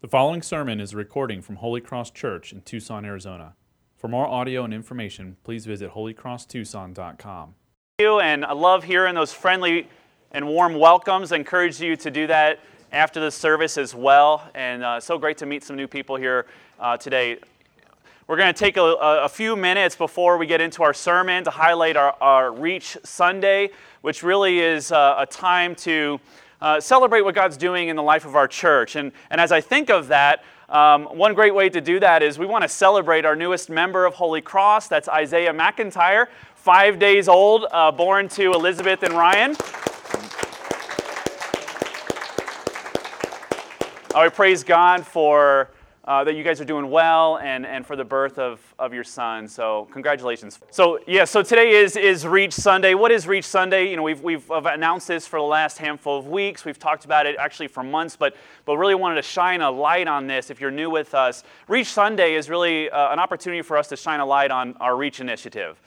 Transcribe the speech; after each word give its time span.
The 0.00 0.06
following 0.06 0.42
sermon 0.42 0.78
is 0.78 0.92
a 0.92 0.96
recording 0.96 1.42
from 1.42 1.56
Holy 1.56 1.80
Cross 1.80 2.12
Church 2.12 2.52
in 2.52 2.60
Tucson, 2.60 3.04
Arizona. 3.04 3.54
For 3.96 4.06
more 4.06 4.28
audio 4.28 4.62
and 4.62 4.72
information, 4.72 5.36
please 5.42 5.66
visit 5.66 5.90
holycrosstucson.com. 5.90 7.54
you 7.98 8.20
and 8.20 8.44
I 8.44 8.52
love 8.52 8.84
hearing 8.84 9.16
those 9.16 9.32
friendly 9.32 9.88
and 10.30 10.46
warm 10.46 10.78
welcomes. 10.78 11.32
I 11.32 11.36
encourage 11.36 11.80
you 11.80 11.96
to 11.96 12.12
do 12.12 12.28
that 12.28 12.60
after 12.92 13.18
the 13.18 13.32
service 13.32 13.76
as 13.76 13.92
well. 13.92 14.48
And 14.54 14.84
uh, 14.84 15.00
so 15.00 15.18
great 15.18 15.36
to 15.38 15.46
meet 15.46 15.64
some 15.64 15.74
new 15.74 15.88
people 15.88 16.14
here 16.14 16.46
uh, 16.78 16.96
today. 16.96 17.38
We're 18.28 18.36
going 18.36 18.54
to 18.54 18.58
take 18.58 18.76
a, 18.76 18.84
a, 18.84 19.28
few 19.28 19.56
minutes 19.56 19.96
before 19.96 20.38
we 20.38 20.46
get 20.46 20.60
into 20.60 20.84
our 20.84 20.94
sermon 20.94 21.42
to 21.42 21.50
highlight 21.50 21.96
our, 21.96 22.14
our 22.20 22.52
Reach 22.52 22.96
Sunday, 23.02 23.70
which 24.02 24.22
really 24.22 24.60
is 24.60 24.92
uh, 24.92 25.16
a 25.18 25.26
time 25.26 25.74
to 25.74 26.20
uh, 26.60 26.80
celebrate 26.80 27.22
what 27.22 27.34
God's 27.34 27.56
doing 27.56 27.88
in 27.88 27.96
the 27.96 28.02
life 28.02 28.24
of 28.24 28.36
our 28.36 28.48
church. 28.48 28.96
And, 28.96 29.12
and 29.30 29.40
as 29.40 29.52
I 29.52 29.60
think 29.60 29.90
of 29.90 30.08
that, 30.08 30.44
um, 30.68 31.04
one 31.06 31.32
great 31.34 31.54
way 31.54 31.70
to 31.70 31.80
do 31.80 31.98
that 32.00 32.22
is 32.22 32.38
we 32.38 32.46
want 32.46 32.62
to 32.62 32.68
celebrate 32.68 33.24
our 33.24 33.34
newest 33.34 33.70
member 33.70 34.04
of 34.04 34.14
Holy 34.14 34.40
Cross. 34.40 34.88
That's 34.88 35.08
Isaiah 35.08 35.52
McIntyre, 35.52 36.26
five 36.56 36.98
days 36.98 37.26
old, 37.28 37.66
uh, 37.72 37.90
born 37.90 38.28
to 38.30 38.52
Elizabeth 38.52 39.02
and 39.02 39.14
Ryan. 39.14 39.56
I 44.14 44.28
praise 44.28 44.64
God 44.64 45.06
for 45.06 45.70
uh, 46.08 46.24
that 46.24 46.34
you 46.34 46.42
guys 46.42 46.58
are 46.58 46.64
doing 46.64 46.88
well 46.90 47.36
and, 47.36 47.66
and 47.66 47.86
for 47.86 47.94
the 47.94 48.04
birth 48.04 48.38
of, 48.38 48.60
of 48.78 48.94
your 48.94 49.04
son. 49.04 49.46
So 49.46 49.86
congratulations. 49.92 50.58
So 50.70 51.00
yeah, 51.06 51.24
so 51.24 51.42
today 51.42 51.72
is, 51.72 51.96
is 51.96 52.26
Reach 52.26 52.54
Sunday. 52.54 52.94
What 52.94 53.12
is 53.12 53.28
Reach 53.28 53.44
Sunday? 53.44 53.90
You 53.90 53.96
know, 53.96 54.02
we've, 54.02 54.22
we've 54.22 54.50
announced 54.50 55.06
this 55.06 55.26
for 55.26 55.38
the 55.38 55.44
last 55.44 55.76
handful 55.76 56.18
of 56.18 56.26
weeks. 56.26 56.64
We've 56.64 56.78
talked 56.78 57.04
about 57.04 57.26
it 57.26 57.36
actually 57.38 57.68
for 57.68 57.82
months, 57.82 58.16
but, 58.16 58.34
but 58.64 58.78
really 58.78 58.94
wanted 58.94 59.16
to 59.16 59.22
shine 59.22 59.60
a 59.60 59.70
light 59.70 60.08
on 60.08 60.26
this 60.26 60.48
if 60.48 60.62
you're 60.62 60.70
new 60.70 60.88
with 60.88 61.12
us. 61.14 61.44
Reach 61.68 61.88
Sunday 61.88 62.36
is 62.36 62.48
really 62.48 62.88
uh, 62.88 63.12
an 63.12 63.18
opportunity 63.18 63.60
for 63.60 63.76
us 63.76 63.86
to 63.88 63.96
shine 63.96 64.20
a 64.20 64.26
light 64.26 64.50
on 64.50 64.74
our 64.80 64.96
Reach 64.96 65.20
initiative. 65.20 65.78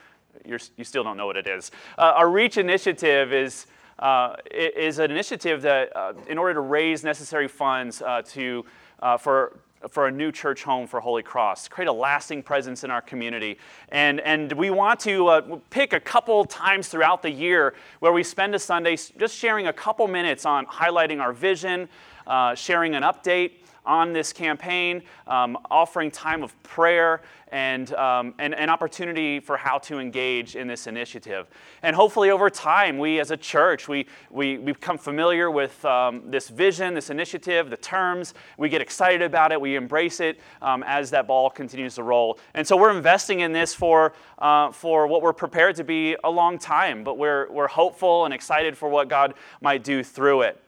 You're, 0.46 0.60
you 0.78 0.84
still 0.84 1.04
don't 1.04 1.18
know 1.18 1.26
what 1.26 1.36
it 1.36 1.48
is. 1.48 1.72
Uh, 1.98 2.14
our 2.16 2.30
Reach 2.30 2.58
initiative 2.58 3.34
is 3.34 3.66
uh, 3.98 4.36
is 4.50 4.98
an 4.98 5.12
initiative 5.12 5.62
that, 5.62 5.96
uh, 5.96 6.14
in 6.28 6.40
order 6.40 6.56
to 6.56 6.62
raise 6.62 7.04
necessary 7.04 7.48
funds 7.48 8.02
uh, 8.02 8.24
to, 8.24 8.66
uh, 9.00 9.16
for 9.16 9.60
for 9.90 10.08
a 10.08 10.12
new 10.12 10.32
church 10.32 10.64
home 10.64 10.88
for 10.88 11.00
Holy 11.00 11.24
Cross, 11.24 11.68
create 11.70 11.88
a 11.88 11.94
lasting 11.94 12.44
presence 12.44 12.84
in 12.84 12.92
our 12.92 13.02
community. 13.02 13.58
And, 13.90 14.20
and 14.22 14.52
we 14.54 14.70
want 14.70 15.00
to 15.02 15.28
uh, 15.28 15.60
pick 15.70 15.94
a 15.94 16.00
couple 16.00 16.46
times 16.46 16.88
throughout 16.88 17.22
the 17.22 17.32
year 17.32 17.74
where 18.00 18.12
we 18.12 18.24
spend 18.24 18.54
a 18.56 18.60
Sunday 18.60 18.96
just 18.96 19.36
sharing 19.36 19.68
a 19.68 19.74
couple 19.74 20.08
minutes 20.08 20.46
on 20.46 20.66
highlighting 20.66 21.20
our 21.20 21.34
vision, 21.34 21.90
uh, 22.28 22.56
sharing 22.56 22.96
an 22.96 23.04
update, 23.04 23.52
on 23.86 24.14
this 24.14 24.32
campaign, 24.32 25.02
um, 25.28 25.58
offering 25.72 26.12
time 26.12 26.44
of 26.44 26.62
prayer 26.64 27.22
and 27.48 27.94
um, 27.96 28.34
an, 28.38 28.70
opportunity 28.70 29.40
for 29.40 29.58
how 29.58 29.78
to 29.78 30.00
engage 30.00 30.56
in 30.56 30.68
this 30.68 30.88
initiative. 30.88 31.48
And 31.84 31.94
hopefully, 31.96 32.30
over 32.30 32.50
time, 32.50 32.98
we 32.98 33.20
as 33.20 33.32
a 33.32 33.36
church, 33.36 33.90
we, 33.90 34.06
we, 34.30 34.58
we 34.58 34.72
become 34.72 34.98
familiar 34.98 35.52
with 35.52 35.84
um, 35.84 36.30
this 36.30 36.48
vision, 36.48 36.94
this 36.94 37.10
initiative, 37.10 37.70
the 37.70 37.78
terms. 37.78 38.34
We 38.58 38.70
get 38.70 38.82
excited 38.82 39.22
about 39.22 39.52
it, 39.52 39.60
we 39.60 39.76
embrace 39.76 40.22
it 40.22 40.40
um, 40.62 40.84
as 40.88 41.10
that 41.10 41.28
ball 41.28 41.50
continues 41.50 41.96
to 41.96 42.04
roll. 42.04 42.40
And 42.54 42.66
so, 42.66 42.78
we're 42.78 42.96
investing 42.96 43.42
in 43.42 43.52
this 43.52 43.74
for, 43.74 44.14
uh, 44.38 44.72
for 44.72 45.08
what 45.08 45.22
we're 45.22 45.34
prepared 45.34 45.76
to 45.78 45.84
be 45.84 46.16
a 46.24 46.30
long 46.30 46.58
time, 46.58 47.04
but 47.04 47.18
we're, 47.18 47.52
we're 47.52 47.68
hopeful 47.68 48.26
and 48.26 48.34
excited 48.34 48.78
for 48.78 48.88
what 48.88 49.10
God 49.10 49.34
might 49.60 49.84
do 49.84 50.04
through 50.04 50.44
it. 50.44 50.62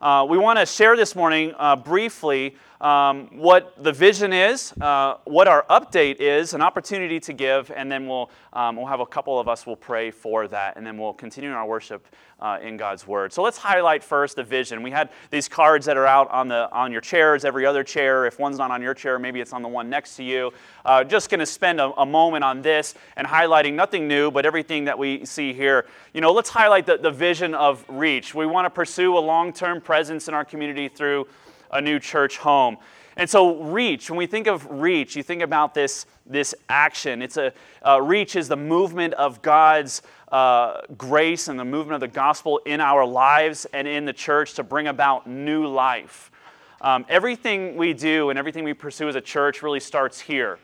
Uh, 0.00 0.24
we 0.28 0.38
want 0.38 0.60
to 0.60 0.64
share 0.64 0.96
this 0.96 1.16
morning 1.16 1.52
uh, 1.58 1.74
briefly 1.74 2.54
um, 2.80 3.28
what 3.32 3.82
the 3.82 3.92
vision 3.92 4.32
is, 4.32 4.72
uh, 4.80 5.16
what 5.24 5.48
our 5.48 5.64
update 5.68 6.16
is, 6.20 6.54
an 6.54 6.62
opportunity 6.62 7.18
to 7.20 7.32
give, 7.32 7.70
and 7.74 7.90
then 7.90 8.06
we'll, 8.06 8.30
um, 8.52 8.76
we'll 8.76 8.86
have 8.86 9.00
a 9.00 9.06
couple 9.06 9.38
of 9.38 9.48
us 9.48 9.66
will 9.66 9.76
pray 9.76 10.10
for 10.10 10.46
that, 10.48 10.76
and 10.76 10.86
then 10.86 10.96
we'll 10.96 11.12
continue 11.12 11.50
our 11.50 11.66
worship 11.66 12.06
uh, 12.40 12.58
in 12.62 12.76
God's 12.76 13.06
Word. 13.06 13.32
So 13.32 13.42
let's 13.42 13.58
highlight 13.58 14.04
first 14.04 14.36
the 14.36 14.44
vision. 14.44 14.82
We 14.82 14.92
had 14.92 15.10
these 15.30 15.48
cards 15.48 15.86
that 15.86 15.96
are 15.96 16.06
out 16.06 16.30
on, 16.30 16.46
the, 16.46 16.70
on 16.70 16.92
your 16.92 17.00
chairs, 17.00 17.44
every 17.44 17.66
other 17.66 17.82
chair. 17.82 18.26
If 18.26 18.38
one's 18.38 18.58
not 18.58 18.70
on 18.70 18.80
your 18.80 18.94
chair, 18.94 19.18
maybe 19.18 19.40
it's 19.40 19.52
on 19.52 19.62
the 19.62 19.68
one 19.68 19.90
next 19.90 20.16
to 20.16 20.22
you. 20.22 20.52
Uh, 20.84 21.02
just 21.02 21.30
going 21.30 21.40
to 21.40 21.46
spend 21.46 21.80
a, 21.80 21.92
a, 22.00 22.06
moment 22.06 22.44
on 22.44 22.62
this 22.62 22.94
and 23.16 23.26
highlighting 23.26 23.74
nothing 23.74 24.08
new, 24.08 24.30
but 24.30 24.46
everything 24.46 24.84
that 24.84 24.98
we 24.98 25.24
see 25.24 25.52
here. 25.52 25.86
You 26.14 26.20
know, 26.20 26.32
let's 26.32 26.48
highlight 26.48 26.86
the, 26.86 26.96
the 26.96 27.10
vision 27.10 27.54
of 27.54 27.84
Reach. 27.88 28.34
We 28.34 28.46
want 28.46 28.66
to 28.66 28.70
pursue 28.70 29.18
a 29.18 29.20
long 29.20 29.52
term 29.52 29.80
presence 29.80 30.28
in 30.28 30.34
our 30.34 30.44
community 30.44 30.88
through 30.88 31.26
a 31.70 31.80
new 31.80 31.98
church 31.98 32.38
home. 32.38 32.78
And 33.16 33.28
so, 33.28 33.56
reach, 33.64 34.08
when 34.08 34.16
we 34.16 34.26
think 34.26 34.46
of 34.46 34.64
reach, 34.70 35.16
you 35.16 35.24
think 35.24 35.42
about 35.42 35.74
this, 35.74 36.06
this 36.24 36.54
action. 36.68 37.20
It's 37.20 37.36
a, 37.36 37.52
uh, 37.84 38.00
reach 38.00 38.36
is 38.36 38.46
the 38.46 38.56
movement 38.56 39.14
of 39.14 39.42
God's 39.42 40.02
uh, 40.30 40.82
grace 40.96 41.48
and 41.48 41.58
the 41.58 41.64
movement 41.64 41.94
of 41.94 42.00
the 42.00 42.14
gospel 42.14 42.58
in 42.58 42.80
our 42.80 43.04
lives 43.04 43.66
and 43.72 43.88
in 43.88 44.04
the 44.04 44.12
church 44.12 44.54
to 44.54 44.62
bring 44.62 44.86
about 44.86 45.26
new 45.26 45.66
life. 45.66 46.30
Um, 46.80 47.04
everything 47.08 47.74
we 47.76 47.92
do 47.92 48.30
and 48.30 48.38
everything 48.38 48.62
we 48.62 48.72
pursue 48.72 49.08
as 49.08 49.16
a 49.16 49.20
church 49.20 49.64
really 49.64 49.80
starts 49.80 50.20
here. 50.20 50.60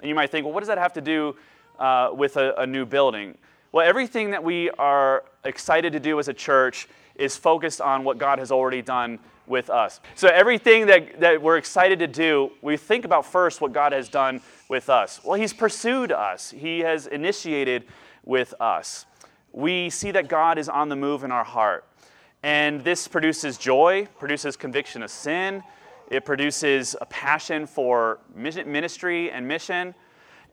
And 0.00 0.08
you 0.08 0.14
might 0.14 0.30
think, 0.30 0.44
well, 0.44 0.54
what 0.54 0.60
does 0.60 0.68
that 0.68 0.78
have 0.78 0.92
to 0.92 1.00
do 1.00 1.34
uh, 1.80 2.10
with 2.12 2.36
a, 2.36 2.54
a 2.54 2.66
new 2.66 2.86
building? 2.86 3.36
Well, 3.72 3.86
everything 3.86 4.30
that 4.30 4.44
we 4.44 4.70
are 4.70 5.24
excited 5.44 5.92
to 5.92 6.00
do 6.00 6.20
as 6.20 6.28
a 6.28 6.34
church 6.34 6.88
is 7.16 7.36
focused 7.36 7.80
on 7.80 8.04
what 8.04 8.18
God 8.18 8.38
has 8.38 8.52
already 8.52 8.80
done 8.80 9.18
with 9.46 9.70
us. 9.70 10.00
So 10.14 10.28
everything 10.28 10.86
that, 10.86 11.20
that 11.20 11.40
we're 11.40 11.56
excited 11.56 11.98
to 12.00 12.06
do, 12.06 12.50
we 12.62 12.76
think 12.76 13.04
about 13.04 13.26
first 13.26 13.60
what 13.60 13.72
God 13.72 13.92
has 13.92 14.08
done 14.08 14.40
with 14.68 14.90
us. 14.90 15.20
Well, 15.24 15.38
He's 15.38 15.52
pursued 15.52 16.12
us, 16.12 16.50
He 16.50 16.80
has 16.80 17.06
initiated 17.06 17.84
with 18.24 18.54
us. 18.60 19.06
We 19.52 19.88
see 19.90 20.10
that 20.10 20.28
God 20.28 20.58
is 20.58 20.68
on 20.68 20.88
the 20.88 20.96
move 20.96 21.24
in 21.24 21.32
our 21.32 21.44
heart. 21.44 21.84
And 22.42 22.82
this 22.82 23.08
produces 23.08 23.56
joy, 23.56 24.06
produces 24.18 24.56
conviction 24.56 25.02
of 25.02 25.10
sin, 25.10 25.62
it 26.10 26.24
produces 26.24 26.94
a 27.00 27.06
passion 27.06 27.66
for 27.66 28.20
ministry 28.34 29.30
and 29.30 29.48
mission. 29.48 29.94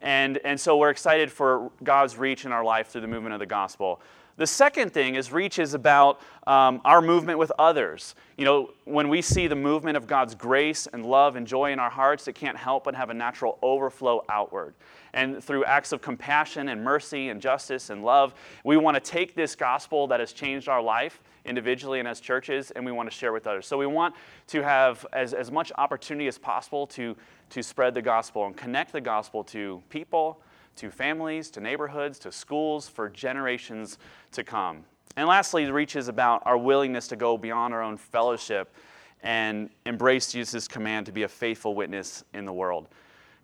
And, 0.01 0.37
and 0.43 0.59
so 0.59 0.77
we're 0.77 0.89
excited 0.89 1.31
for 1.31 1.71
God's 1.83 2.17
reach 2.17 2.45
in 2.45 2.51
our 2.51 2.63
life 2.63 2.87
through 2.87 3.01
the 3.01 3.07
movement 3.07 3.33
of 3.33 3.39
the 3.39 3.45
gospel. 3.45 4.01
The 4.35 4.47
second 4.47 4.91
thing 4.94 5.13
is 5.13 5.31
reach 5.31 5.59
is 5.59 5.75
about 5.75 6.19
um, 6.47 6.81
our 6.83 7.01
movement 7.01 7.38
with 7.38 7.51
others. 7.59 8.16
You 8.35 8.45
know, 8.45 8.71
when 8.85 9.07
we 9.07 9.21
see 9.21 9.45
the 9.45 9.55
movement 9.55 9.95
of 9.95 10.07
God's 10.07 10.33
grace 10.33 10.88
and 10.91 11.05
love 11.05 11.35
and 11.35 11.45
joy 11.45 11.71
in 11.71 11.77
our 11.77 11.89
hearts, 11.91 12.27
it 12.27 12.33
can't 12.33 12.57
help 12.57 12.85
but 12.85 12.95
have 12.95 13.11
a 13.11 13.13
natural 13.13 13.59
overflow 13.61 14.25
outward. 14.29 14.73
And 15.13 15.44
through 15.44 15.66
acts 15.66 15.91
of 15.91 16.01
compassion 16.01 16.69
and 16.69 16.83
mercy 16.83 17.29
and 17.29 17.39
justice 17.39 17.91
and 17.91 18.03
love, 18.03 18.33
we 18.63 18.75
want 18.75 18.95
to 18.95 19.01
take 19.01 19.35
this 19.35 19.55
gospel 19.55 20.07
that 20.07 20.19
has 20.19 20.33
changed 20.33 20.67
our 20.67 20.81
life 20.81 21.21
individually 21.45 22.00
and 22.00 22.07
as 22.07 22.19
churches, 22.19 22.71
and 22.71 22.83
we 22.83 22.91
want 22.91 23.09
to 23.11 23.15
share 23.15 23.33
with 23.33 23.45
others. 23.45 23.67
So 23.67 23.77
we 23.77 23.85
want 23.85 24.15
to 24.47 24.63
have 24.63 25.05
as, 25.13 25.35
as 25.35 25.51
much 25.51 25.71
opportunity 25.77 26.27
as 26.27 26.39
possible 26.39 26.88
to, 26.88 27.15
to 27.51 27.61
spread 27.61 27.94
the 27.94 28.01
gospel 28.01 28.47
and 28.47 28.57
connect 28.57 28.94
the 28.94 29.01
gospel 29.01 29.44
to 29.45 29.83
people 29.89 30.41
to 30.78 30.91
families, 30.91 31.50
to 31.51 31.61
neighborhoods, 31.61 32.19
to 32.19 32.31
schools 32.31 32.88
for 32.88 33.09
generations 33.09 33.97
to 34.31 34.44
come. 34.44 34.84
And 35.16 35.28
lastly, 35.28 35.66
the 35.66 35.73
reach 35.73 35.95
is 35.95 36.07
about 36.07 36.41
our 36.45 36.57
willingness 36.57 37.07
to 37.09 37.16
go 37.16 37.38
beyond 37.38 37.73
our 37.73 37.84
own 37.84 37.97
fellowship 37.97 38.73
and 39.22 39.69
embrace 39.85 40.31
Jesus' 40.31 40.67
command 40.67 41.06
to 41.06 41.12
be 41.12 41.23
a 41.23 41.28
faithful 41.28 41.75
witness 41.75 42.23
in 42.33 42.45
the 42.45 42.53
world. 42.53 42.88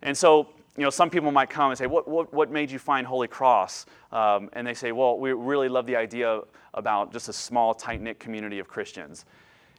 And 0.02 0.16
so, 0.16 0.48
you 0.76 0.82
know, 0.82 0.90
some 0.90 1.10
people 1.10 1.30
might 1.32 1.50
come 1.50 1.70
and 1.70 1.78
say, 1.78 1.86
What, 1.86 2.08
what, 2.08 2.32
what 2.32 2.50
made 2.50 2.70
you 2.70 2.78
find 2.78 3.06
Holy 3.06 3.28
Cross? 3.28 3.86
Um, 4.12 4.50
and 4.52 4.66
they 4.66 4.74
say, 4.74 4.92
Well, 4.92 5.18
we 5.18 5.32
really 5.32 5.68
love 5.68 5.86
the 5.86 5.96
idea 5.96 6.40
about 6.74 7.12
just 7.12 7.28
a 7.28 7.32
small, 7.32 7.74
tight 7.74 8.00
knit 8.00 8.18
community 8.18 8.58
of 8.58 8.68
Christians. 8.68 9.24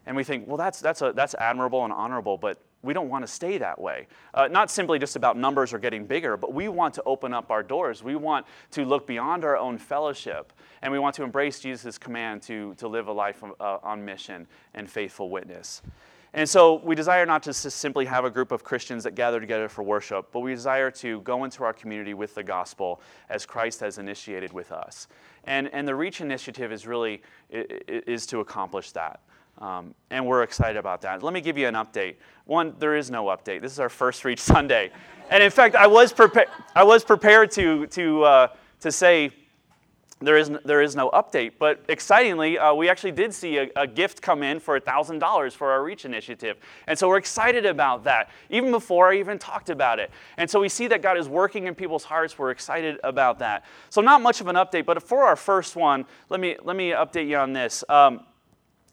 And 0.05 0.15
we 0.15 0.23
think, 0.23 0.47
Well, 0.47 0.57
that's, 0.57 0.79
that's, 0.79 1.01
a, 1.01 1.11
that's 1.13 1.35
admirable 1.35 1.83
and 1.83 1.93
honorable, 1.93 2.37
but 2.37 2.61
we 2.83 2.93
don't 2.93 3.09
want 3.09 3.23
to 3.25 3.31
stay 3.31 3.57
that 3.57 3.79
way. 3.79 4.07
Uh, 4.33 4.47
not 4.47 4.71
simply 4.71 4.99
just 4.99 5.15
about 5.15 5.37
numbers 5.37 5.73
or 5.73 5.79
getting 5.79 6.05
bigger, 6.05 6.37
but 6.37 6.53
we 6.53 6.67
want 6.67 6.93
to 6.95 7.03
open 7.05 7.33
up 7.33 7.51
our 7.51 7.63
doors. 7.63 8.03
We 8.03 8.15
want 8.15 8.45
to 8.71 8.85
look 8.85 9.05
beyond 9.05 9.43
our 9.43 9.57
own 9.57 9.77
fellowship, 9.77 10.53
and 10.81 10.91
we 10.91 10.99
want 10.99 11.15
to 11.15 11.23
embrace 11.23 11.59
Jesus' 11.59 11.97
command 11.97 12.41
to, 12.43 12.73
to 12.75 12.87
live 12.87 13.07
a 13.07 13.11
life 13.13 13.43
uh, 13.43 13.77
on 13.83 14.03
mission 14.03 14.47
and 14.73 14.89
faithful 14.89 15.29
witness. 15.29 15.81
And 16.33 16.47
so 16.47 16.75
we 16.85 16.95
desire 16.95 17.25
not 17.25 17.43
to 17.43 17.53
simply 17.53 18.05
have 18.05 18.23
a 18.23 18.29
group 18.29 18.53
of 18.53 18.63
Christians 18.63 19.03
that 19.03 19.15
gather 19.15 19.41
together 19.41 19.67
for 19.67 19.83
worship, 19.83 20.27
but 20.31 20.39
we 20.39 20.53
desire 20.53 20.89
to 20.91 21.19
go 21.21 21.43
into 21.43 21.63
our 21.65 21.73
community 21.73 22.13
with 22.13 22.33
the 22.35 22.43
gospel 22.43 23.01
as 23.29 23.45
Christ 23.45 23.81
has 23.81 23.97
initiated 23.97 24.53
with 24.53 24.71
us. 24.71 25.07
And, 25.43 25.69
and 25.73 25.85
the 25.85 25.93
Reach 25.93 26.21
Initiative 26.21 26.71
is 26.71 26.87
really 26.87 27.21
is 27.49 28.25
to 28.27 28.39
accomplish 28.39 28.91
that. 28.93 29.19
Um, 29.57 29.93
and 30.09 30.25
we're 30.25 30.43
excited 30.43 30.77
about 30.77 31.01
that. 31.01 31.21
Let 31.21 31.33
me 31.33 31.41
give 31.41 31.57
you 31.57 31.67
an 31.67 31.75
update. 31.75 32.15
One, 32.45 32.73
there 32.79 32.95
is 32.95 33.11
no 33.11 33.25
update. 33.25 33.61
This 33.61 33.71
is 33.71 33.79
our 33.79 33.89
first 33.89 34.25
Reach 34.25 34.39
Sunday. 34.41 34.91
And 35.29 35.41
in 35.41 35.51
fact, 35.51 35.75
I 35.75 35.87
was, 35.87 36.11
prepa- 36.11 36.47
I 36.75 36.83
was 36.83 37.03
prepared 37.03 37.51
to, 37.51 37.87
to, 37.87 38.23
uh, 38.23 38.47
to 38.81 38.91
say, 38.91 39.31
there 40.21 40.37
is, 40.37 40.51
there 40.65 40.81
is 40.81 40.95
no 40.95 41.09
update. 41.11 41.53
But 41.57 41.83
excitingly, 41.89 42.57
uh, 42.57 42.73
we 42.73 42.89
actually 42.89 43.11
did 43.11 43.33
see 43.33 43.57
a, 43.57 43.69
a 43.75 43.87
gift 43.87 44.21
come 44.21 44.43
in 44.43 44.59
for 44.59 44.79
$1,000 44.79 45.53
for 45.53 45.71
our 45.71 45.83
Reach 45.83 46.05
initiative. 46.05 46.57
And 46.87 46.97
so 46.97 47.07
we're 47.07 47.17
excited 47.17 47.65
about 47.65 48.03
that, 48.03 48.29
even 48.49 48.71
before 48.71 49.11
I 49.11 49.17
even 49.17 49.39
talked 49.39 49.69
about 49.69 49.99
it. 49.99 50.11
And 50.37 50.49
so 50.49 50.59
we 50.59 50.69
see 50.69 50.87
that 50.87 51.01
God 51.01 51.17
is 51.17 51.27
working 51.27 51.67
in 51.67 51.75
people's 51.75 52.03
hearts. 52.03 52.37
We're 52.37 52.51
excited 52.51 52.99
about 53.03 53.39
that. 53.39 53.65
So, 53.89 54.01
not 54.01 54.21
much 54.21 54.41
of 54.41 54.47
an 54.47 54.55
update, 54.55 54.85
but 54.85 55.01
for 55.01 55.23
our 55.23 55.35
first 55.35 55.75
one, 55.75 56.05
let 56.29 56.39
me, 56.39 56.55
let 56.63 56.75
me 56.75 56.91
update 56.91 57.27
you 57.27 57.37
on 57.37 57.53
this. 57.53 57.83
Um, 57.89 58.21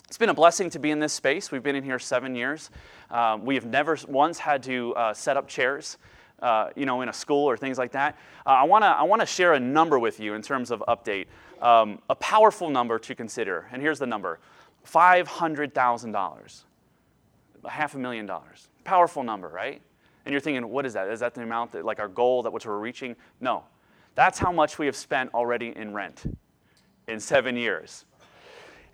it's 0.09 0.19
been 0.19 0.31
a 0.31 0.35
blessing 0.35 0.71
to 0.71 0.79
be 0.79 0.91
in 0.91 0.99
this 0.99 1.13
space. 1.13 1.53
We've 1.53 1.63
been 1.63 1.77
in 1.77 1.85
here 1.85 1.99
seven 1.99 2.35
years. 2.35 2.71
Um, 3.11 3.45
we 3.45 3.55
have 3.55 3.67
never 3.67 3.97
once 4.09 4.39
had 4.39 4.63
to 4.65 4.95
uh, 4.95 5.15
set 5.15 5.37
up 5.37 5.47
chairs 5.47 5.99
uh, 6.41 6.71
you 6.77 6.87
know, 6.87 7.03
in 7.03 7.09
a 7.09 7.13
school 7.13 7.47
or 7.47 7.57
things 7.57 7.79
like 7.79 7.93
that. 7.93 8.17
Uh, 8.47 8.51
I 8.51 8.65
want 8.65 8.83
to 8.83 8.89
I 8.89 9.03
wanna 9.03 9.27
share 9.27 9.55
a 9.55 9.61
number 9.61 9.99
with 9.99 10.21
you 10.21 10.35
in 10.35 10.43
terms 10.43 10.71
of 10.71 10.83
update, 10.89 11.27
um, 11.61 12.01
a 12.09 12.15
powerful 12.15 12.71
number 12.71 12.99
to 12.99 13.15
consider. 13.15 13.67
And 13.73 13.83
here's 13.83 13.99
the 13.99 14.07
number 14.07 14.39
$500,000, 14.87 16.63
half 17.69 17.95
a 17.95 17.99
million 17.99 18.27
dollars. 18.27 18.69
Powerful 18.85 19.23
number, 19.23 19.49
right? 19.49 19.83
And 20.25 20.33
you're 20.33 20.41
thinking, 20.41 20.69
what 20.69 20.87
is 20.87 20.95
that? 20.95 21.09
Is 21.09 21.21
that 21.21 21.35
the 21.35 21.43
amount 21.43 21.73
that, 21.73 21.85
like, 21.85 22.01
our 22.01 22.09
goal 22.09 22.43
that 22.43 22.53
which 22.53 22.67
we're 22.67 22.79
reaching? 22.79 23.17
No. 23.41 23.65
That's 24.15 24.39
how 24.39 24.53
much 24.53 24.79
we 24.79 24.87
have 24.87 24.97
spent 24.97 25.33
already 25.35 25.77
in 25.77 25.93
rent 25.93 26.25
in 27.07 27.21
seven 27.21 27.57
years. 27.57 28.05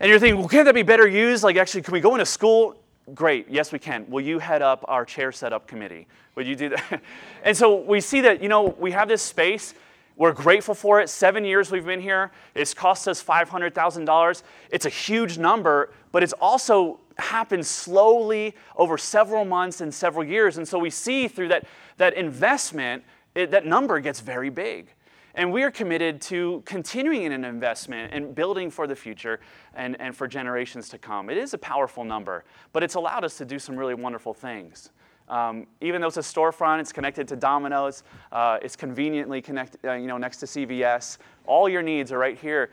And 0.01 0.11
you're 0.11 0.19
thinking, 0.19 0.41
well, 0.41 0.49
can't 0.49 0.65
that 0.67 0.75
be 0.75 0.83
better 0.83 1.07
used? 1.07 1.45
Like, 1.45 1.57
actually, 1.57 1.83
can 1.83 1.93
we 1.93 2.01
go 2.01 2.15
into 2.15 2.27
school? 2.27 2.77
Great, 3.15 3.47
yes, 3.49 3.71
we 3.71 3.79
can. 3.79 4.09
Will 4.09 4.23
you 4.23 4.39
head 4.39 4.63
up 4.63 4.85
our 4.89 5.05
chair 5.05 5.31
setup 5.31 5.67
committee? 5.67 6.07
Would 6.35 6.47
you 6.47 6.57
do 6.57 6.71
that? 6.71 7.03
and 7.45 7.57
so 7.57 7.81
we 7.81 8.01
see 8.01 8.23
that, 8.23 8.43
you 8.43 8.49
know, 8.49 8.75
we 8.79 8.91
have 8.93 9.09
this 9.09 9.23
space. 9.23 9.75
We're 10.17 10.33
grateful 10.33 10.75
for 10.75 11.01
it. 11.01 11.09
Seven 11.09 11.45
years 11.45 11.71
we've 11.71 11.85
been 11.85 12.01
here. 12.01 12.31
It's 12.55 12.73
cost 12.73 13.09
us 13.09 13.23
$500,000. 13.23 14.43
It's 14.71 14.87
a 14.87 14.91
huge 14.91 15.39
number, 15.39 15.93
but 16.13 16.23
it's 16.23 16.33
also 16.35 17.01
happened 17.19 17.67
slowly 17.67 18.55
over 18.77 18.97
several 18.97 19.45
months 19.45 19.81
and 19.81 19.93
several 19.93 20.25
years. 20.25 20.57
And 20.57 20.67
so 20.67 20.79
we 20.79 20.91
see 20.91 21.29
through 21.29 21.49
that, 21.49 21.67
that 21.99 22.15
investment, 22.15 23.05
it, 23.35 23.51
that 23.51 23.67
number 23.67 24.01
gets 24.01 24.21
very 24.21 24.51
big. 24.51 24.89
And 25.37 25.53
we 25.53 25.65
are 25.65 25.71
committed 25.71 26.21
to 26.23 26.63
continuing 26.65 27.23
in 27.23 27.33
an 27.33 27.45
investment 27.45 28.15
and 28.15 28.35
building 28.35 28.71
for 28.71 28.87
the 28.87 28.95
future 28.95 29.41
and, 29.75 30.01
and 30.01 30.17
for 30.17 30.29
generations 30.29 30.89
to 30.91 30.99
come. 30.99 31.29
It 31.29 31.37
is 31.37 31.55
a 31.55 31.59
powerful 31.59 32.05
number, 32.05 32.45
but 32.73 32.85
it's 32.85 32.95
allowed 32.95 33.25
us 33.25 33.37
to 33.39 33.45
do 33.45 33.59
some 33.59 33.77
really 33.77 33.95
wonderful 33.95 34.33
things. 34.33 34.91
Um, 35.29 35.67
even 35.81 36.01
though 36.01 36.09
it's 36.09 36.19
a 36.19 36.21
storefront, 36.21 36.81
it's 36.81 36.93
connected 36.93 37.27
to 37.29 37.37
Domino's, 37.37 38.05
uh, 38.31 38.59
it's 38.63 38.77
conveniently 38.77 39.43
connected, 39.43 39.81
uh, 39.85 39.95
you 39.95 40.07
know, 40.07 40.19
next 40.19 40.37
to 40.39 40.47
CVS. 40.47 41.19
All 41.47 41.69
your 41.69 41.83
needs 41.83 42.13
are 42.13 42.19
right 42.19 42.39
here. 42.39 42.71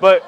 But 0.00 0.24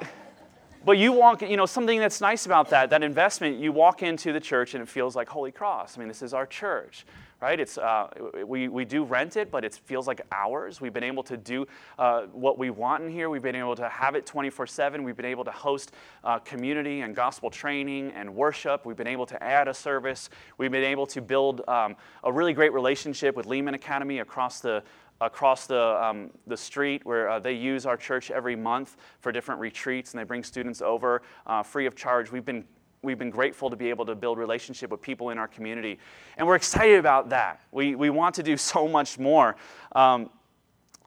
but 0.84 0.98
you 0.98 1.12
walk, 1.12 1.42
you 1.42 1.56
know, 1.56 1.66
something 1.66 1.98
that's 1.98 2.20
nice 2.20 2.46
about 2.46 2.68
that, 2.70 2.90
that 2.90 3.02
investment, 3.02 3.58
you 3.58 3.72
walk 3.72 4.02
into 4.02 4.32
the 4.32 4.40
church 4.40 4.74
and 4.74 4.82
it 4.82 4.88
feels 4.88 5.16
like 5.16 5.28
Holy 5.28 5.50
Cross. 5.50 5.96
I 5.96 6.00
mean, 6.00 6.08
this 6.08 6.22
is 6.22 6.34
our 6.34 6.46
church 6.46 7.06
right? 7.42 7.58
It's, 7.58 7.76
uh, 7.76 8.06
we, 8.46 8.68
we 8.68 8.84
do 8.84 9.02
rent 9.02 9.36
it, 9.36 9.50
but 9.50 9.64
it 9.64 9.74
feels 9.84 10.06
like 10.06 10.20
ours. 10.30 10.80
We've 10.80 10.92
been 10.92 11.02
able 11.02 11.24
to 11.24 11.36
do 11.36 11.66
uh, 11.98 12.22
what 12.32 12.56
we 12.56 12.70
want 12.70 13.02
in 13.02 13.10
here. 13.10 13.28
We've 13.28 13.42
been 13.42 13.56
able 13.56 13.74
to 13.74 13.88
have 13.88 14.14
it 14.14 14.24
24 14.24 14.68
7. 14.68 15.02
We've 15.02 15.16
been 15.16 15.26
able 15.26 15.44
to 15.44 15.50
host 15.50 15.90
uh, 16.22 16.38
community 16.38 17.00
and 17.00 17.16
gospel 17.16 17.50
training 17.50 18.12
and 18.12 18.32
worship. 18.32 18.86
We've 18.86 18.96
been 18.96 19.08
able 19.08 19.26
to 19.26 19.42
add 19.42 19.66
a 19.66 19.74
service. 19.74 20.30
We've 20.56 20.70
been 20.70 20.84
able 20.84 21.06
to 21.08 21.20
build 21.20 21.62
um, 21.66 21.96
a 22.22 22.32
really 22.32 22.52
great 22.52 22.72
relationship 22.72 23.34
with 23.34 23.46
Leman 23.46 23.74
Academy 23.74 24.20
across 24.20 24.60
the 24.60 24.84
across 25.20 25.68
the, 25.68 26.04
um, 26.04 26.30
the 26.48 26.56
street 26.56 27.06
where 27.06 27.28
uh, 27.28 27.38
they 27.38 27.52
use 27.52 27.86
our 27.86 27.96
church 27.96 28.32
every 28.32 28.56
month 28.56 28.96
for 29.20 29.30
different 29.30 29.60
retreats 29.60 30.12
and 30.12 30.20
they 30.20 30.24
bring 30.24 30.42
students 30.42 30.82
over 30.82 31.22
uh, 31.46 31.62
free 31.62 31.86
of 31.86 31.94
charge. 31.94 32.32
We've 32.32 32.44
been 32.44 32.64
we've 33.02 33.18
been 33.18 33.30
grateful 33.30 33.68
to 33.68 33.76
be 33.76 33.90
able 33.90 34.06
to 34.06 34.14
build 34.14 34.38
relationship 34.38 34.90
with 34.90 35.02
people 35.02 35.30
in 35.30 35.38
our 35.38 35.48
community. 35.48 35.98
And 36.36 36.46
we're 36.46 36.54
excited 36.54 36.98
about 36.98 37.30
that. 37.30 37.60
We, 37.72 37.96
we 37.96 38.10
want 38.10 38.36
to 38.36 38.42
do 38.42 38.56
so 38.56 38.86
much 38.86 39.18
more. 39.18 39.56
Um, 39.92 40.30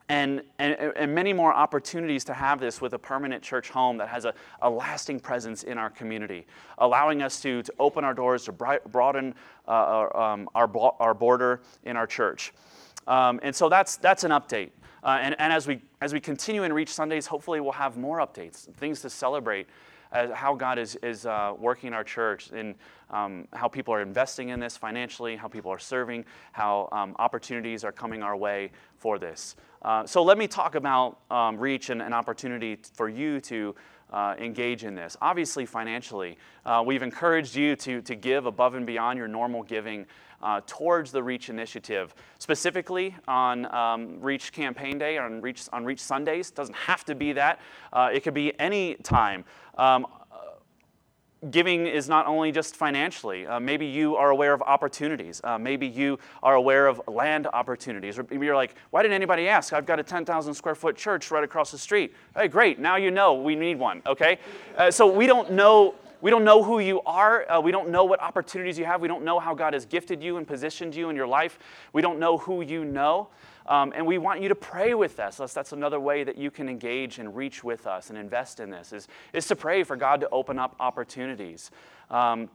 and, 0.08 0.42
and, 0.60 0.74
and, 0.94 1.12
many 1.12 1.32
more 1.32 1.52
opportunities 1.52 2.22
to 2.24 2.34
have 2.34 2.60
this 2.60 2.80
with 2.80 2.92
a 2.92 2.98
permanent 2.98 3.42
church 3.42 3.70
home 3.70 3.96
that 3.96 4.08
has 4.08 4.24
a, 4.24 4.34
a 4.62 4.70
lasting 4.70 5.18
presence 5.18 5.64
in 5.64 5.78
our 5.78 5.90
community, 5.90 6.46
allowing 6.78 7.22
us 7.22 7.40
to, 7.40 7.64
to 7.64 7.72
open 7.80 8.04
our 8.04 8.14
doors, 8.14 8.44
to 8.44 8.52
broaden 8.52 9.34
uh, 9.66 9.70
our, 9.70 10.16
um, 10.16 10.48
our, 10.54 10.70
our 11.00 11.12
border 11.12 11.60
in 11.82 11.96
our 11.96 12.06
church. 12.06 12.52
Um, 13.08 13.40
and 13.42 13.56
so 13.56 13.68
that's, 13.68 13.96
that's 13.96 14.22
an 14.22 14.30
update. 14.30 14.70
Uh, 15.02 15.18
and, 15.20 15.34
and 15.40 15.52
as, 15.52 15.66
we, 15.66 15.80
as 16.00 16.12
we 16.12 16.20
continue 16.20 16.62
and 16.62 16.72
reach 16.72 16.90
Sundays, 16.90 17.26
hopefully 17.26 17.60
we'll 17.60 17.72
have 17.72 17.96
more 17.96 18.18
updates, 18.18 18.72
things 18.74 19.00
to 19.00 19.10
celebrate 19.10 19.66
how 20.12 20.54
God 20.54 20.78
is, 20.78 20.96
is 21.02 21.26
uh, 21.26 21.52
working 21.58 21.92
our 21.92 22.04
church 22.04 22.50
and 22.50 22.74
um, 23.10 23.46
how 23.52 23.68
people 23.68 23.92
are 23.94 24.02
investing 24.02 24.48
in 24.48 24.60
this 24.60 24.76
financially, 24.76 25.36
how 25.36 25.48
people 25.48 25.70
are 25.70 25.78
serving, 25.78 26.24
how 26.52 26.88
um, 26.92 27.14
opportunities 27.18 27.84
are 27.84 27.92
coming 27.92 28.22
our 28.22 28.36
way 28.36 28.70
for 28.96 29.18
this. 29.18 29.56
Uh, 29.86 30.04
so 30.04 30.20
let 30.20 30.36
me 30.36 30.48
talk 30.48 30.74
about 30.74 31.20
um, 31.30 31.56
reach 31.56 31.90
and 31.90 32.02
an 32.02 32.12
opportunity 32.12 32.76
for 32.94 33.08
you 33.08 33.40
to 33.40 33.72
uh, 34.12 34.34
engage 34.36 34.82
in 34.82 34.96
this. 34.96 35.16
Obviously, 35.22 35.64
financially, 35.64 36.36
uh, 36.64 36.82
we've 36.84 37.04
encouraged 37.04 37.54
you 37.54 37.76
to, 37.76 38.02
to 38.02 38.16
give 38.16 38.46
above 38.46 38.74
and 38.74 38.84
beyond 38.84 39.16
your 39.16 39.28
normal 39.28 39.62
giving 39.62 40.04
uh, 40.42 40.60
towards 40.66 41.12
the 41.12 41.22
Reach 41.22 41.50
initiative, 41.50 42.16
specifically 42.40 43.14
on 43.28 43.72
um, 43.72 44.20
Reach 44.20 44.52
Campaign 44.52 44.98
Day, 44.98 45.18
on 45.18 45.40
Reach, 45.40 45.68
on 45.72 45.84
Reach 45.84 46.00
Sundays. 46.00 46.50
It 46.50 46.56
doesn't 46.56 46.76
have 46.76 47.04
to 47.04 47.14
be 47.14 47.32
that, 47.34 47.60
uh, 47.92 48.10
it 48.12 48.24
could 48.24 48.34
be 48.34 48.58
any 48.58 48.96
time. 48.96 49.44
Um, 49.78 50.04
giving 51.50 51.86
is 51.86 52.08
not 52.08 52.26
only 52.26 52.52
just 52.52 52.76
financially. 52.76 53.46
Uh, 53.46 53.60
maybe 53.60 53.86
you 53.86 54.16
are 54.16 54.30
aware 54.30 54.52
of 54.52 54.62
opportunities. 54.62 55.40
Uh, 55.44 55.58
maybe 55.58 55.86
you 55.86 56.18
are 56.42 56.54
aware 56.54 56.86
of 56.86 57.00
land 57.08 57.46
opportunities. 57.52 58.18
Or 58.18 58.26
maybe 58.30 58.46
you're 58.46 58.56
like, 58.56 58.74
why 58.90 59.02
didn't 59.02 59.14
anybody 59.14 59.48
ask? 59.48 59.72
I've 59.72 59.86
got 59.86 60.00
a 60.00 60.02
10,000 60.02 60.54
square 60.54 60.74
foot 60.74 60.96
church 60.96 61.30
right 61.30 61.44
across 61.44 61.70
the 61.70 61.78
street. 61.78 62.14
Hey, 62.36 62.48
great. 62.48 62.78
Now 62.78 62.96
you 62.96 63.10
know 63.10 63.34
we 63.34 63.54
need 63.54 63.78
one, 63.78 64.02
okay? 64.06 64.38
Uh, 64.76 64.90
so 64.90 65.06
we 65.06 65.26
don't 65.26 65.52
know 65.52 65.94
we 66.22 66.30
don't 66.30 66.44
know 66.44 66.62
who 66.62 66.78
you 66.78 67.02
are. 67.02 67.48
Uh, 67.50 67.60
we 67.60 67.70
don't 67.70 67.90
know 67.90 68.04
what 68.04 68.20
opportunities 68.20 68.78
you 68.78 68.86
have. 68.86 69.00
We 69.02 69.08
don't 69.08 69.22
know 69.22 69.38
how 69.38 69.54
God 69.54 69.74
has 69.74 69.84
gifted 69.84 70.22
you 70.22 70.38
and 70.38 70.46
positioned 70.48 70.94
you 70.94 71.10
in 71.10 71.14
your 71.14 71.26
life. 71.26 71.58
We 71.92 72.00
don't 72.00 72.18
know 72.18 72.38
who 72.38 72.62
you 72.62 72.84
know. 72.84 73.28
Um, 73.68 73.92
and 73.94 74.06
we 74.06 74.18
want 74.18 74.40
you 74.40 74.48
to 74.48 74.54
pray 74.54 74.94
with 74.94 75.18
us. 75.18 75.36
That's, 75.36 75.72
another 75.72 76.00
way 76.00 76.24
that 76.24 76.38
you 76.38 76.50
can 76.50 76.68
engage 76.68 77.18
and 77.18 77.34
reach 77.34 77.64
with 77.64 77.86
us 77.86 78.10
and 78.10 78.18
invest 78.18 78.60
in 78.60 78.70
this, 78.70 78.92
is, 78.92 79.08
is 79.32 79.46
to 79.48 79.56
pray 79.56 79.82
for 79.82 79.96
God 79.96 80.20
to 80.20 80.28
open 80.30 80.58
up 80.58 80.76
opportunities. 80.78 81.70
Um, 82.10 82.48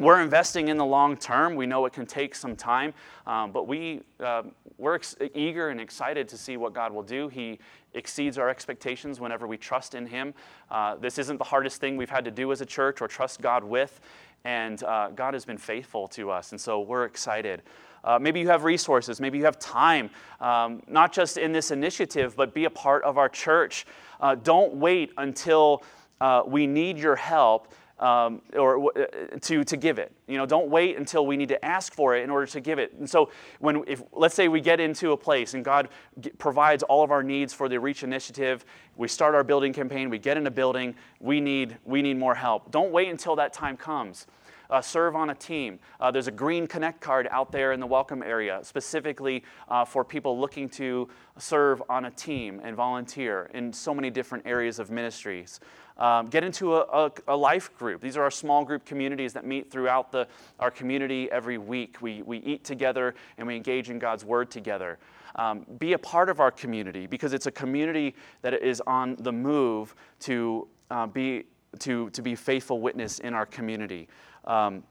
we're 0.00 0.22
investing 0.22 0.68
in 0.68 0.78
the 0.78 0.84
long 0.84 1.14
term. 1.18 1.56
We 1.56 1.66
know 1.66 1.84
it 1.84 1.92
can 1.92 2.06
take 2.06 2.34
some 2.34 2.56
time, 2.56 2.94
um, 3.26 3.52
but 3.52 3.68
we, 3.68 4.00
uh, 4.18 4.44
we're 4.78 4.94
ex- 4.94 5.14
eager 5.34 5.68
and 5.68 5.78
excited 5.78 6.26
to 6.28 6.38
see 6.38 6.56
what 6.56 6.72
God 6.72 6.90
will 6.90 7.02
do. 7.02 7.28
He 7.28 7.58
exceeds 7.92 8.38
our 8.38 8.48
expectations 8.48 9.20
whenever 9.20 9.46
we 9.46 9.58
trust 9.58 9.94
in 9.94 10.06
Him. 10.06 10.32
Uh, 10.70 10.96
this 10.96 11.18
isn't 11.18 11.36
the 11.36 11.44
hardest 11.44 11.82
thing 11.82 11.98
we've 11.98 12.08
had 12.08 12.24
to 12.24 12.30
do 12.30 12.50
as 12.50 12.62
a 12.62 12.66
church 12.66 13.02
or 13.02 13.08
trust 13.08 13.42
God 13.42 13.62
with, 13.62 14.00
and 14.44 14.82
uh, 14.84 15.08
God 15.08 15.34
has 15.34 15.44
been 15.44 15.58
faithful 15.58 16.08
to 16.08 16.30
us, 16.30 16.52
and 16.52 16.60
so 16.60 16.80
we're 16.80 17.04
excited. 17.04 17.60
Uh, 18.04 18.18
maybe 18.18 18.40
you 18.40 18.48
have 18.48 18.64
resources, 18.64 19.20
maybe 19.20 19.38
you 19.38 19.44
have 19.44 19.58
time, 19.58 20.10
um, 20.40 20.82
not 20.88 21.12
just 21.12 21.36
in 21.36 21.52
this 21.52 21.70
initiative, 21.70 22.34
but 22.36 22.54
be 22.54 22.64
a 22.64 22.70
part 22.70 23.02
of 23.04 23.18
our 23.18 23.28
church. 23.28 23.86
Uh, 24.20 24.34
don't 24.34 24.74
wait 24.74 25.12
until 25.16 25.82
uh, 26.20 26.42
we 26.46 26.66
need 26.66 26.98
your 26.98 27.16
help 27.16 27.72
um, 28.00 28.40
or 28.56 28.98
uh, 28.98 29.06
to, 29.42 29.62
to 29.62 29.76
give 29.76 29.98
it. 29.98 30.12
You 30.26 30.38
know, 30.38 30.46
don't 30.46 30.68
wait 30.68 30.96
until 30.96 31.26
we 31.26 31.36
need 31.36 31.50
to 31.50 31.64
ask 31.64 31.94
for 31.94 32.16
it 32.16 32.24
in 32.24 32.30
order 32.30 32.46
to 32.46 32.60
give 32.60 32.78
it. 32.78 32.94
And 32.94 33.08
so, 33.08 33.30
when 33.58 33.84
if 33.86 34.02
let's 34.12 34.34
say 34.34 34.48
we 34.48 34.60
get 34.60 34.80
into 34.80 35.12
a 35.12 35.16
place 35.16 35.54
and 35.54 35.64
God 35.64 35.90
provides 36.38 36.82
all 36.82 37.04
of 37.04 37.10
our 37.10 37.22
needs 37.22 37.52
for 37.52 37.68
the 37.68 37.78
Reach 37.78 38.02
Initiative, 38.02 38.64
we 38.96 39.06
start 39.06 39.34
our 39.34 39.44
building 39.44 39.72
campaign, 39.72 40.08
we 40.08 40.18
get 40.18 40.36
in 40.36 40.46
a 40.46 40.50
building, 40.50 40.94
we 41.20 41.40
need 41.40 41.76
we 41.84 42.00
need 42.00 42.18
more 42.18 42.34
help. 42.34 42.70
Don't 42.70 42.90
wait 42.90 43.08
until 43.08 43.36
that 43.36 43.52
time 43.52 43.76
comes. 43.76 44.26
Uh, 44.70 44.80
serve 44.80 45.16
on 45.16 45.30
a 45.30 45.34
team. 45.34 45.78
Uh, 45.98 46.10
there's 46.10 46.28
a 46.28 46.32
green 46.32 46.66
connect 46.66 47.00
card 47.00 47.26
out 47.30 47.50
there 47.50 47.72
in 47.72 47.80
the 47.80 47.86
welcome 47.86 48.22
area 48.22 48.60
specifically 48.62 49.42
uh, 49.68 49.84
for 49.84 50.04
people 50.04 50.38
looking 50.38 50.68
to 50.68 51.08
serve 51.38 51.82
on 51.88 52.04
a 52.04 52.10
team 52.10 52.60
and 52.62 52.76
volunteer 52.76 53.50
in 53.54 53.72
so 53.72 53.92
many 53.92 54.10
different 54.10 54.46
areas 54.46 54.78
of 54.78 54.90
ministries. 54.90 55.60
Um, 56.00 56.28
get 56.28 56.44
into 56.44 56.76
a, 56.76 56.80
a, 56.80 57.12
a, 57.28 57.36
life 57.36 57.76
group. 57.76 58.00
These 58.00 58.16
are 58.16 58.22
our 58.22 58.30
small 58.30 58.64
group 58.64 58.86
communities 58.86 59.34
that 59.34 59.44
meet 59.44 59.70
throughout 59.70 60.10
the, 60.10 60.26
our 60.58 60.70
community 60.70 61.30
every 61.30 61.58
week. 61.58 62.00
We, 62.00 62.22
we 62.22 62.38
eat 62.38 62.64
together 62.64 63.14
and 63.36 63.46
we 63.46 63.54
engage 63.54 63.90
in 63.90 63.98
God's 63.98 64.24
Word 64.24 64.50
together. 64.50 64.98
Um, 65.34 65.66
be 65.78 65.92
a 65.92 65.98
part 65.98 66.30
of 66.30 66.40
our 66.40 66.50
community 66.50 67.06
because 67.06 67.34
it's 67.34 67.46
a 67.46 67.50
community 67.50 68.14
that 68.40 68.54
is 68.54 68.80
on 68.86 69.16
the 69.20 69.32
move 69.32 69.94
to, 70.20 70.68
uh, 70.90 71.06
be, 71.06 71.44
to, 71.80 72.08
to 72.10 72.22
be 72.22 72.34
faithful 72.34 72.80
witness 72.80 73.18
in 73.18 73.34
our 73.34 73.44
community. 73.44 74.08
Um, 74.44 74.84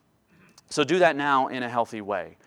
so 0.69 0.83
do 0.83 0.99
that 0.99 1.15
now 1.15 1.47
in 1.47 1.63
a 1.63 1.69
healthy 1.69 2.01
way. 2.01 2.37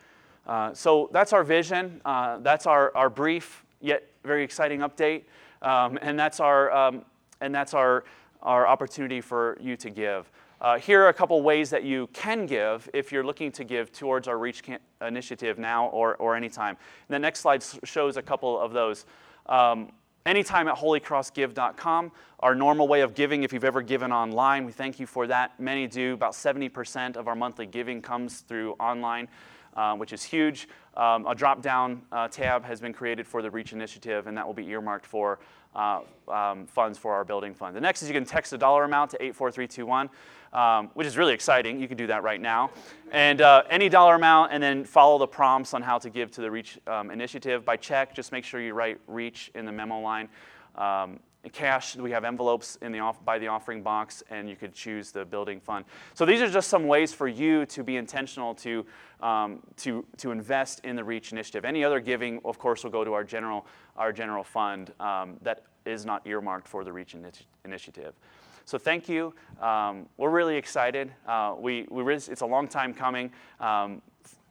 Uh, 0.46 0.74
so 0.74 1.08
that's 1.12 1.32
our 1.32 1.44
vision. 1.44 2.00
Uh, 2.04 2.38
that's 2.38 2.66
our, 2.66 2.94
our 2.96 3.10
brief 3.10 3.64
yet 3.80 4.08
very 4.24 4.44
exciting 4.44 4.80
update. 4.80 5.24
Um, 5.60 5.98
and 6.00 6.18
that's 6.18 6.40
our, 6.40 6.72
um, 6.72 7.04
and 7.40 7.54
that's 7.54 7.74
our, 7.74 8.04
our 8.42 8.66
opportunity 8.66 9.20
for 9.20 9.56
you 9.60 9.76
to 9.76 9.90
give. 9.90 10.30
Uh, 10.60 10.78
here 10.78 11.02
are 11.02 11.08
a 11.08 11.14
couple 11.14 11.40
ways 11.42 11.70
that 11.70 11.82
you 11.82 12.08
can 12.12 12.46
give 12.46 12.88
if 12.94 13.10
you're 13.10 13.24
looking 13.24 13.50
to 13.50 13.64
give 13.64 13.90
towards 13.90 14.28
our 14.28 14.38
Reach 14.38 14.62
initiative 15.04 15.58
now 15.58 15.86
or, 15.86 16.14
or 16.16 16.36
anytime. 16.36 16.76
And 17.08 17.14
the 17.14 17.18
next 17.18 17.40
slide 17.40 17.64
shows 17.84 18.16
a 18.16 18.22
couple 18.22 18.60
of 18.60 18.72
those. 18.72 19.04
Um, 19.46 19.90
anytime 20.26 20.68
at 20.68 20.76
holycrossgive.com, 20.76 22.12
our 22.40 22.54
normal 22.54 22.88
way 22.88 23.00
of 23.00 23.14
giving, 23.14 23.42
if 23.42 23.52
you've 23.52 23.64
ever 23.64 23.82
given 23.82 24.12
online, 24.12 24.64
we 24.64 24.72
thank 24.72 24.98
you 24.98 25.06
for 25.06 25.26
that. 25.26 25.58
Many 25.60 25.86
do. 25.86 26.14
About 26.14 26.32
70% 26.32 27.16
of 27.16 27.28
our 27.28 27.34
monthly 27.34 27.66
giving 27.66 28.02
comes 28.02 28.40
through 28.40 28.72
online. 28.80 29.28
Um, 29.74 29.98
which 29.98 30.12
is 30.12 30.22
huge. 30.22 30.68
Um, 30.98 31.26
a 31.26 31.34
drop 31.34 31.62
down 31.62 32.02
uh, 32.12 32.28
tab 32.28 32.62
has 32.62 32.78
been 32.78 32.92
created 32.92 33.26
for 33.26 33.40
the 33.40 33.50
REACH 33.50 33.72
initiative, 33.72 34.26
and 34.26 34.36
that 34.36 34.46
will 34.46 34.52
be 34.52 34.68
earmarked 34.68 35.06
for 35.06 35.38
uh, 35.74 36.00
um, 36.28 36.66
funds 36.66 36.98
for 36.98 37.14
our 37.14 37.24
building 37.24 37.54
fund. 37.54 37.74
The 37.74 37.80
next 37.80 38.02
is 38.02 38.08
you 38.08 38.14
can 38.14 38.26
text 38.26 38.52
a 38.52 38.58
dollar 38.58 38.84
amount 38.84 39.12
to 39.12 39.16
84321 39.16 40.10
um, 40.52 40.90
which 40.94 41.06
is 41.06 41.16
really 41.16 41.34
exciting. 41.34 41.80
You 41.80 41.88
can 41.88 41.96
do 41.96 42.06
that 42.08 42.22
right 42.22 42.40
now. 42.40 42.70
And 43.10 43.40
uh, 43.40 43.62
any 43.70 43.88
dollar 43.88 44.14
amount, 44.14 44.52
and 44.52 44.62
then 44.62 44.84
follow 44.84 45.18
the 45.18 45.26
prompts 45.26 45.74
on 45.74 45.82
how 45.82 45.98
to 45.98 46.10
give 46.10 46.30
to 46.32 46.40
the 46.40 46.50
REACH 46.50 46.78
um, 46.86 47.10
initiative. 47.10 47.64
By 47.64 47.76
check, 47.76 48.14
just 48.14 48.32
make 48.32 48.44
sure 48.44 48.60
you 48.60 48.74
write 48.74 49.00
REACH 49.06 49.50
in 49.54 49.64
the 49.64 49.72
memo 49.72 50.00
line. 50.00 50.28
Cash, 51.50 51.96
we 51.96 52.12
have 52.12 52.24
envelopes 52.24 52.76
in 52.82 52.92
the 52.92 53.00
off, 53.00 53.24
by 53.24 53.38
the 53.38 53.48
offering 53.48 53.82
box, 53.82 54.22
and 54.30 54.48
you 54.48 54.54
could 54.54 54.72
choose 54.72 55.10
the 55.10 55.24
building 55.24 55.58
fund. 55.60 55.84
So 56.14 56.24
these 56.24 56.40
are 56.40 56.48
just 56.48 56.68
some 56.68 56.86
ways 56.86 57.12
for 57.12 57.26
you 57.26 57.66
to 57.66 57.82
be 57.82 57.96
intentional 57.96 58.54
to, 58.56 58.86
um, 59.20 59.60
to, 59.78 60.04
to 60.18 60.30
invest 60.30 60.84
in 60.84 60.94
the 60.94 61.02
REACH 61.02 61.32
initiative. 61.32 61.64
Any 61.64 61.82
other 61.82 61.98
giving, 61.98 62.40
of 62.44 62.60
course, 62.60 62.84
will 62.84 62.92
go 62.92 63.02
to 63.02 63.12
our 63.12 63.24
general, 63.24 63.66
our 63.96 64.12
general 64.12 64.44
fund 64.44 64.92
um, 65.00 65.36
that 65.42 65.64
is 65.84 66.06
not 66.06 66.24
earmarked 66.26 66.68
for 66.68 66.84
the 66.84 66.92
REACH 66.92 67.16
initiative. 67.64 68.14
So 68.64 68.78
thank 68.78 69.08
you. 69.08 69.34
Um, 69.60 70.06
we're 70.18 70.30
really 70.30 70.56
excited. 70.56 71.12
Uh, 71.26 71.56
we, 71.58 71.88
we 71.90 72.14
it's 72.14 72.42
a 72.42 72.46
long 72.46 72.68
time 72.68 72.94
coming. 72.94 73.32
Um, 73.58 74.00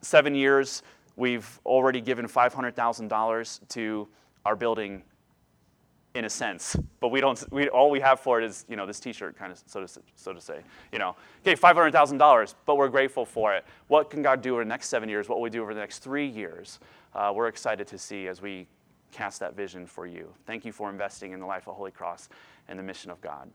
seven 0.02 0.34
years, 0.34 0.82
we've 1.16 1.58
already 1.64 2.02
given 2.02 2.26
$500,000 2.26 3.68
to 3.68 4.08
our 4.44 4.56
building 4.56 5.02
in 6.14 6.26
a 6.26 6.30
sense, 6.30 6.76
but 7.00 7.08
we 7.08 7.20
don't. 7.20 7.42
We, 7.50 7.68
all 7.68 7.90
we 7.90 8.00
have 8.00 8.20
for 8.20 8.40
it 8.40 8.44
is, 8.44 8.66
you 8.68 8.76
know, 8.76 8.86
this 8.86 9.00
T-shirt, 9.00 9.36
kind 9.36 9.50
of, 9.50 9.62
so 9.66 9.84
to 9.84 10.00
so 10.14 10.32
to 10.32 10.40
say. 10.40 10.60
You 10.92 10.98
know, 10.98 11.16
okay, 11.40 11.54
five 11.54 11.74
hundred 11.74 11.92
thousand 11.92 12.18
dollars, 12.18 12.54
but 12.66 12.76
we're 12.76 12.88
grateful 12.88 13.24
for 13.24 13.54
it. 13.54 13.64
What 13.88 14.10
can 14.10 14.22
God 14.22 14.42
do 14.42 14.54
over 14.54 14.64
the 14.64 14.68
next 14.68 14.88
seven 14.88 15.08
years? 15.08 15.28
What 15.28 15.38
will 15.38 15.42
we 15.42 15.50
do 15.50 15.62
over 15.62 15.72
the 15.72 15.80
next 15.80 16.00
three 16.00 16.26
years? 16.26 16.80
Uh, 17.14 17.32
we're 17.34 17.48
excited 17.48 17.86
to 17.86 17.98
see 17.98 18.28
as 18.28 18.42
we 18.42 18.66
cast 19.10 19.40
that 19.40 19.54
vision 19.54 19.86
for 19.86 20.06
you. 20.06 20.32
Thank 20.46 20.64
you 20.64 20.72
for 20.72 20.90
investing 20.90 21.32
in 21.32 21.40
the 21.40 21.46
life 21.46 21.66
of 21.66 21.74
Holy 21.76 21.90
Cross 21.90 22.28
and 22.68 22.78
the 22.78 22.82
mission 22.82 23.10
of 23.10 23.20
God. 23.20 23.50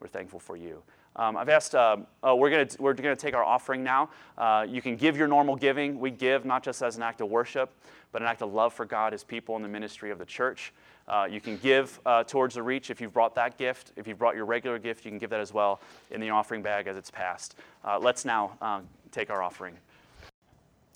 We're 0.00 0.08
thankful 0.08 0.40
for 0.40 0.56
you. 0.56 0.82
Um, 1.18 1.36
I've 1.36 1.48
asked, 1.48 1.74
uh, 1.74 1.96
we're 2.22 2.48
going 2.48 2.68
we're 2.78 2.94
gonna 2.94 3.16
take 3.16 3.34
our 3.34 3.44
offering 3.44 3.82
now. 3.82 4.08
Uh, 4.36 4.64
you 4.68 4.80
can 4.80 4.94
give 4.94 5.16
your 5.16 5.26
normal 5.26 5.56
giving. 5.56 5.98
We 5.98 6.12
give 6.12 6.44
not 6.44 6.62
just 6.62 6.80
as 6.80 6.96
an 6.96 7.02
act 7.02 7.20
of 7.20 7.28
worship, 7.28 7.70
but 8.12 8.22
an 8.22 8.28
act 8.28 8.40
of 8.40 8.52
love 8.52 8.72
for 8.72 8.84
God, 8.84 9.12
His 9.12 9.24
people, 9.24 9.56
and 9.56 9.64
the 9.64 9.68
ministry 9.68 10.12
of 10.12 10.18
the 10.18 10.24
church. 10.24 10.72
Uh, 11.08 11.26
you 11.28 11.40
can 11.40 11.56
give 11.56 11.98
uh, 12.06 12.22
towards 12.22 12.54
the 12.54 12.62
reach 12.62 12.90
if 12.90 13.00
you've 13.00 13.12
brought 13.12 13.34
that 13.34 13.58
gift. 13.58 13.92
If 13.96 14.06
you've 14.06 14.18
brought 14.18 14.36
your 14.36 14.44
regular 14.44 14.78
gift, 14.78 15.04
you 15.04 15.10
can 15.10 15.18
give 15.18 15.30
that 15.30 15.40
as 15.40 15.52
well 15.52 15.80
in 16.10 16.20
the 16.20 16.30
offering 16.30 16.62
bag 16.62 16.86
as 16.86 16.96
it's 16.96 17.10
passed. 17.10 17.56
Uh, 17.84 17.98
let's 17.98 18.24
now 18.24 18.84
take 19.10 19.30
our 19.30 19.42
offering. 19.42 19.74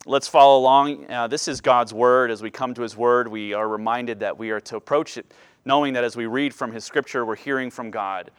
Let's 0.05 0.29
follow 0.29 0.59
along. 0.59 1.07
this 1.31 1.49
is 1.49 1.61
God's 1.61 1.95
word. 1.95 2.31
As 2.31 2.43
we 2.43 2.50
come 2.50 2.75
to 2.75 2.83
His 2.83 2.97
word, 2.97 3.26
we 3.26 3.55
are 3.55 3.69
reminded 3.69 4.21
that 4.21 4.38
we 4.38 4.50
are 4.50 4.61
to 4.61 4.76
approach 4.76 5.17
it 5.17 5.33
knowing 5.64 5.93
that 5.95 6.05
as 6.05 6.17
we 6.17 6.26
read 6.26 6.55
from 6.55 6.73
His 6.73 6.85
scripture, 6.85 7.25
we're 7.25 7.37
hearing 7.37 7.71
from 7.71 7.91
God. 7.91 8.31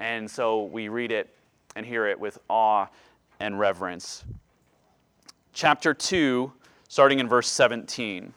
And 0.00 0.30
so 0.30 0.64
we 0.64 0.88
read 0.88 1.12
it 1.12 1.28
and 1.76 1.84
hear 1.84 2.06
it 2.06 2.18
with 2.18 2.38
awe 2.48 2.86
and 3.38 3.60
reverence. 3.60 4.24
Chapter 5.52 5.92
2, 5.92 6.50
starting 6.88 7.18
in 7.18 7.28
verse 7.28 7.48
17. 7.48 8.32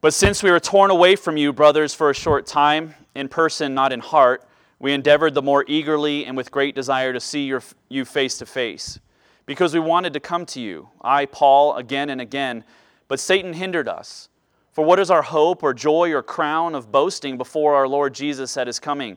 But 0.00 0.12
since 0.12 0.42
we 0.42 0.50
were 0.50 0.58
torn 0.58 0.90
away 0.90 1.14
from 1.14 1.36
you, 1.36 1.52
brothers, 1.52 1.94
for 1.94 2.10
a 2.10 2.14
short 2.14 2.46
time, 2.46 2.96
in 3.14 3.28
person, 3.28 3.74
not 3.74 3.92
in 3.92 4.00
heart, 4.00 4.44
we 4.80 4.92
endeavored 4.92 5.34
the 5.34 5.42
more 5.42 5.64
eagerly 5.68 6.26
and 6.26 6.36
with 6.36 6.50
great 6.50 6.74
desire 6.74 7.12
to 7.12 7.20
see 7.20 7.44
your, 7.44 7.62
you 7.88 8.04
face 8.04 8.36
to 8.38 8.46
face, 8.46 8.98
because 9.46 9.72
we 9.72 9.78
wanted 9.78 10.12
to 10.14 10.20
come 10.20 10.44
to 10.46 10.60
you, 10.60 10.88
I, 11.00 11.26
Paul, 11.26 11.76
again 11.76 12.10
and 12.10 12.20
again, 12.20 12.64
but 13.06 13.20
Satan 13.20 13.52
hindered 13.52 13.86
us. 13.86 14.28
For 14.72 14.84
what 14.84 14.98
is 14.98 15.12
our 15.12 15.22
hope 15.22 15.62
or 15.62 15.72
joy 15.72 16.10
or 16.10 16.24
crown 16.24 16.74
of 16.74 16.90
boasting 16.90 17.38
before 17.38 17.76
our 17.76 17.86
Lord 17.86 18.14
Jesus 18.14 18.56
at 18.56 18.66
his 18.66 18.80
coming? 18.80 19.16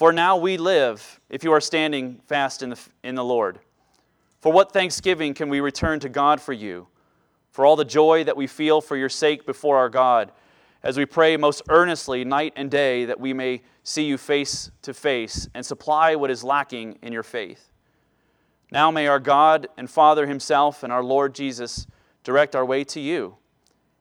For 0.00 0.14
now 0.14 0.38
we 0.38 0.56
live, 0.56 1.20
if 1.28 1.44
you 1.44 1.52
are 1.52 1.60
standing 1.60 2.22
fast 2.26 2.62
in 2.62 2.70
the, 2.70 2.80
in 3.04 3.16
the 3.16 3.22
Lord. 3.22 3.58
For 4.40 4.50
what 4.50 4.72
thanksgiving 4.72 5.34
can 5.34 5.50
we 5.50 5.60
return 5.60 6.00
to 6.00 6.08
God 6.08 6.40
for 6.40 6.54
you? 6.54 6.86
For 7.50 7.66
all 7.66 7.76
the 7.76 7.84
joy 7.84 8.24
that 8.24 8.34
we 8.34 8.46
feel 8.46 8.80
for 8.80 8.96
your 8.96 9.10
sake 9.10 9.44
before 9.44 9.76
our 9.76 9.90
God, 9.90 10.32
as 10.82 10.96
we 10.96 11.04
pray 11.04 11.36
most 11.36 11.60
earnestly 11.68 12.24
night 12.24 12.54
and 12.56 12.70
day 12.70 13.04
that 13.04 13.20
we 13.20 13.34
may 13.34 13.60
see 13.82 14.04
you 14.04 14.16
face 14.16 14.70
to 14.80 14.94
face 14.94 15.50
and 15.52 15.66
supply 15.66 16.14
what 16.14 16.30
is 16.30 16.42
lacking 16.42 16.98
in 17.02 17.12
your 17.12 17.22
faith. 17.22 17.70
Now 18.72 18.90
may 18.90 19.06
our 19.06 19.20
God 19.20 19.68
and 19.76 19.90
Father 19.90 20.26
Himself 20.26 20.82
and 20.82 20.90
our 20.90 21.04
Lord 21.04 21.34
Jesus 21.34 21.86
direct 22.24 22.56
our 22.56 22.64
way 22.64 22.84
to 22.84 23.00
you. 23.00 23.36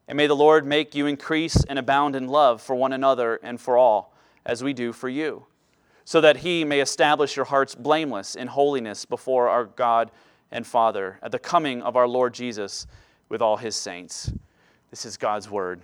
And 0.08 0.15
may 0.15 0.27
the 0.27 0.34
Lord 0.34 0.65
make 0.65 0.96
you 0.96 1.08
increase 1.08 1.62
and 1.65 1.77
abound 1.77 2.15
in 2.15 2.29
love 2.29 2.62
for 2.62 2.74
one 2.74 2.94
another 2.94 3.38
and 3.44 3.60
for 3.60 3.77
all, 3.77 4.15
as 4.46 4.63
we 4.63 4.72
do 4.72 4.94
for 4.94 5.10
you 5.10 5.46
so 6.09 6.19
that 6.21 6.37
he 6.37 6.63
may 6.63 6.79
establish 6.79 7.35
your 7.35 7.45
hearts 7.45 7.75
blameless 7.75 8.33
in 8.33 8.47
holiness 8.47 9.05
before 9.05 9.47
our 9.47 9.65
God 9.65 10.09
and 10.49 10.65
Father 10.65 11.19
at 11.21 11.31
the 11.31 11.37
coming 11.37 11.83
of 11.83 11.95
our 11.95 12.07
Lord 12.07 12.33
Jesus 12.33 12.87
with 13.29 13.43
all 13.43 13.57
his 13.57 13.75
saints. 13.75 14.33
This 14.89 15.05
is 15.05 15.17
God's 15.17 15.51
word. 15.51 15.81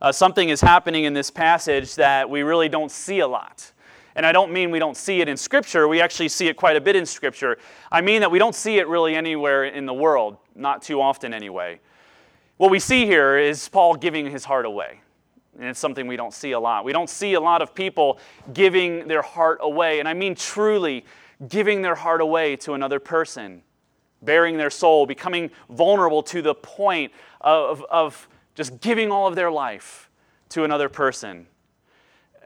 Uh, 0.00 0.12
something 0.12 0.48
is 0.48 0.62
happening 0.62 1.04
in 1.04 1.12
this 1.12 1.30
passage 1.30 1.94
that 1.96 2.30
we 2.30 2.42
really 2.42 2.70
don't 2.70 2.90
see 2.90 3.18
a 3.18 3.28
lot. 3.28 3.70
And 4.16 4.24
I 4.24 4.32
don't 4.32 4.50
mean 4.50 4.70
we 4.70 4.78
don't 4.78 4.96
see 4.96 5.20
it 5.20 5.28
in 5.28 5.36
Scripture, 5.36 5.86
we 5.86 6.00
actually 6.00 6.30
see 6.30 6.48
it 6.48 6.56
quite 6.56 6.76
a 6.76 6.80
bit 6.80 6.96
in 6.96 7.04
Scripture. 7.04 7.58
I 7.92 8.00
mean 8.00 8.22
that 8.22 8.30
we 8.30 8.38
don't 8.38 8.54
see 8.54 8.78
it 8.78 8.88
really 8.88 9.14
anywhere 9.14 9.66
in 9.66 9.84
the 9.84 9.92
world, 9.92 10.38
not 10.54 10.80
too 10.80 11.02
often 11.02 11.34
anyway. 11.34 11.80
What 12.56 12.70
we 12.70 12.78
see 12.78 13.04
here 13.04 13.36
is 13.36 13.68
Paul 13.68 13.96
giving 13.96 14.30
his 14.30 14.46
heart 14.46 14.64
away. 14.64 15.02
And 15.60 15.68
it's 15.68 15.78
something 15.78 16.06
we 16.06 16.16
don't 16.16 16.32
see 16.32 16.52
a 16.52 16.58
lot. 16.58 16.86
We 16.86 16.92
don't 16.94 17.10
see 17.10 17.34
a 17.34 17.40
lot 17.40 17.60
of 17.60 17.74
people 17.74 18.18
giving 18.54 19.06
their 19.06 19.20
heart 19.20 19.58
away. 19.60 20.00
And 20.00 20.08
I 20.08 20.14
mean 20.14 20.34
truly 20.34 21.04
giving 21.48 21.82
their 21.82 21.94
heart 21.94 22.22
away 22.22 22.56
to 22.56 22.72
another 22.72 22.98
person, 22.98 23.60
bearing 24.22 24.56
their 24.56 24.70
soul, 24.70 25.04
becoming 25.04 25.50
vulnerable 25.68 26.22
to 26.22 26.40
the 26.40 26.54
point 26.54 27.12
of, 27.42 27.84
of 27.90 28.26
just 28.54 28.80
giving 28.80 29.10
all 29.10 29.26
of 29.26 29.34
their 29.34 29.50
life 29.50 30.08
to 30.48 30.64
another 30.64 30.88
person. 30.88 31.46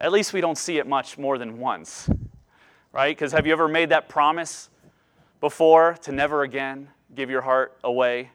At 0.01 0.11
least 0.11 0.33
we 0.33 0.41
don't 0.41 0.59
see 0.59 0.79
it 0.79 0.87
much 0.89 1.17
more 1.17 1.39
than 1.39 1.59
once, 1.59 2.11
right? 2.93 3.17
Because 3.17 3.31
have 3.31 3.47
you 3.47 3.53
ever 3.53 3.69
made 3.69 3.91
that 3.91 4.09
promise 4.09 4.71
before 5.41 5.95
to 6.03 6.11
never 6.11 6.43
again 6.43 6.89
give 7.15 7.31
your 7.31 7.43
heart 7.43 7.79
away? 7.85 8.31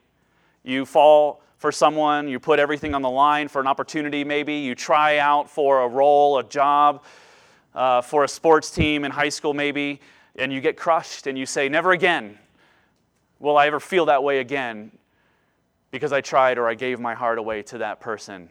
You 0.64 0.86
fall 0.86 1.42
for 1.60 1.74
someone, 1.74 2.30
you 2.30 2.40
put 2.40 2.58
everything 2.58 2.96
on 2.96 3.02
the 3.02 3.10
line 3.10 3.50
for 3.50 3.60
an 3.60 3.68
opportunity, 3.68 4.24
maybe. 4.24 4.56
You 4.56 4.76
try 4.76 5.18
out 5.18 5.50
for 5.50 5.82
a 5.82 5.88
role, 5.88 6.40
a 6.40 6.44
job, 6.44 7.04
uh, 7.76 8.02
for 8.02 8.24
a 8.24 8.28
sports 8.30 8.72
team 8.72 9.04
in 9.04 9.12
high 9.12 9.30
school, 9.30 9.54
maybe, 9.54 10.00
and 10.38 10.54
you 10.54 10.62
get 10.62 10.78
crushed 10.78 11.28
and 11.28 11.38
you 11.38 11.46
say, 11.46 11.68
Never 11.68 11.92
again 11.92 12.40
will 13.40 13.58
I 13.58 13.68
ever 13.68 13.80
feel 13.80 14.06
that 14.06 14.24
way 14.24 14.40
again 14.40 14.92
because 15.92 16.14
I 16.14 16.22
tried 16.22 16.58
or 16.58 16.68
I 16.68 16.76
gave 16.76 17.00
my 17.00 17.14
heart 17.14 17.38
away 17.38 17.62
to 17.64 17.80
that 17.80 18.00
person. 18.00 18.50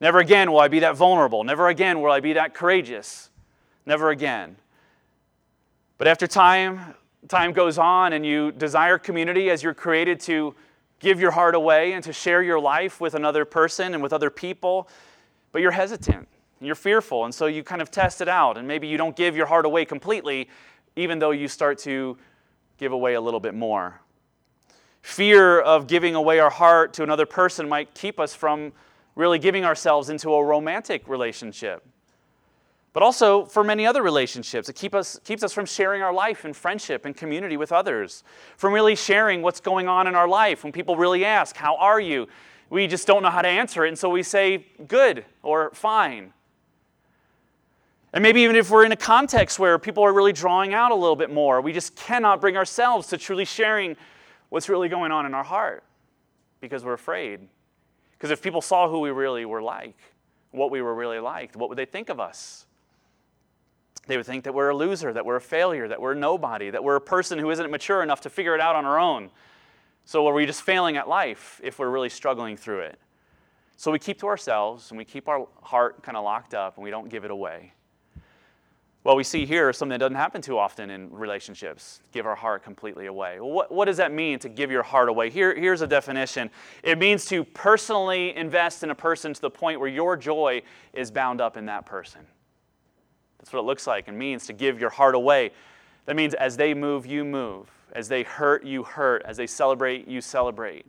Never 0.00 0.20
again 0.20 0.52
will 0.52 0.60
I 0.60 0.68
be 0.68 0.80
that 0.80 0.96
vulnerable. 0.96 1.42
Never 1.42 1.68
again 1.68 2.00
will 2.00 2.12
I 2.12 2.20
be 2.20 2.34
that 2.34 2.54
courageous. 2.54 3.30
Never 3.86 4.10
again. 4.10 4.56
But 5.98 6.06
after 6.06 6.26
time, 6.26 6.94
time 7.28 7.52
goes 7.52 7.76
on 7.76 8.12
and 8.12 8.24
you 8.24 8.52
desire 8.52 8.98
community 8.98 9.50
as 9.50 9.62
you're 9.62 9.74
created 9.74 10.20
to 10.20 10.54
give 11.04 11.20
your 11.20 11.30
heart 11.30 11.54
away 11.54 11.92
and 11.92 12.02
to 12.02 12.12
share 12.12 12.42
your 12.42 12.58
life 12.58 13.00
with 13.00 13.14
another 13.14 13.44
person 13.44 13.94
and 13.94 14.02
with 14.02 14.12
other 14.12 14.30
people, 14.30 14.88
but 15.52 15.60
you're 15.60 15.70
hesitant 15.70 16.26
and 16.58 16.66
you're 16.66 16.74
fearful. 16.74 17.26
And 17.26 17.34
so 17.34 17.46
you 17.46 17.62
kind 17.62 17.82
of 17.82 17.90
test 17.90 18.20
it 18.22 18.28
out. 18.28 18.56
And 18.56 18.66
maybe 18.66 18.88
you 18.88 18.96
don't 18.96 19.14
give 19.14 19.36
your 19.36 19.46
heart 19.46 19.66
away 19.66 19.84
completely, 19.84 20.48
even 20.96 21.18
though 21.18 21.30
you 21.30 21.46
start 21.46 21.78
to 21.80 22.16
give 22.78 22.90
away 22.90 23.14
a 23.14 23.20
little 23.20 23.38
bit 23.38 23.54
more. 23.54 24.00
Fear 25.02 25.60
of 25.60 25.86
giving 25.86 26.14
away 26.14 26.38
our 26.40 26.50
heart 26.50 26.94
to 26.94 27.02
another 27.02 27.26
person 27.26 27.68
might 27.68 27.94
keep 27.94 28.18
us 28.18 28.34
from 28.34 28.72
really 29.14 29.38
giving 29.38 29.64
ourselves 29.64 30.08
into 30.08 30.32
a 30.32 30.42
romantic 30.42 31.06
relationship. 31.06 31.86
But 32.94 33.02
also 33.02 33.44
for 33.44 33.64
many 33.64 33.84
other 33.86 34.02
relationships, 34.02 34.68
it 34.68 34.76
keep 34.76 34.94
us, 34.94 35.18
keeps 35.24 35.42
us 35.42 35.52
from 35.52 35.66
sharing 35.66 36.00
our 36.00 36.12
life 36.12 36.44
and 36.44 36.56
friendship 36.56 37.04
and 37.04 37.14
community 37.14 37.56
with 37.56 37.72
others, 37.72 38.22
from 38.56 38.72
really 38.72 38.94
sharing 38.94 39.42
what's 39.42 39.60
going 39.60 39.88
on 39.88 40.06
in 40.06 40.14
our 40.14 40.28
life. 40.28 40.62
When 40.62 40.72
people 40.72 40.96
really 40.96 41.24
ask, 41.24 41.56
How 41.56 41.76
are 41.76 42.00
you? 42.00 42.28
we 42.70 42.86
just 42.86 43.06
don't 43.06 43.22
know 43.22 43.30
how 43.30 43.42
to 43.42 43.48
answer 43.48 43.84
it, 43.84 43.88
and 43.88 43.98
so 43.98 44.08
we 44.08 44.22
say, 44.22 44.66
Good 44.86 45.24
or 45.42 45.70
fine. 45.74 46.32
And 48.12 48.22
maybe 48.22 48.42
even 48.42 48.54
if 48.54 48.70
we're 48.70 48.84
in 48.84 48.92
a 48.92 48.96
context 48.96 49.58
where 49.58 49.76
people 49.76 50.04
are 50.04 50.12
really 50.12 50.32
drawing 50.32 50.72
out 50.72 50.92
a 50.92 50.94
little 50.94 51.16
bit 51.16 51.32
more, 51.32 51.60
we 51.60 51.72
just 51.72 51.96
cannot 51.96 52.40
bring 52.40 52.56
ourselves 52.56 53.08
to 53.08 53.18
truly 53.18 53.44
sharing 53.44 53.96
what's 54.50 54.68
really 54.68 54.88
going 54.88 55.10
on 55.10 55.26
in 55.26 55.34
our 55.34 55.42
heart 55.42 55.82
because 56.60 56.84
we're 56.84 56.92
afraid. 56.92 57.40
Because 58.12 58.30
if 58.30 58.40
people 58.40 58.60
saw 58.60 58.88
who 58.88 59.00
we 59.00 59.10
really 59.10 59.44
were 59.44 59.60
like, 59.60 59.96
what 60.52 60.70
we 60.70 60.80
were 60.80 60.94
really 60.94 61.18
like, 61.18 61.56
what 61.56 61.68
would 61.68 61.76
they 61.76 61.86
think 61.86 62.08
of 62.08 62.20
us? 62.20 62.63
They 64.06 64.16
would 64.16 64.26
think 64.26 64.44
that 64.44 64.54
we're 64.54 64.70
a 64.70 64.76
loser, 64.76 65.12
that 65.12 65.24
we're 65.24 65.36
a 65.36 65.40
failure, 65.40 65.88
that 65.88 66.00
we're 66.00 66.14
nobody, 66.14 66.70
that 66.70 66.82
we're 66.82 66.96
a 66.96 67.00
person 67.00 67.38
who 67.38 67.50
isn't 67.50 67.70
mature 67.70 68.02
enough 68.02 68.20
to 68.22 68.30
figure 68.30 68.54
it 68.54 68.60
out 68.60 68.76
on 68.76 68.84
our 68.84 68.98
own. 68.98 69.30
So 70.04 70.26
are 70.26 70.34
we 70.34 70.44
just 70.44 70.62
failing 70.62 70.96
at 70.96 71.08
life 71.08 71.60
if 71.64 71.78
we're 71.78 71.88
really 71.88 72.10
struggling 72.10 72.56
through 72.56 72.80
it? 72.80 72.98
So 73.76 73.90
we 73.90 73.98
keep 73.98 74.18
to 74.20 74.26
ourselves 74.26 74.90
and 74.90 74.98
we 74.98 75.04
keep 75.04 75.28
our 75.28 75.48
heart 75.62 76.02
kind 76.02 76.16
of 76.16 76.24
locked 76.24 76.54
up 76.54 76.76
and 76.76 76.84
we 76.84 76.90
don't 76.90 77.08
give 77.08 77.24
it 77.24 77.30
away. 77.30 77.72
Well, 79.02 79.16
we 79.16 79.24
see 79.24 79.44
here 79.44 79.70
something 79.74 79.90
that 79.90 79.98
doesn't 79.98 80.16
happen 80.16 80.40
too 80.40 80.58
often 80.58 80.88
in 80.88 81.10
relationships 81.10 82.00
give 82.10 82.24
our 82.24 82.34
heart 82.34 82.62
completely 82.62 83.04
away. 83.04 83.38
What, 83.38 83.70
what 83.70 83.84
does 83.84 83.98
that 83.98 84.12
mean 84.12 84.38
to 84.38 84.48
give 84.48 84.70
your 84.70 84.82
heart 84.82 85.10
away? 85.10 85.28
Here, 85.28 85.54
here's 85.54 85.82
a 85.82 85.86
definition 85.86 86.50
it 86.82 86.98
means 86.98 87.26
to 87.26 87.44
personally 87.44 88.34
invest 88.34 88.82
in 88.82 88.90
a 88.90 88.94
person 88.94 89.34
to 89.34 89.40
the 89.40 89.50
point 89.50 89.78
where 89.78 89.90
your 89.90 90.16
joy 90.16 90.62
is 90.94 91.10
bound 91.10 91.42
up 91.42 91.58
in 91.58 91.66
that 91.66 91.84
person. 91.84 92.22
That's 93.44 93.52
what 93.52 93.60
it 93.60 93.66
looks 93.66 93.86
like 93.86 94.08
and 94.08 94.18
means 94.18 94.46
to 94.46 94.54
give 94.54 94.80
your 94.80 94.88
heart 94.88 95.14
away. 95.14 95.50
That 96.06 96.16
means 96.16 96.32
as 96.32 96.56
they 96.56 96.72
move, 96.72 97.04
you 97.04 97.26
move. 97.26 97.70
As 97.92 98.08
they 98.08 98.22
hurt, 98.22 98.64
you 98.64 98.84
hurt. 98.84 99.20
As 99.26 99.36
they 99.36 99.46
celebrate, 99.46 100.08
you 100.08 100.22
celebrate. 100.22 100.86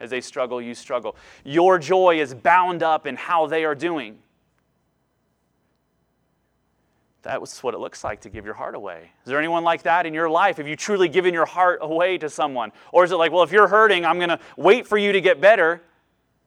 As 0.00 0.10
they 0.10 0.20
struggle, 0.20 0.60
you 0.60 0.74
struggle. 0.74 1.14
Your 1.44 1.78
joy 1.78 2.20
is 2.20 2.34
bound 2.34 2.82
up 2.82 3.06
in 3.06 3.14
how 3.14 3.46
they 3.46 3.64
are 3.64 3.76
doing. 3.76 4.18
That 7.22 7.40
was 7.40 7.56
what 7.62 7.72
it 7.72 7.78
looks 7.78 8.02
like 8.02 8.22
to 8.22 8.28
give 8.28 8.44
your 8.44 8.54
heart 8.54 8.74
away. 8.74 9.12
Is 9.22 9.28
there 9.28 9.38
anyone 9.38 9.62
like 9.62 9.84
that 9.84 10.04
in 10.04 10.12
your 10.12 10.28
life? 10.28 10.56
Have 10.56 10.66
you 10.66 10.74
truly 10.74 11.08
given 11.08 11.32
your 11.32 11.46
heart 11.46 11.78
away 11.82 12.18
to 12.18 12.28
someone? 12.28 12.72
Or 12.90 13.04
is 13.04 13.12
it 13.12 13.16
like, 13.16 13.30
well, 13.30 13.44
if 13.44 13.52
you're 13.52 13.68
hurting, 13.68 14.04
I'm 14.04 14.16
going 14.16 14.28
to 14.28 14.40
wait 14.56 14.88
for 14.88 14.98
you 14.98 15.12
to 15.12 15.20
get 15.20 15.40
better? 15.40 15.80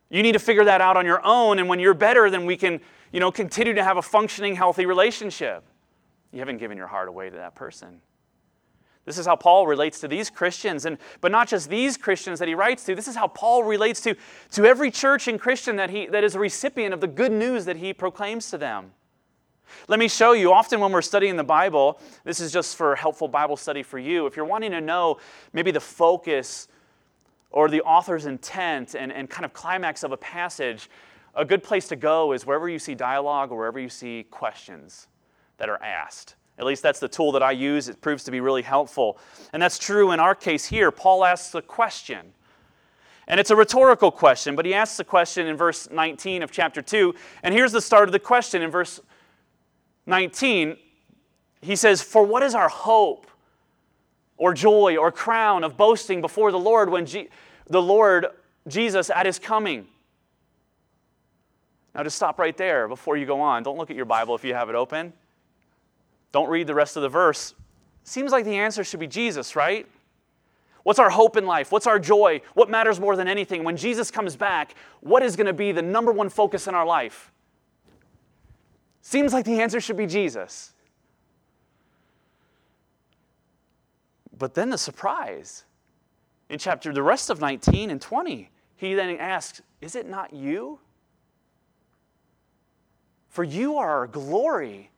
You 0.10 0.22
need 0.22 0.34
to 0.34 0.40
figure 0.40 0.66
that 0.66 0.82
out 0.82 0.98
on 0.98 1.06
your 1.06 1.26
own, 1.26 1.60
and 1.60 1.68
when 1.70 1.80
you're 1.80 1.94
better, 1.94 2.30
then 2.30 2.46
we 2.46 2.58
can, 2.58 2.80
you 3.16 3.22
know, 3.22 3.32
continue 3.32 3.74
to 3.74 3.82
have 3.82 3.96
a 3.96 4.02
functioning, 4.02 4.58
healthy 4.58 4.86
relationship. 4.86 5.64
You 6.34 6.40
haven't 6.40 6.58
given 6.58 6.76
your 6.76 6.88
heart 6.88 7.08
away 7.08 7.30
to 7.30 7.38
that 7.38 7.56
person. 7.56 8.02
This 9.06 9.18
is 9.18 9.26
how 9.26 9.38
Paul 9.38 9.68
relates 9.68 10.02
to 10.02 10.10
these 10.10 10.30
Christians, 10.30 10.84
and 10.84 10.98
but 11.22 11.32
not 11.32 11.48
just 11.48 11.70
these 11.70 11.96
Christians 11.96 12.40
that 12.40 12.50
he 12.50 12.56
writes 12.56 12.84
to. 12.84 12.94
This 12.94 13.08
is 13.08 13.16
how 13.16 13.30
Paul 13.30 13.64
relates 13.64 14.02
to, 14.02 14.16
to 14.52 14.66
every 14.66 14.92
church 14.92 15.30
and 15.30 15.40
Christian 15.40 15.78
that 15.78 15.92
he 15.92 16.08
that 16.08 16.26
is 16.26 16.36
a 16.36 16.40
recipient 16.40 16.94
of 16.94 17.00
the 17.00 17.08
good 17.08 17.32
news 17.32 17.64
that 17.64 17.78
he 17.78 17.94
proclaims 17.94 18.50
to 18.50 18.58
them. 18.58 18.92
Let 19.88 19.98
me 19.98 20.10
show 20.10 20.34
you. 20.34 20.52
Often, 20.52 20.82
when 20.82 20.92
we're 20.92 21.02
studying 21.02 21.38
the 21.38 21.44
Bible, 21.46 22.02
this 22.26 22.42
is 22.42 22.52
just 22.52 22.76
for 22.76 22.98
helpful 22.98 23.30
Bible 23.30 23.56
study 23.56 23.82
for 23.82 23.98
you. 23.98 24.26
If 24.26 24.36
you're 24.36 24.44
wanting 24.44 24.72
to 24.72 24.82
know 24.82 25.20
maybe 25.54 25.72
the 25.72 25.80
focus 25.80 26.68
or 27.50 27.70
the 27.70 27.82
author's 27.84 28.26
intent 28.26 28.94
and, 28.94 29.10
and 29.14 29.30
kind 29.30 29.46
of 29.46 29.54
climax 29.54 30.04
of 30.04 30.12
a 30.12 30.18
passage, 30.18 30.90
a 31.36 31.46
good 31.46 31.64
place 31.64 31.88
to 31.90 31.96
go 31.96 32.32
is 32.32 32.46
wherever 32.46 32.70
you 32.70 32.80
see 32.80 32.96
dialogue 32.96 33.52
or 33.52 33.58
wherever 33.58 33.80
you 33.80 33.90
see 33.90 34.26
questions 34.30 35.08
that 35.58 35.70
are 35.70 35.82
asked. 35.82 36.36
At 36.58 36.66
least 36.66 36.82
that's 36.82 37.00
the 37.00 37.08
tool 37.08 37.32
that 37.34 37.44
I 37.44 37.52
use. 37.52 37.90
It 37.90 38.00
proves 38.00 38.24
to 38.26 38.32
be 38.32 38.40
really 38.40 38.62
helpful. 38.62 39.18
And 39.52 39.62
that's 39.62 39.78
true 39.78 40.12
in 40.12 40.20
our 40.20 40.34
case 40.34 40.66
here. 40.66 40.90
Paul 40.92 41.26
asks 41.26 41.54
a 41.54 41.62
question. 41.62 42.34
And 43.28 43.40
it's 43.40 43.50
a 43.50 43.56
rhetorical 43.56 44.12
question, 44.12 44.56
but 44.56 44.66
he 44.66 44.74
asks 44.74 44.98
the 44.98 45.04
question 45.04 45.48
in 45.48 45.58
verse 45.58 45.90
19 45.90 46.44
of 46.44 46.52
chapter 46.52 46.82
2. 46.82 47.14
And 47.44 47.54
here's 47.54 47.72
the 47.72 47.82
start 47.82 48.08
of 48.08 48.12
the 48.14 48.20
question 48.20 48.62
in 48.62 48.70
verse 48.70 49.02
19, 50.06 50.78
he 51.62 51.76
says, 51.76 52.02
For 52.02 52.24
what 52.24 52.44
is 52.44 52.54
our 52.54 52.70
hope 52.70 53.28
or 54.38 54.54
joy 54.54 54.96
or 54.96 55.12
crown 55.12 55.64
of 55.64 55.76
boasting 55.76 56.22
before 56.22 56.52
the 56.52 56.60
Lord 56.60 56.90
when 56.90 57.08
G- 57.08 57.30
the 57.68 57.82
Lord 57.82 58.28
Jesus 58.68 59.10
at 59.10 59.26
his 59.26 59.40
coming? 59.40 59.88
Now, 61.96 62.04
just 62.04 62.18
stop 62.18 62.38
right 62.38 62.56
there 62.58 62.90
before 62.90 63.16
you 63.16 63.26
go 63.26 63.40
on. 63.40 63.64
Don't 63.64 63.78
look 63.78 63.90
at 63.90 63.96
your 63.96 64.06
Bible 64.06 64.36
if 64.36 64.44
you 64.44 64.54
have 64.54 64.70
it 64.70 64.76
open. 64.76 65.14
Don't 66.34 66.50
read 66.50 66.68
the 66.68 66.76
rest 66.76 66.98
of 66.98 67.02
the 67.02 67.10
verse. 67.10 67.56
Seems 68.04 68.34
like 68.34 68.44
the 68.44 68.58
answer 68.58 68.84
should 68.84 69.00
be 69.00 69.08
Jesus, 69.08 69.56
right? 69.56 69.88
What's 70.84 71.00
our 71.00 71.10
hope 71.10 71.38
in 71.38 71.46
life? 71.46 71.72
What's 71.72 71.88
our 71.88 71.98
joy? 71.98 72.42
What 72.54 72.70
matters 72.70 73.00
more 73.00 73.16
than 73.16 73.30
anything? 73.30 73.64
When 73.64 73.78
Jesus 73.78 74.12
comes 74.12 74.36
back, 74.36 74.76
what 75.00 75.24
is 75.24 75.38
going 75.38 75.48
to 75.48 75.54
be 75.54 75.72
the 75.72 75.82
number 75.82 76.12
one 76.12 76.28
focus 76.28 76.68
in 76.68 76.76
our 76.76 76.86
life? 76.86 77.32
Seems 79.02 79.32
like 79.32 79.46
the 79.46 79.62
answer 79.62 79.80
should 79.80 79.98
be 79.98 80.06
Jesus. 80.06 80.74
But 84.38 84.54
then 84.54 84.70
the 84.70 84.78
surprise 84.78 85.64
in 86.50 86.60
chapter 86.60 86.92
the 86.92 87.02
rest 87.02 87.30
of 87.30 87.40
19 87.40 87.90
and 87.90 88.02
20, 88.02 88.52
he 88.76 88.94
then 88.94 89.18
asks, 89.18 89.62
Is 89.80 89.96
it 89.96 90.10
not 90.10 90.34
you? 90.34 90.80
For 93.36 93.44
you 93.44 93.80
are 93.80 93.90
our 93.90 94.08
glory 94.08 94.92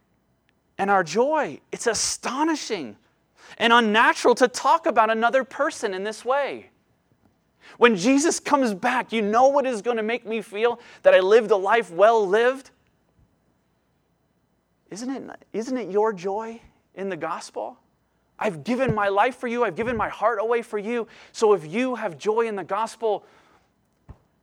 and 0.77 0.91
our 0.91 1.03
joy. 1.03 1.59
It's 1.71 1.87
astonishing 1.87 2.95
and 3.57 3.73
unnatural 3.73 4.35
to 4.35 4.47
talk 4.47 4.85
about 4.85 5.09
another 5.09 5.43
person 5.43 5.95
in 5.95 6.03
this 6.03 6.23
way. 6.23 6.69
When 7.79 7.95
Jesus 7.95 8.39
comes 8.39 8.75
back, 8.75 9.11
you 9.11 9.23
know 9.23 9.47
what 9.47 9.65
is 9.65 9.81
going 9.81 9.97
to 9.97 10.03
make 10.03 10.23
me 10.23 10.43
feel 10.43 10.79
that 11.01 11.15
I 11.15 11.19
lived 11.19 11.49
a 11.49 11.55
life 11.55 11.89
well 11.89 12.27
lived? 12.27 12.69
Isn't 14.91 15.09
it, 15.09 15.45
isn't 15.51 15.75
it 15.75 15.89
your 15.89 16.13
joy 16.13 16.61
in 16.93 17.09
the 17.09 17.17
gospel? 17.17 17.79
I've 18.37 18.63
given 18.63 18.93
my 18.93 19.07
life 19.07 19.37
for 19.37 19.47
you, 19.47 19.63
I've 19.63 19.75
given 19.75 19.97
my 19.97 20.09
heart 20.09 20.37
away 20.39 20.61
for 20.61 20.77
you. 20.77 21.07
So 21.31 21.53
if 21.53 21.65
you 21.65 21.95
have 21.95 22.19
joy 22.19 22.41
in 22.41 22.55
the 22.55 22.63
gospel, 22.63 23.25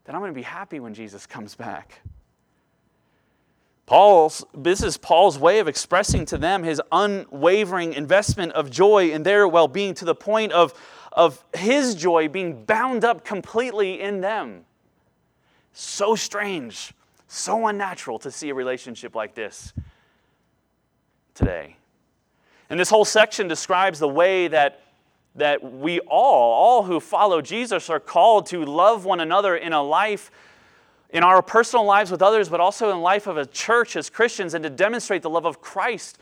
then 0.05 0.17
I'm 0.17 0.21
going 0.21 0.33
to 0.33 0.37
be 0.37 0.43
happy 0.43 0.81
when 0.81 0.95
Jesus 0.95 1.27
comes 1.27 1.55
back. 1.55 2.01
Paul's, 3.87 4.45
this 4.55 4.83
is 4.83 4.97
Paul's 4.97 5.39
way 5.39 5.59
of 5.59 5.69
expressing 5.69 6.25
to 6.27 6.39
them 6.39 6.63
his 6.63 6.81
unwavering 6.91 7.93
investment 7.93 8.53
of 8.53 8.71
joy 8.71 9.11
in 9.11 9.23
their 9.25 9.47
well 9.47 9.69
being 9.69 9.95
to 9.95 10.05
the 10.05 10.15
point 10.15 10.53
of, 10.53 10.73
of 11.13 11.45
his 11.55 11.95
joy 11.95 12.29
being 12.29 12.65
bound 12.65 13.05
up 13.05 13.25
completely 13.25 14.01
in 14.01 14.23
them. 14.23 14.65
So 15.75 16.15
strange, 16.15 16.95
so 17.29 17.67
unnatural 17.67 18.19
to 18.21 18.31
see 18.31 18.49
a 18.49 18.55
relationship 18.55 19.15
like 19.15 19.35
this 19.35 19.75
today. 21.35 21.77
And 22.71 22.81
this 22.81 22.89
whole 22.89 23.05
section 23.05 23.49
describes 23.49 23.99
the 23.99 24.09
way 24.09 24.49
that, 24.49 24.81
that 25.35 25.63
we 25.63 26.01
all, 26.01 26.53
all 26.53 26.83
who 26.85 27.01
follow 27.01 27.43
Jesus, 27.43 27.91
are 27.91 28.01
called 28.01 28.47
to 28.47 28.65
love 28.65 29.05
one 29.05 29.21
another 29.21 29.57
in 29.57 29.73
a 29.73 29.83
life, 29.83 30.31
in 31.15 31.23
our 31.23 31.41
personal 31.41 31.85
lives 31.85 32.11
with 32.11 32.21
others, 32.21 32.49
but 32.49 32.61
also 32.61 32.91
in 32.91 33.01
life 33.01 33.29
of 33.29 33.37
a 33.37 33.47
church 33.47 33.95
as 33.95 34.11
Christians, 34.11 34.53
and 34.53 34.65
to 34.65 34.69
demonstrate 34.69 35.23
the 35.23 35.31
love 35.31 35.47
of 35.47 35.63
Christ 35.63 36.19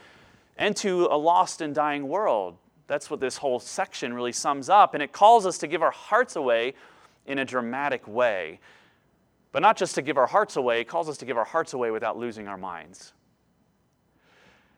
and 0.55 0.75
to 0.77 1.07
a 1.09 1.17
lost 1.17 1.61
and 1.61 1.73
dying 1.73 2.07
world. 2.07 2.55
That's 2.85 3.09
what 3.09 3.19
this 3.19 3.37
whole 3.37 3.59
section 3.59 4.13
really 4.13 4.31
sums 4.31 4.69
up. 4.69 4.93
And 4.93 5.01
it 5.01 5.11
calls 5.11 5.47
us 5.47 5.57
to 5.57 5.67
give 5.67 5.81
our 5.81 5.91
hearts 5.91 6.35
away 6.35 6.75
in 7.25 7.39
a 7.39 7.45
dramatic 7.45 8.07
way. 8.07 8.59
But 9.51 9.63
not 9.63 9.77
just 9.77 9.95
to 9.95 10.03
give 10.03 10.15
our 10.15 10.27
hearts 10.27 10.57
away, 10.57 10.81
it 10.81 10.87
calls 10.87 11.09
us 11.09 11.17
to 11.17 11.25
give 11.25 11.37
our 11.37 11.43
hearts 11.43 11.73
away 11.73 11.89
without 11.89 12.19
losing 12.19 12.47
our 12.47 12.57
minds. 12.57 13.13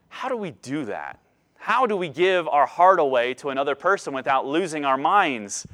How 0.08 0.30
do 0.30 0.38
we 0.38 0.52
do 0.52 0.86
that? 0.86 1.20
How 1.58 1.86
do 1.86 1.98
we 1.98 2.08
give 2.08 2.48
our 2.48 2.66
heart 2.66 3.02
away 3.02 3.34
to 3.36 3.50
another 3.50 3.76
person 3.76 4.14
without 4.14 4.46
losing 4.46 4.86
our 4.86 4.98
minds? 4.98 5.68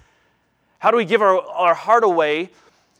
How 0.79 0.89
do 0.89 0.97
we 0.97 1.05
give 1.05 1.21
our, 1.21 1.39
our 1.41 1.75
heart 1.75 2.03
away 2.03 2.49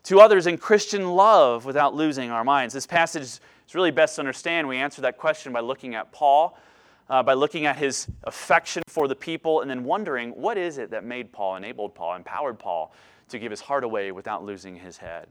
to 0.03 0.19
others 0.19 0.47
in 0.47 0.57
Christian 0.57 1.11
love 1.11 1.65
without 1.65 1.93
losing 1.93 2.31
our 2.31 2.43
minds? 2.43 2.73
This 2.73 2.87
passage 2.87 3.23
is 3.23 3.39
really 3.73 3.91
best 3.91 4.15
to 4.15 4.21
understand. 4.21 4.67
We 4.67 4.77
answer 4.77 5.01
that 5.01 5.17
question 5.17 5.53
by 5.53 5.59
looking 5.59 5.95
at 5.95 6.11
Paul, 6.11 6.57
uh, 7.09 7.23
by 7.23 7.33
looking 7.33 7.65
at 7.65 7.77
his 7.77 8.07
affection 8.23 8.83
for 8.87 9.07
the 9.07 9.15
people, 9.15 9.61
and 9.61 9.69
then 9.69 9.83
wondering 9.83 10.31
what 10.31 10.57
is 10.57 10.77
it 10.77 10.91
that 10.91 11.03
made 11.03 11.31
Paul, 11.31 11.55
enabled 11.55 11.95
Paul, 11.95 12.15
empowered 12.15 12.59
Paul 12.59 12.93
to 13.29 13.39
give 13.39 13.51
his 13.51 13.61
heart 13.61 13.83
away 13.83 14.11
without 14.11 14.43
losing 14.43 14.75
his 14.75 14.97
head. 14.97 15.27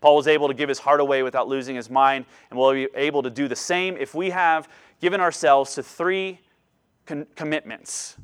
Paul 0.00 0.16
was 0.16 0.28
able 0.28 0.48
to 0.48 0.54
give 0.54 0.68
his 0.68 0.78
heart 0.78 1.00
away 1.00 1.22
without 1.22 1.48
losing 1.48 1.74
his 1.74 1.90
mind, 1.90 2.24
and 2.50 2.58
we'll 2.58 2.72
be 2.72 2.88
able 2.94 3.22
to 3.22 3.30
do 3.30 3.48
the 3.48 3.56
same 3.56 3.96
if 3.96 4.14
we 4.14 4.30
have 4.30 4.68
given 5.00 5.20
ourselves 5.20 5.74
to 5.74 5.82
three 5.82 6.38
con- 7.06 7.26
commitments 7.34 8.16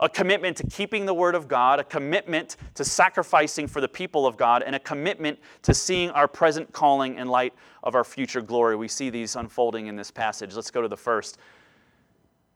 a 0.00 0.08
commitment 0.08 0.56
to 0.56 0.66
keeping 0.66 1.04
the 1.04 1.14
Word 1.14 1.34
of 1.34 1.46
God, 1.46 1.78
a 1.78 1.84
commitment 1.84 2.56
to 2.74 2.84
sacrificing 2.84 3.68
for 3.68 3.80
the 3.80 3.88
people 3.88 4.26
of 4.26 4.36
God, 4.36 4.62
and 4.62 4.74
a 4.74 4.78
commitment 4.78 5.38
to 5.62 5.74
seeing 5.74 6.10
our 6.10 6.26
present 6.26 6.72
calling 6.72 7.16
in 7.16 7.28
light 7.28 7.52
of 7.84 7.94
our 7.94 8.04
future 8.04 8.40
glory. 8.40 8.76
We 8.76 8.88
see 8.88 9.10
these 9.10 9.36
unfolding 9.36 9.86
in 9.86 9.96
this 9.96 10.10
passage. 10.10 10.54
Let's 10.54 10.70
go 10.70 10.80
to 10.82 10.88
the 10.88 10.96
first 10.96 11.38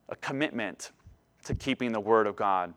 a 0.09 0.17
commitment 0.17 0.93
to 1.45 1.55
keeping 1.55 1.93
the 1.93 2.01
Word 2.01 2.27
of 2.27 2.37
God. 2.37 2.73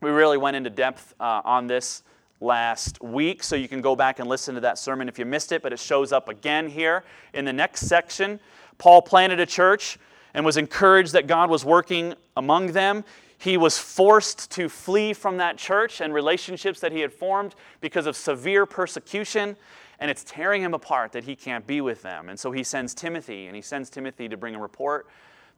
We 0.00 0.10
really 0.10 0.38
went 0.38 0.56
into 0.56 0.70
depth 0.70 1.14
uh, 1.20 1.42
on 1.44 1.66
this 1.66 2.02
last 2.40 3.02
week, 3.02 3.42
so 3.42 3.54
you 3.54 3.68
can 3.68 3.80
go 3.80 3.94
back 3.94 4.18
and 4.18 4.28
listen 4.28 4.54
to 4.54 4.60
that 4.62 4.78
sermon 4.78 5.08
if 5.08 5.18
you 5.18 5.26
missed 5.26 5.52
it, 5.52 5.62
but 5.62 5.72
it 5.72 5.78
shows 5.78 6.10
up 6.10 6.28
again 6.28 6.68
here 6.68 7.04
in 7.34 7.44
the 7.44 7.52
next 7.52 7.86
section. 7.86 8.40
Paul 8.78 9.02
planted 9.02 9.40
a 9.40 9.46
church 9.46 9.98
and 10.32 10.44
was 10.44 10.56
encouraged 10.56 11.12
that 11.12 11.26
God 11.26 11.50
was 11.50 11.64
working 11.64 12.14
among 12.36 12.68
them. 12.72 13.04
He 13.40 13.56
was 13.56 13.78
forced 13.78 14.50
to 14.50 14.68
flee 14.68 15.14
from 15.14 15.38
that 15.38 15.56
church 15.56 16.02
and 16.02 16.12
relationships 16.12 16.78
that 16.80 16.92
he 16.92 17.00
had 17.00 17.10
formed 17.10 17.54
because 17.80 18.04
of 18.04 18.14
severe 18.14 18.66
persecution, 18.66 19.56
and 19.98 20.10
it's 20.10 20.22
tearing 20.24 20.60
him 20.60 20.74
apart 20.74 21.12
that 21.12 21.24
he 21.24 21.34
can't 21.34 21.66
be 21.66 21.80
with 21.80 22.02
them. 22.02 22.28
And 22.28 22.38
so 22.38 22.52
he 22.52 22.62
sends 22.62 22.92
Timothy, 22.92 23.46
and 23.46 23.56
he 23.56 23.62
sends 23.62 23.88
Timothy 23.88 24.28
to 24.28 24.36
bring 24.36 24.54
a 24.54 24.60
report, 24.60 25.06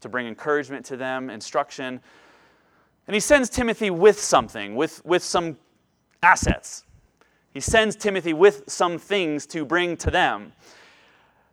to 0.00 0.08
bring 0.08 0.28
encouragement 0.28 0.86
to 0.86 0.96
them, 0.96 1.28
instruction. 1.28 2.00
And 3.08 3.14
he 3.14 3.20
sends 3.20 3.50
Timothy 3.50 3.90
with 3.90 4.20
something, 4.20 4.76
with, 4.76 5.04
with 5.04 5.24
some 5.24 5.56
assets. 6.22 6.84
He 7.52 7.58
sends 7.58 7.96
Timothy 7.96 8.32
with 8.32 8.62
some 8.68 8.96
things 8.96 9.44
to 9.46 9.64
bring 9.64 9.96
to 9.96 10.10
them. 10.12 10.52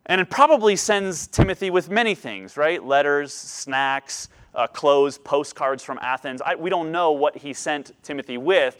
And 0.06 0.20
it 0.20 0.30
probably 0.30 0.76
sends 0.76 1.26
Timothy 1.26 1.70
with 1.70 1.90
many 1.90 2.14
things, 2.14 2.56
right? 2.56 2.80
Letters, 2.84 3.32
snacks, 3.34 4.28
uh, 4.54 4.66
clothes, 4.66 5.18
postcards 5.18 5.82
from 5.82 5.98
Athens. 6.02 6.42
I, 6.44 6.54
we 6.54 6.70
don't 6.70 6.90
know 6.92 7.12
what 7.12 7.38
he 7.38 7.52
sent 7.52 7.92
Timothy 8.02 8.38
with. 8.38 8.76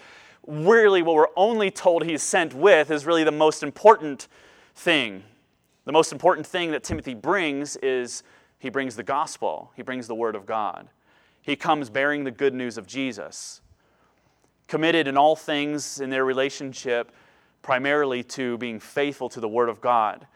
Really, 0.47 1.03
what 1.03 1.15
we're 1.15 1.27
only 1.37 1.71
told 1.71 2.05
he's 2.05 2.23
sent 2.23 2.55
with 2.55 2.91
is 2.91 3.07
really 3.07 3.25
the 3.25 3.31
most 3.31 3.63
important 3.63 4.29
thing. 4.75 5.23
The 5.85 5.93
most 5.93 6.13
important 6.13 6.47
thing 6.47 6.71
that 6.73 6.85
Timothy 6.85 7.15
brings 7.15 7.77
is 7.77 8.23
he 8.59 8.69
brings 8.69 8.97
the 8.97 9.03
gospel, 9.03 9.73
he 9.77 9.83
brings 9.83 10.07
the 10.07 10.15
word 10.15 10.35
of 10.35 10.47
God. 10.47 10.89
He 11.43 11.57
comes 11.57 11.89
bearing 11.89 12.25
the 12.25 12.31
good 12.31 12.55
news 12.55 12.77
of 12.77 12.87
Jesus, 12.87 13.63
committed 14.69 15.09
in 15.09 15.17
all 15.17 15.37
things 15.37 16.01
in 16.01 16.11
their 16.11 16.25
relationship 16.25 17.13
primarily 17.63 18.23
to 18.23 18.59
being 18.59 18.79
faithful 18.79 19.29
to 19.31 19.41
the 19.41 19.49
word 19.49 19.69
of 19.69 19.81
God 19.81 20.27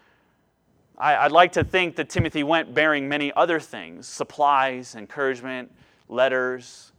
I, 0.97 1.25
would 1.25 1.33
like 1.33 1.53
to 1.53 1.65
think 1.65 1.97
that 1.97 2.09
Timothy 2.09 2.43
went 2.43 2.73
bearing 2.73 3.09
many 3.09 3.33
other 3.33 3.59
things 3.59 4.07
supplies, 4.07 4.95
encouragement, 4.95 5.73
letters. 6.09 6.93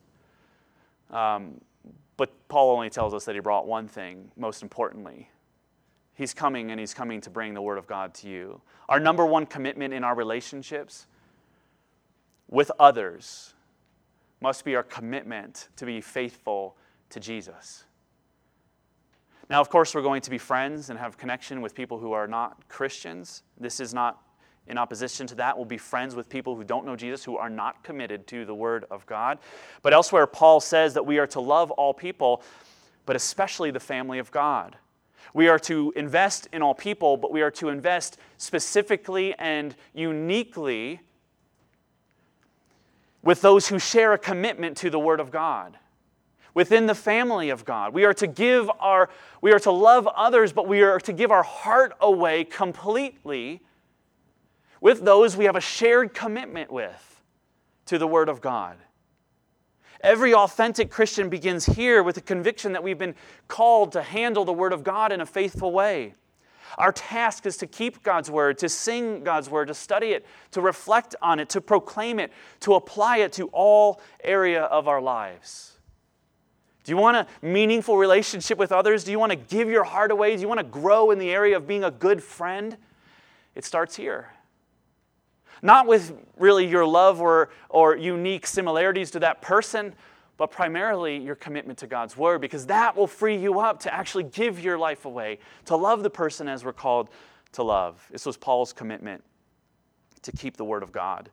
Um, 1.12 1.62
but 2.18 2.32
Paul 2.48 2.72
only 2.72 2.90
tells 2.90 3.14
us 3.14 3.26
that 3.26 3.36
he 3.36 3.42
brought 3.42 3.68
one 3.68 3.88
thing, 3.88 4.32
most 4.36 4.64
importantly. 4.64 5.30
He's 6.14 6.34
coming 6.34 6.72
and 6.72 6.80
he's 6.80 6.94
coming 6.94 7.22
to 7.22 7.30
bring 7.30 7.54
the 7.54 7.62
Word 7.62 7.78
of 7.78 7.88
God 7.88 8.14
to 8.16 8.30
you. 8.30 8.62
Our 8.88 9.00
number 9.00 9.26
one 9.26 9.46
commitment 9.46 9.94
in 9.94 10.04
our 10.04 10.16
relationships 10.16 11.08
with 12.50 12.72
others 12.80 13.54
must 14.42 14.64
be 14.64 14.76
our 14.76 14.84
commitment 14.84 15.70
to 15.78 15.86
be 15.86 16.02
faithful 16.02 16.76
to 17.10 17.20
Jesus. 17.20 17.86
Now, 19.50 19.62
of 19.62 19.70
course, 19.70 19.94
we're 19.94 20.02
going 20.02 20.22
to 20.22 20.30
be 20.30 20.40
friends 20.40 20.90
and 20.90 20.98
have 20.98 21.18
connection 21.18 21.62
with 21.62 21.76
people 21.76 22.00
who 22.00 22.14
are 22.14 22.28
not 22.28 22.68
Christians. 22.68 23.44
This 23.60 23.80
is 23.80 23.94
not 23.94 24.22
in 24.68 24.78
opposition 24.78 25.28
to 25.28 25.36
that. 25.36 25.56
We'll 25.56 25.66
be 25.66 25.78
friends 25.78 26.16
with 26.16 26.30
people 26.30 26.56
who 26.56 26.64
don't 26.64 26.86
know 26.86 26.96
Jesus, 26.96 27.24
who 27.24 27.38
are 27.38 27.50
not 27.50 27.84
committed 27.84 28.26
to 28.28 28.46
the 28.46 28.56
Word 28.56 28.86
of 28.90 29.06
God. 29.06 29.38
But 29.84 29.94
elsewhere, 29.94 30.26
Paul 30.26 30.60
says 30.60 30.96
that 30.96 31.06
we 31.06 31.20
are 31.20 31.28
to 31.28 31.40
love 31.40 31.70
all 31.72 31.94
people, 31.94 32.42
but 33.06 33.16
especially 33.16 33.70
the 33.70 33.80
family 33.80 34.18
of 34.18 34.32
God. 34.32 34.76
We 35.34 35.48
are 35.48 35.60
to 35.60 35.94
invest 35.96 36.48
in 36.52 36.64
all 36.64 36.74
people, 36.74 37.18
but 37.18 37.32
we 37.32 37.44
are 37.44 37.52
to 37.52 37.70
invest 37.70 38.18
specifically 38.38 39.36
and 39.36 39.76
uniquely 39.94 41.02
with 43.22 43.42
those 43.42 43.68
who 43.68 43.78
share 43.78 44.14
a 44.14 44.18
commitment 44.18 44.78
to 44.78 44.90
the 44.90 45.00
Word 45.00 45.20
of 45.20 45.30
God 45.30 45.78
within 46.56 46.88
the 46.88 46.96
family 46.96 47.52
of 47.52 47.63
God. 47.65 47.94
We 47.94 48.06
are 48.06 48.13
to 48.15 48.26
give 48.26 48.72
our 48.80 49.10
we 49.41 49.52
are 49.52 49.60
to 49.60 49.72
love 49.72 50.08
others, 50.08 50.52
but 50.52 50.68
we 50.68 50.82
are 50.82 51.00
to 51.02 51.13
give 51.13 51.30
our 51.30 51.44
heart 51.44 51.94
away 52.02 52.44
completely 52.44 53.62
with 54.82 55.06
those 55.06 55.38
we 55.38 55.46
have 55.46 55.56
a 55.56 55.62
shared 55.62 56.15
commitment 56.15 56.72
with 56.72 57.22
to 57.86 58.00
the 58.00 58.08
word 58.08 58.30
of 58.30 58.41
God. 58.41 58.78
Every 60.02 60.34
authentic 60.34 60.89
Christian 60.89 61.30
begins 61.30 61.65
here 61.65 62.04
with 62.04 62.15
the 62.15 62.22
conviction 62.22 62.74
that 62.74 62.84
we've 62.84 62.98
been 62.98 63.15
called 63.48 63.91
to 63.94 64.02
handle 64.02 64.46
the 64.46 64.54
word 64.54 64.74
of 64.74 64.84
God 64.84 65.12
in 65.12 65.22
a 65.22 65.26
faithful 65.26 65.72
way. 65.72 66.15
Our 66.78 66.91
task 66.91 67.46
is 67.46 67.58
to 67.58 67.68
keep 67.68 68.04
God's 68.04 68.30
word, 68.30 68.58
to 68.60 68.70
sing 68.70 69.24
God's 69.24 69.50
word, 69.50 69.68
to 69.68 69.74
study 69.74 70.08
it, 70.08 70.26
to 70.52 70.62
reflect 70.62 71.15
on 71.22 71.39
it, 71.39 71.50
to 71.50 71.62
proclaim 71.62 72.20
it, 72.20 72.32
to 72.62 72.76
apply 72.76 73.18
it 73.18 73.32
to 73.34 73.48
all 73.48 74.02
area 74.24 74.63
of 74.63 74.88
our 74.88 75.02
lives. 75.02 75.75
Do 76.86 76.91
you 76.91 76.98
want 76.98 77.17
a 77.17 77.28
meaningful 77.41 77.98
relationship 77.98 78.60
with 78.60 78.71
others? 78.71 79.04
Do 79.04 79.12
you 79.12 79.17
want 79.17 79.32
to 79.32 79.36
give 79.36 79.69
your 79.69 79.84
heart 79.84 80.12
away? 80.12 80.36
Do 80.36 80.41
you 80.41 80.48
want 80.48 80.60
to 80.60 80.65
grow 80.65 81.10
in 81.10 81.17
the 81.17 81.32
area 81.32 81.58
of 81.58 81.67
being 81.67 81.84
a 81.84 81.89
good 81.89 82.24
friend? 82.24 82.78
It 83.56 83.65
starts 83.65 83.95
here. 83.95 84.32
Not 85.63 85.88
with 85.88 86.13
really 86.38 86.67
your 86.67 86.86
love 86.86 87.21
or, 87.21 87.50
or 87.69 87.98
unique 87.98 88.45
similarities 88.45 89.10
to 89.12 89.19
that 89.21 89.41
person, 89.41 89.95
but 90.38 90.52
primarily 90.52 91.17
your 91.17 91.34
commitment 91.34 91.80
to 91.80 91.88
God's 91.88 92.15
Word, 92.15 92.39
because 92.39 92.67
that 92.67 92.95
will 92.95 93.08
free 93.08 93.36
you 93.36 93.60
up 93.60 93.80
to 93.80 93.93
actually 93.93 94.26
give 94.26 94.60
your 94.60 94.78
life 94.78 95.06
away, 95.06 95.39
to 95.65 95.76
love 95.76 96.04
the 96.04 96.10
person 96.10 96.48
as 96.48 96.63
we're 96.63 96.74
called 96.74 97.10
to 97.54 97.63
love. 97.63 98.08
This 98.12 98.28
was 98.28 98.38
Paul's 98.38 98.74
commitment 98.74 99.24
to 100.21 100.32
keep 100.32 100.56
the 100.56 100.65
Word 100.65 100.84
of 100.84 100.91
God. 100.91 101.32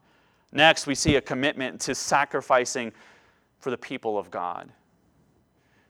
Next, 0.50 0.86
we 0.86 0.94
see 0.94 1.16
a 1.16 1.20
commitment 1.20 1.80
to 1.82 1.94
sacrificing 1.94 2.92
for 3.58 3.70
the 3.70 3.78
people 3.78 4.18
of 4.18 4.30
God. 4.30 4.70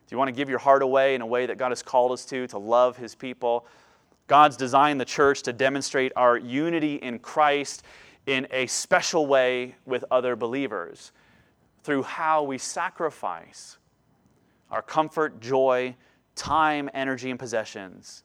Do 0.07 0.13
you 0.13 0.17
want 0.17 0.27
to 0.29 0.33
give 0.33 0.49
your 0.49 0.59
heart 0.59 0.81
away 0.81 1.15
in 1.15 1.21
a 1.21 1.25
way 1.25 1.45
that 1.45 1.57
God 1.57 1.69
has 1.69 1.81
called 1.81 2.11
us 2.11 2.25
to, 2.25 2.47
to 2.47 2.57
love 2.57 2.97
His 2.97 3.15
people? 3.15 3.65
God's 4.27 4.57
designed 4.57 4.99
the 4.99 5.05
church 5.05 5.41
to 5.43 5.53
demonstrate 5.53 6.11
our 6.15 6.37
unity 6.37 6.95
in 6.95 7.19
Christ 7.19 7.83
in 8.25 8.47
a 8.51 8.67
special 8.67 9.27
way 9.27 9.75
with 9.85 10.05
other 10.11 10.35
believers 10.35 11.11
through 11.83 12.03
how 12.03 12.43
we 12.43 12.57
sacrifice 12.57 13.77
our 14.71 14.81
comfort, 14.81 15.39
joy, 15.39 15.95
time, 16.35 16.89
energy, 16.93 17.29
and 17.29 17.39
possessions 17.39 18.23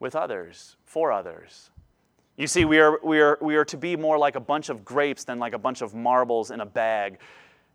with 0.00 0.14
others, 0.14 0.76
for 0.84 1.12
others. 1.12 1.70
You 2.36 2.46
see, 2.46 2.64
we 2.64 2.78
are, 2.78 2.98
we, 3.02 3.20
are, 3.20 3.38
we 3.40 3.56
are 3.56 3.64
to 3.66 3.76
be 3.76 3.96
more 3.96 4.18
like 4.18 4.34
a 4.34 4.40
bunch 4.40 4.68
of 4.68 4.84
grapes 4.84 5.24
than 5.24 5.38
like 5.38 5.54
a 5.54 5.58
bunch 5.58 5.82
of 5.82 5.94
marbles 5.94 6.50
in 6.50 6.60
a 6.60 6.66
bag 6.66 7.18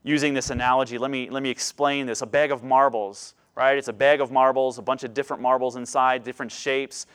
using 0.03 0.33
this 0.33 0.49
analogy, 0.49 0.97
let 0.97 1.11
me, 1.11 1.29
let 1.29 1.43
me 1.43 1.49
explain 1.49 2.05
this. 2.05 2.21
A 2.21 2.25
bag 2.25 2.51
of 2.51 2.63
marbles, 2.63 3.33
right? 3.55 3.77
It's 3.77 3.87
a 3.87 3.93
bag 3.93 4.21
of 4.21 4.31
marbles, 4.31 4.77
a 4.77 4.81
bunch 4.81 5.03
of 5.03 5.13
different 5.13 5.41
marbles 5.41 5.75
inside, 5.75 6.23
different 6.23 6.51
shapes, 6.51 7.05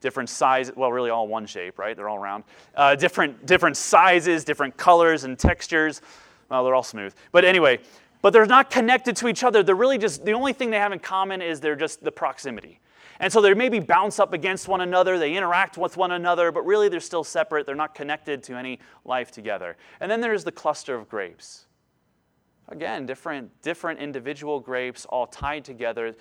different 0.00 0.28
sizes. 0.28 0.76
Well, 0.76 0.92
really 0.92 1.10
all 1.10 1.28
one 1.28 1.46
shape, 1.46 1.78
right? 1.78 1.96
They're 1.96 2.08
all 2.08 2.18
round. 2.18 2.44
Uh, 2.74 2.94
different, 2.94 3.46
different 3.46 3.76
sizes, 3.76 4.44
different 4.44 4.76
colors 4.76 5.24
and 5.24 5.38
textures. 5.38 6.02
Well, 6.50 6.64
they're 6.64 6.74
all 6.74 6.82
smooth. 6.82 7.14
But 7.32 7.44
anyway, 7.44 7.80
but 8.22 8.32
they're 8.32 8.46
not 8.46 8.70
connected 8.70 9.16
to 9.16 9.28
each 9.28 9.44
other. 9.44 9.62
They're 9.62 9.74
really 9.74 9.98
just, 9.98 10.24
the 10.24 10.32
only 10.32 10.52
thing 10.52 10.70
they 10.70 10.78
have 10.78 10.92
in 10.92 10.98
common 10.98 11.42
is 11.42 11.60
they're 11.60 11.76
just 11.76 12.04
the 12.04 12.12
proximity. 12.12 12.80
And 13.18 13.32
so 13.32 13.40
they 13.40 13.54
maybe 13.54 13.80
bounce 13.80 14.18
up 14.18 14.32
against 14.32 14.68
one 14.68 14.82
another, 14.82 15.18
they 15.18 15.34
interact 15.34 15.78
with 15.78 15.96
one 15.96 16.12
another, 16.12 16.52
but 16.52 16.66
really 16.66 16.88
they're 16.88 17.00
still 17.00 17.24
separate. 17.24 17.64
They're 17.64 17.74
not 17.74 17.94
connected 17.94 18.42
to 18.44 18.54
any 18.54 18.78
life 19.04 19.30
together. 19.30 19.76
And 20.00 20.10
then 20.10 20.20
there's 20.20 20.44
the 20.44 20.52
cluster 20.52 20.94
of 20.94 21.08
grapes. 21.08 21.65
Again, 22.68 23.06
different, 23.06 23.50
different 23.62 24.00
individual 24.00 24.60
grapes 24.60 25.04
all 25.06 25.26
tied 25.26 25.64
together, 25.64 26.14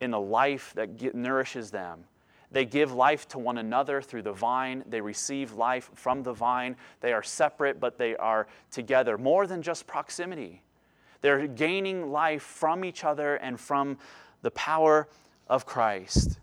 in 0.00 0.10
the 0.10 0.20
life 0.20 0.72
that 0.74 0.96
get, 0.96 1.14
nourishes 1.14 1.70
them. 1.70 2.04
They 2.50 2.64
give 2.64 2.92
life 2.92 3.26
to 3.28 3.38
one 3.38 3.58
another 3.58 4.00
through 4.00 4.22
the 4.22 4.32
vine. 4.32 4.84
They 4.88 5.00
receive 5.00 5.52
life 5.54 5.90
from 5.94 6.22
the 6.22 6.32
vine. 6.32 6.76
They 7.00 7.12
are 7.12 7.22
separate, 7.22 7.80
but 7.80 7.98
they 7.98 8.16
are 8.16 8.46
together. 8.70 9.18
More 9.18 9.46
than 9.46 9.62
just 9.62 9.86
proximity. 9.86 10.62
They're 11.22 11.46
gaining 11.46 12.12
life 12.12 12.42
from 12.42 12.84
each 12.84 13.04
other 13.04 13.36
and 13.36 13.58
from 13.58 13.98
the 14.42 14.50
power 14.52 15.08
of 15.48 15.66
Christ. 15.66 16.38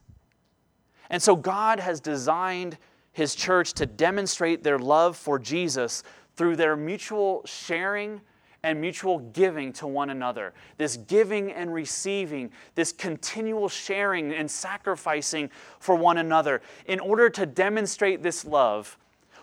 And 1.10 1.22
so 1.22 1.36
God 1.36 1.80
has 1.80 2.02
designed 2.02 2.78
His 3.14 3.34
church 3.34 3.74
to 3.74 3.86
demonstrate 3.86 4.64
their 4.64 4.80
love 4.80 5.16
for 5.16 5.40
Jesus 5.40 6.04
through 6.36 6.58
their 6.58 6.76
mutual 6.76 7.44
sharing 7.46 8.20
and 8.64 8.80
mutual 8.80 9.20
giving 9.20 9.74
to 9.74 9.86
one 9.88 10.10
another. 10.10 10.54
This 10.78 10.98
giving 10.98 11.52
and 11.52 11.74
receiving, 11.74 12.52
this 12.76 12.92
continual 12.92 13.68
sharing 13.68 14.34
and 14.34 14.50
sacrificing 14.50 15.50
for 15.80 15.96
one 15.96 16.18
another. 16.18 16.62
In 16.86 17.00
order 17.00 17.30
to 17.32 17.46
demonstrate 17.46 18.24
this 18.24 18.46
love, 18.46 18.98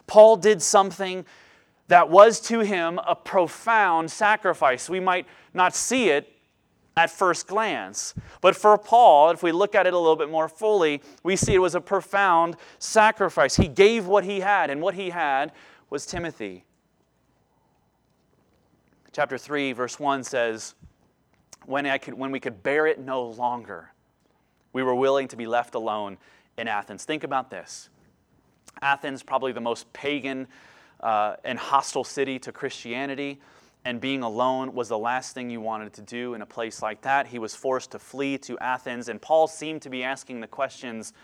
Paul 0.07 0.37
did 0.37 0.63
something 0.63 1.25
that 1.89 2.09
was 2.09 2.41
to 2.43 2.61
him 2.61 2.99
a 3.07 3.15
profound 3.15 4.11
sacrifice. 4.11 4.89
We 4.89 5.01
might 5.01 5.27
not 5.53 5.75
see 5.75 6.09
it 6.09 6.33
at 6.97 7.11
first 7.11 7.47
glance. 7.47 8.15
But 8.41 8.57
for 8.57 8.77
Paul, 8.79 9.31
if 9.31 9.43
we 9.43 9.53
look 9.53 9.75
at 9.75 9.87
it 9.87 9.93
a 9.93 9.99
little 9.99 10.17
bit 10.17 10.31
more 10.31 10.49
fully, 10.49 11.03
we 11.23 11.37
see 11.37 11.55
it 11.55 11.59
was 11.59 11.75
a 11.75 11.81
profound 11.81 12.57
sacrifice. 12.79 13.57
He 13.57 13.69
gave 13.69 14.07
what 14.07 14.25
he 14.25 14.41
had, 14.41 14.71
and 14.71 14.81
what 14.81 14.95
he 14.95 15.11
had 15.11 15.53
was 15.89 16.07
Timothy. 16.07 16.65
Chapter 19.13 19.39
3, 19.39 19.73
verse 19.73 19.99
1 19.99 20.23
says, 20.23 20.77
when, 21.67 21.85
I 21.85 21.99
could, 21.99 22.15
when 22.15 22.31
we 22.31 22.39
could 22.39 22.63
bear 22.63 22.87
it 22.87 23.01
no 23.01 23.25
longer, 23.25 23.91
we 24.73 24.85
were 24.85 24.95
willing 24.95 25.27
to 25.29 25.37
be 25.37 25.49
left 25.49 25.75
alone 25.75 26.17
in 26.57 26.69
Athens. 26.69 27.05
Think 27.05 27.25
about 27.25 27.51
this 27.51 27.89
Athens, 28.83 29.25
probably 29.25 29.51
the 29.51 29.61
most 29.61 29.93
pagan 29.93 30.47
uh, 31.01 31.35
and 31.45 31.59
hostile 31.59 32.05
city 32.05 32.39
to 32.39 32.53
Christianity, 32.53 33.41
and 33.85 34.01
being 34.01 34.23
alone 34.23 34.75
was 34.75 34.89
the 34.89 34.99
last 34.99 35.35
thing 35.35 35.51
you 35.51 35.61
wanted 35.61 35.93
to 35.95 36.03
do 36.03 36.35
in 36.35 36.43
a 36.43 36.47
place 36.47 36.81
like 36.81 37.01
that. 37.01 37.27
He 37.27 37.41
was 37.41 37.53
forced 37.53 37.91
to 37.93 37.99
flee 37.99 38.39
to 38.39 38.57
Athens, 38.61 39.09
and 39.09 39.21
Paul 39.21 39.49
seemed 39.49 39.83
to 39.83 39.91
be 39.91 40.05
asking 40.05 40.41
the 40.41 40.47
questions 40.47 41.15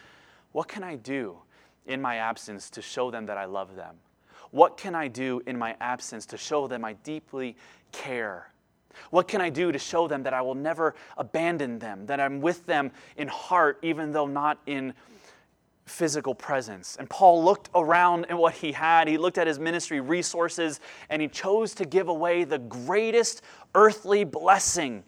what 0.51 0.67
can 0.67 0.83
I 0.83 0.97
do 0.97 1.39
in 1.87 2.03
my 2.03 2.17
absence 2.17 2.69
to 2.71 2.83
show 2.83 3.13
them 3.13 3.27
that 3.27 3.37
I 3.37 3.45
love 3.45 3.77
them? 3.77 3.97
What 4.51 4.77
can 4.77 4.95
I 4.95 5.09
do 5.09 5.43
in 5.47 5.59
my 5.59 5.77
absence 5.81 6.27
to 6.27 6.37
show 6.37 6.67
them 6.67 6.85
I 6.85 6.95
deeply 6.95 7.57
care? 7.93 8.51
What 9.11 9.29
can 9.29 9.41
I 9.41 9.51
do 9.51 9.73
to 9.73 9.79
show 9.79 10.09
them 10.09 10.23
that 10.23 10.35
I 10.35 10.41
will 10.43 10.55
never 10.55 10.95
abandon 11.17 11.79
them, 11.79 12.07
that 12.07 12.21
I'm 12.21 12.41
with 12.41 12.67
them 12.67 12.91
in 13.17 13.29
heart, 13.29 13.79
even 13.83 14.13
though 14.13 14.27
not 14.27 14.59
in 14.67 14.95
physical 15.85 16.35
presence? 16.35 16.97
And 16.99 17.09
Paul 17.09 17.45
looked 17.45 17.69
around 17.75 18.27
at 18.31 18.39
what 18.39 18.55
he 18.55 18.73
had. 18.73 19.09
He 19.09 19.19
looked 19.19 19.39
at 19.39 19.47
his 19.47 19.59
ministry 19.59 20.01
resources, 20.01 20.81
and 21.11 21.21
he 21.21 21.29
chose 21.29 21.75
to 21.75 21.85
give 21.85 22.09
away 22.09 22.45
the 22.45 22.59
greatest 22.59 23.43
earthly 23.75 24.25
blessing 24.25 25.05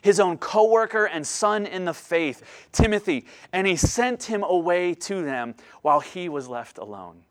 his 0.00 0.20
own 0.20 0.38
co 0.38 0.70
worker 0.70 1.06
and 1.06 1.26
son 1.26 1.66
in 1.66 1.84
the 1.84 1.94
faith, 1.94 2.68
Timothy, 2.72 3.26
and 3.52 3.66
he 3.66 3.76
sent 3.76 4.24
him 4.24 4.42
away 4.42 4.94
to 4.94 5.22
them 5.22 5.54
while 5.82 6.00
he 6.00 6.28
was 6.28 6.48
left 6.48 6.78
alone. 6.78 7.24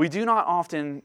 We 0.00 0.08
do 0.08 0.24
not 0.24 0.46
often 0.46 1.02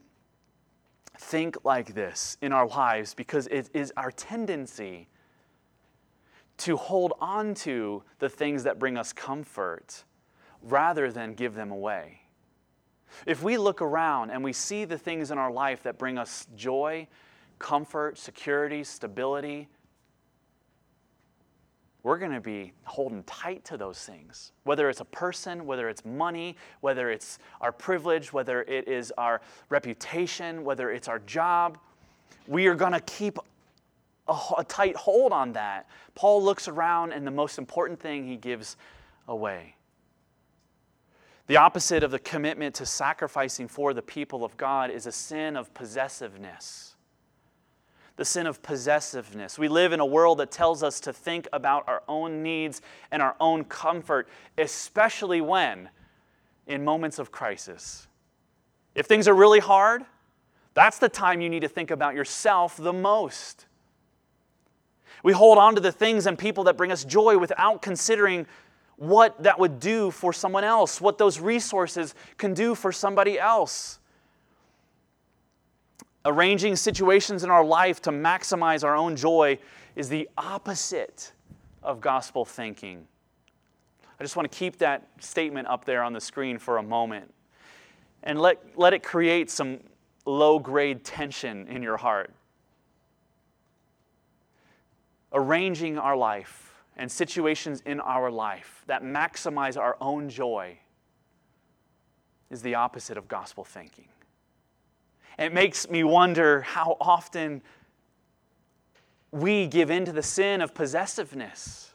think 1.18 1.66
like 1.66 1.96
this 1.96 2.38
in 2.42 2.54
our 2.54 2.66
lives 2.66 3.14
because 3.14 3.46
it 3.48 3.70
is 3.74 3.92
our 3.98 4.10
tendency 4.10 5.10
to 6.60 6.78
hold 6.78 7.12
on 7.20 7.56
to 7.56 8.04
the 8.20 8.30
things 8.30 8.64
that 8.64 8.80
bring 8.80 8.96
us 8.96 9.12
comfort 9.12 10.06
rather 10.62 11.12
than 11.12 11.34
give 11.34 11.56
them 11.56 11.72
away. 11.72 12.22
If 13.26 13.44
we 13.44 13.58
look 13.58 13.82
around 13.82 14.30
and 14.30 14.42
we 14.42 14.54
see 14.54 14.86
the 14.86 14.98
things 14.98 15.30
in 15.30 15.38
our 15.38 15.52
life 15.52 15.84
that 15.84 15.98
bring 15.98 16.18
us 16.18 16.48
joy, 16.56 17.06
comfort, 17.60 18.18
security, 18.18 18.86
stability, 18.86 19.68
we're 22.06 22.20
going 22.20 22.34
to 22.34 22.40
be 22.40 22.72
holding 22.84 23.24
tight 23.24 23.66
to 23.66 23.78
those 23.78 23.98
things. 23.98 24.52
Whether 24.64 24.92
it's 24.92 25.02
a 25.02 25.06
person, 25.06 25.66
whether 25.66 25.90
it's 25.90 26.06
money, 26.06 26.56
whether 26.82 27.10
it's 27.10 27.40
our 27.62 27.72
privilege, 27.72 28.32
whether 28.32 28.62
it 28.62 28.88
is 28.88 29.12
our 29.18 29.42
reputation, 29.70 30.64
whether 30.64 30.92
it's 30.92 31.08
our 31.08 31.18
job, 31.18 31.80
we 32.46 32.68
are 32.68 32.76
going 32.76 32.92
to 32.92 33.00
keep 33.00 33.40
a, 34.28 34.38
a, 34.60 34.64
tight 34.64 34.96
hold 34.96 35.32
on 35.32 35.54
that. 35.54 35.90
Paul 36.14 36.44
looks 36.44 36.68
around, 36.68 37.12
and 37.12 37.26
the 37.26 37.32
most 37.32 37.58
important 37.58 38.00
thing 38.00 38.28
he 38.28 38.38
gives 38.38 38.78
away. 39.28 39.74
The 41.48 41.58
opposite 41.58 42.04
of 42.04 42.12
the 42.12 42.20
commitment 42.20 42.76
to 42.76 42.86
sacrificing 42.86 43.68
for 43.68 43.96
the 43.96 44.04
people 44.04 44.46
of 44.46 44.56
God 44.58 44.92
is 44.92 45.08
a 45.08 45.12
sin 45.12 45.58
of 45.58 45.74
possessiveness 45.74 46.95
the 48.18 48.26
sin 48.26 48.48
of 48.48 48.62
possessiveness. 48.62 49.60
We 49.60 49.68
live 49.68 49.92
in 49.92 50.00
a 50.00 50.06
world 50.06 50.38
that 50.38 50.52
tells 50.52 50.84
us 50.84 51.00
to 51.02 51.14
think 51.14 51.48
about 51.52 51.88
our 51.88 52.02
own 52.08 52.44
needs 52.44 52.82
and 53.12 53.22
our 53.22 53.36
own 53.40 53.66
comfort, 53.66 54.28
especially 54.58 55.42
when 55.42 55.90
in 56.68 56.84
moments 56.84 57.20
of 57.20 57.32
crisis. 57.32 58.08
If 58.94 59.06
things 59.06 59.28
are 59.28 59.34
really 59.34 59.60
hard, 59.60 60.04
that's 60.74 60.98
the 60.98 61.10
time 61.10 61.42
you 61.42 61.50
need 61.50 61.62
to 61.62 61.68
think 61.68 61.92
about 61.92 62.16
yourself 62.16 62.78
the 62.78 62.94
most. 62.94 63.66
We 65.24 65.34
hold 65.34 65.58
on 65.58 65.76
to 65.76 65.82
the 65.82 65.92
things 65.92 66.28
and 66.28 66.38
people 66.38 66.66
that 66.66 66.78
bring 66.78 66.92
us 66.92 67.04
joy 67.04 67.38
without 67.38 67.82
considering 67.82 68.46
what 68.98 69.44
that 69.44 69.60
would 69.60 69.80
do 69.80 70.12
for 70.12 70.32
someone 70.32 70.64
else, 70.64 71.02
what 71.02 71.18
those 71.18 71.40
resources 71.40 72.16
can 72.38 72.54
do 72.54 72.76
for 72.76 72.92
somebody 72.92 73.38
else 73.38 74.00
arranging 76.26 76.76
situations 76.76 77.44
in 77.44 77.50
our 77.50 77.64
life 77.64 78.02
to 78.02 78.12
maximize 78.12 78.84
our 78.84 78.96
own 78.96 79.16
joy 79.16 79.58
is 79.96 80.10
the 80.10 80.28
opposite 80.38 81.32
of 81.84 82.02
gospel 82.02 82.44
thinking. 82.44 83.08
I 84.20 84.24
just 84.24 84.36
want 84.36 84.52
to 84.52 84.58
keep 84.58 84.78
that 84.78 85.08
statement 85.20 85.68
up 85.68 85.86
there 85.86 86.02
on 86.02 86.14
the 86.14 86.22
screen 86.22 86.58
for 86.58 86.78
a 86.78 86.84
moment 86.84 87.32
and 88.24 88.42
let, 88.42 88.78
let 88.78 88.94
it 88.94 89.04
create 89.04 89.52
some 89.52 89.80
low 90.26 90.58
grade 90.58 91.04
tension 91.04 91.68
in 91.68 91.84
your 91.84 91.98
heart. 91.98 92.34
Arranging 95.32 96.00
our 96.00 96.16
life 96.16 96.74
and 96.98 97.12
situations 97.12 97.84
in 97.86 98.00
our 98.00 98.32
life 98.32 98.84
that 98.88 99.04
maximize 99.04 99.78
our 99.78 99.98
own 100.02 100.30
joy 100.30 100.78
is 102.50 102.62
the 102.62 102.74
opposite 102.74 103.18
of 103.18 103.28
gospel 103.28 103.64
thinking. 103.64 104.08
It 105.38 105.54
makes 105.54 105.90
me 105.90 106.04
wonder 106.04 106.62
how 106.62 106.98
often 107.00 107.62
we 109.32 109.68
give 109.68 109.92
in 109.92 110.06
to 110.06 110.12
the 110.12 110.24
sin 110.24 110.62
of 110.62 110.74
possessiveness. 110.74 111.94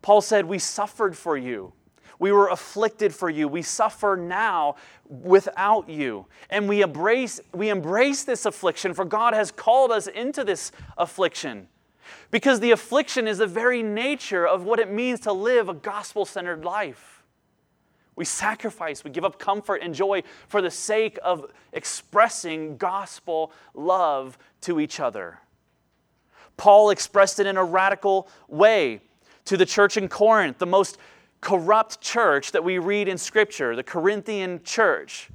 Paul 0.00 0.20
said, 0.20 0.46
We 0.46 0.58
suffered 0.58 1.16
for 1.16 1.36
you. 1.36 1.72
We 2.18 2.32
were 2.32 2.48
afflicted 2.48 3.14
for 3.14 3.28
you. 3.28 3.48
We 3.48 3.62
suffer 3.62 4.16
now 4.16 4.76
without 5.08 5.88
you. 5.88 6.26
And 6.50 6.68
we 6.68 6.82
embrace, 6.82 7.40
we 7.52 7.68
embrace 7.68 8.24
this 8.24 8.46
affliction, 8.46 8.94
for 8.94 9.04
God 9.04 9.34
has 9.34 9.50
called 9.50 9.90
us 9.90 10.06
into 10.06 10.44
this 10.44 10.72
affliction. 10.96 11.68
Because 12.30 12.60
the 12.60 12.70
affliction 12.70 13.26
is 13.26 13.38
the 13.38 13.46
very 13.46 13.82
nature 13.82 14.46
of 14.46 14.64
what 14.64 14.78
it 14.78 14.90
means 14.90 15.20
to 15.20 15.32
live 15.32 15.68
a 15.68 15.74
gospel 15.74 16.24
centered 16.24 16.64
life. 16.64 17.11
We 18.14 18.24
sacrifice, 18.24 19.04
we 19.04 19.10
give 19.10 19.24
up 19.24 19.38
comfort 19.38 19.80
and 19.82 19.94
joy 19.94 20.22
for 20.48 20.60
the 20.60 20.70
sake 20.70 21.18
of 21.22 21.50
expressing 21.72 22.76
gospel 22.76 23.52
love 23.74 24.36
to 24.62 24.80
each 24.80 25.00
other. 25.00 25.38
Paul 26.56 26.90
expressed 26.90 27.40
it 27.40 27.46
in 27.46 27.56
a 27.56 27.64
radical 27.64 28.28
way 28.48 29.00
to 29.46 29.56
the 29.56 29.66
church 29.66 29.96
in 29.96 30.08
Corinth, 30.08 30.58
the 30.58 30.66
most 30.66 30.98
corrupt 31.40 32.00
church 32.00 32.52
that 32.52 32.62
we 32.62 32.78
read 32.78 33.08
in 33.08 33.18
Scripture, 33.18 33.74
the 33.74 33.82
Corinthian 33.82 34.62
church 34.62 35.30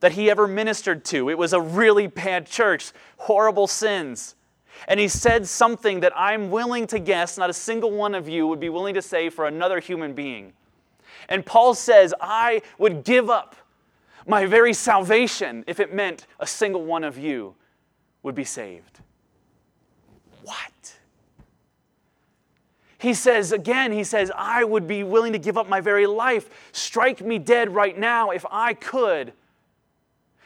that 0.00 0.12
he 0.12 0.30
ever 0.30 0.46
ministered 0.46 1.04
to. 1.06 1.30
It 1.30 1.38
was 1.38 1.52
a 1.52 1.60
really 1.60 2.06
bad 2.06 2.46
church, 2.46 2.92
horrible 3.16 3.66
sins. 3.66 4.34
And 4.86 5.00
he 5.00 5.08
said 5.08 5.46
something 5.46 6.00
that 6.00 6.12
I'm 6.14 6.50
willing 6.50 6.86
to 6.88 6.98
guess 6.98 7.36
not 7.36 7.50
a 7.50 7.54
single 7.54 7.90
one 7.90 8.14
of 8.14 8.28
you 8.28 8.46
would 8.46 8.60
be 8.60 8.68
willing 8.68 8.94
to 8.94 9.02
say 9.02 9.28
for 9.28 9.46
another 9.46 9.80
human 9.80 10.12
being. 10.12 10.52
And 11.28 11.44
Paul 11.44 11.74
says, 11.74 12.14
I 12.20 12.62
would 12.78 13.04
give 13.04 13.30
up 13.30 13.56
my 14.26 14.46
very 14.46 14.74
salvation 14.74 15.64
if 15.66 15.80
it 15.80 15.92
meant 15.92 16.26
a 16.38 16.46
single 16.46 16.84
one 16.84 17.04
of 17.04 17.18
you 17.18 17.54
would 18.22 18.34
be 18.34 18.44
saved. 18.44 19.00
What? 20.42 20.96
He 22.98 23.14
says 23.14 23.52
again, 23.52 23.92
he 23.92 24.04
says, 24.04 24.30
I 24.34 24.64
would 24.64 24.86
be 24.86 25.04
willing 25.04 25.32
to 25.32 25.38
give 25.38 25.56
up 25.56 25.68
my 25.68 25.80
very 25.80 26.06
life. 26.06 26.70
Strike 26.72 27.20
me 27.20 27.38
dead 27.38 27.74
right 27.74 27.96
now 27.96 28.30
if 28.30 28.44
I 28.50 28.74
could 28.74 29.32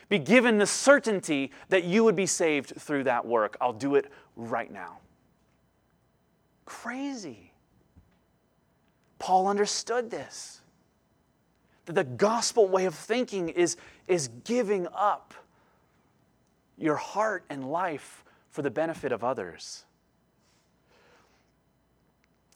be 0.08 0.18
given 0.18 0.58
the 0.58 0.66
certainty 0.66 1.50
that 1.70 1.84
you 1.84 2.04
would 2.04 2.14
be 2.14 2.26
saved 2.26 2.74
through 2.78 3.04
that 3.04 3.24
work. 3.24 3.56
I'll 3.60 3.72
do 3.72 3.94
it 3.94 4.12
right 4.36 4.70
now. 4.70 4.98
Crazy. 6.66 7.51
Paul 9.22 9.46
understood 9.46 10.10
this. 10.10 10.62
That 11.86 11.92
the 11.92 12.02
gospel 12.02 12.66
way 12.66 12.86
of 12.86 12.94
thinking 12.94 13.50
is, 13.50 13.76
is 14.08 14.28
giving 14.42 14.88
up 14.92 15.32
your 16.76 16.96
heart 16.96 17.44
and 17.48 17.70
life 17.70 18.24
for 18.50 18.62
the 18.62 18.70
benefit 18.70 19.12
of 19.12 19.22
others. 19.22 19.84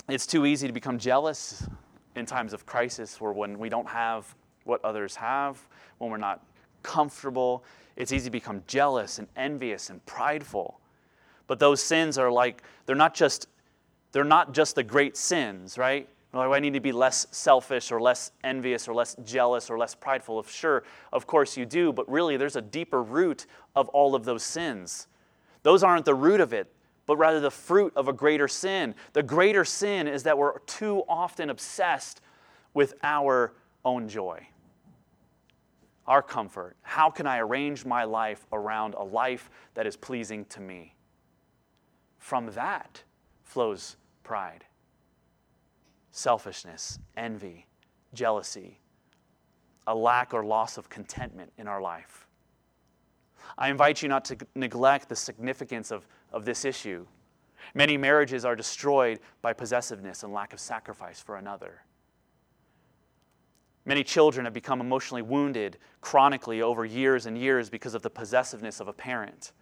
It's 0.08 0.26
too 0.26 0.44
easy 0.44 0.66
to 0.66 0.72
become 0.72 0.98
jealous 0.98 1.68
in 2.16 2.26
times 2.26 2.52
of 2.52 2.66
crisis 2.66 3.18
or 3.20 3.32
when 3.32 3.60
we 3.60 3.68
don't 3.68 3.88
have 3.88 4.34
what 4.64 4.84
others 4.84 5.14
have, 5.14 5.64
when 5.98 6.10
we're 6.10 6.16
not 6.16 6.44
comfortable. 6.82 7.62
It's 7.94 8.10
easy 8.10 8.24
to 8.24 8.32
become 8.32 8.64
jealous 8.66 9.20
and 9.20 9.28
envious 9.36 9.88
and 9.88 10.04
prideful. 10.04 10.80
But 11.46 11.60
those 11.60 11.80
sins 11.80 12.18
are 12.18 12.30
like, 12.30 12.64
they're 12.86 12.96
not 12.96 13.14
just, 13.14 13.46
they're 14.10 14.24
not 14.24 14.52
just 14.52 14.74
the 14.74 14.82
great 14.82 15.16
sins, 15.16 15.78
right? 15.78 16.08
Like, 16.36 16.50
I 16.50 16.60
need 16.60 16.74
to 16.74 16.80
be 16.80 16.92
less 16.92 17.26
selfish 17.30 17.90
or 17.90 18.00
less 18.00 18.32
envious 18.44 18.88
or 18.88 18.94
less 18.94 19.16
jealous 19.24 19.70
or 19.70 19.78
less 19.78 19.94
prideful. 19.94 20.38
Of 20.38 20.50
sure, 20.50 20.84
of 21.12 21.26
course 21.26 21.56
you 21.56 21.64
do, 21.66 21.92
but 21.92 22.08
really 22.10 22.36
there's 22.36 22.56
a 22.56 22.62
deeper 22.62 23.02
root 23.02 23.46
of 23.74 23.88
all 23.88 24.14
of 24.14 24.24
those 24.24 24.42
sins. 24.42 25.08
Those 25.62 25.82
aren't 25.82 26.04
the 26.04 26.14
root 26.14 26.40
of 26.40 26.52
it, 26.52 26.72
but 27.06 27.16
rather 27.16 27.40
the 27.40 27.50
fruit 27.50 27.92
of 27.96 28.08
a 28.08 28.12
greater 28.12 28.48
sin. 28.48 28.94
The 29.12 29.22
greater 29.22 29.64
sin 29.64 30.06
is 30.08 30.22
that 30.24 30.36
we're 30.36 30.58
too 30.60 31.02
often 31.08 31.50
obsessed 31.50 32.20
with 32.74 32.94
our 33.02 33.54
own 33.84 34.08
joy, 34.08 34.46
our 36.06 36.22
comfort. 36.22 36.76
How 36.82 37.10
can 37.10 37.26
I 37.26 37.38
arrange 37.38 37.84
my 37.84 38.04
life 38.04 38.46
around 38.52 38.94
a 38.94 39.02
life 39.02 39.50
that 39.74 39.86
is 39.86 39.96
pleasing 39.96 40.44
to 40.46 40.60
me? 40.60 40.94
From 42.18 42.50
that 42.52 43.02
flows 43.44 43.96
pride, 44.24 44.64
selfishness, 46.16 46.98
envy, 47.18 47.66
jealousy, 48.14 48.80
a 49.86 49.94
lack 49.94 50.32
or 50.32 50.46
loss 50.46 50.78
of 50.78 50.88
contentment 50.88 51.52
in 51.58 51.68
our 51.68 51.80
life. 51.82 52.26
I 53.58 53.68
invite 53.68 54.00
you 54.00 54.08
not 54.08 54.24
to 54.26 54.36
neglect 54.54 55.10
the 55.10 55.14
significance 55.14 55.90
of, 55.90 56.06
of 56.32 56.46
this 56.46 56.64
issue. 56.64 57.06
Many 57.74 57.98
marriages 57.98 58.46
are 58.46 58.56
destroyed 58.56 59.20
by 59.42 59.52
possessiveness 59.52 60.22
and 60.22 60.32
lack 60.32 60.54
of 60.54 60.58
sacrifice 60.58 61.20
for 61.20 61.36
another. 61.36 61.82
Many 63.84 64.02
children 64.02 64.46
have 64.46 64.54
become 64.54 64.80
emotionally 64.80 65.22
wounded 65.22 65.76
chronically 66.00 66.62
over 66.62 66.86
years 66.86 67.26
and 67.26 67.36
years 67.36 67.68
because 67.68 67.94
of 67.94 68.00
the 68.00 68.10
possessiveness 68.10 68.80
of 68.80 68.88
a 68.88 68.92
parent 68.92 69.52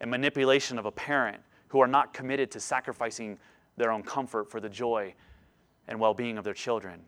and 0.00 0.10
manipulation 0.10 0.78
of 0.78 0.86
a 0.86 0.90
parent 0.90 1.42
who 1.68 1.80
are 1.80 1.86
not 1.86 2.14
committed 2.14 2.50
to 2.52 2.60
sacrificing 2.60 3.38
their 3.76 3.92
own 3.92 4.02
comfort 4.02 4.50
for 4.50 4.58
the 4.58 4.70
joy 4.70 5.14
and 5.88 5.98
well 5.98 6.14
being 6.14 6.38
of 6.38 6.44
their 6.44 6.54
children. 6.54 7.00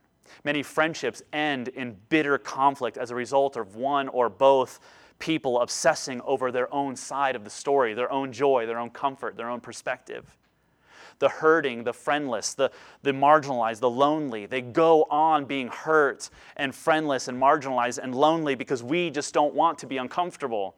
Many 0.45 0.63
friendships 0.63 1.23
end 1.33 1.69
in 1.69 1.97
bitter 2.09 2.39
conflict 2.39 2.99
as 2.99 3.11
a 3.11 3.15
result 3.15 3.57
of 3.57 3.77
one 3.77 4.09
or 4.09 4.29
both 4.29 4.81
people 5.19 5.61
obsessing 5.61 6.21
over 6.23 6.53
their 6.53 6.73
own 6.75 6.97
side 6.97 7.37
of 7.37 7.45
the 7.45 7.51
story, 7.51 7.95
their 7.95 8.13
own 8.13 8.33
joy, 8.33 8.67
their 8.67 8.79
own 8.79 8.91
comfort, 8.91 9.37
their 9.37 9.49
own 9.49 9.61
perspective. 9.61 10.37
The 11.19 11.29
hurting, 11.31 11.85
the 11.85 11.95
friendless, 11.95 12.53
the, 12.53 12.71
the 13.03 13.13
marginalized, 13.13 13.81
the 13.81 13.89
lonely, 13.89 14.45
they 14.45 14.61
go 14.61 15.05
on 15.05 15.47
being 15.47 15.69
hurt 15.69 16.29
and 16.57 16.75
friendless 16.75 17.29
and 17.29 17.41
marginalized 17.41 17.99
and 17.99 18.15
lonely 18.15 18.55
because 18.55 18.83
we 18.83 19.09
just 19.09 19.33
don't 19.33 19.55
want 19.55 19.79
to 19.79 19.87
be 19.87 19.97
uncomfortable 19.97 20.75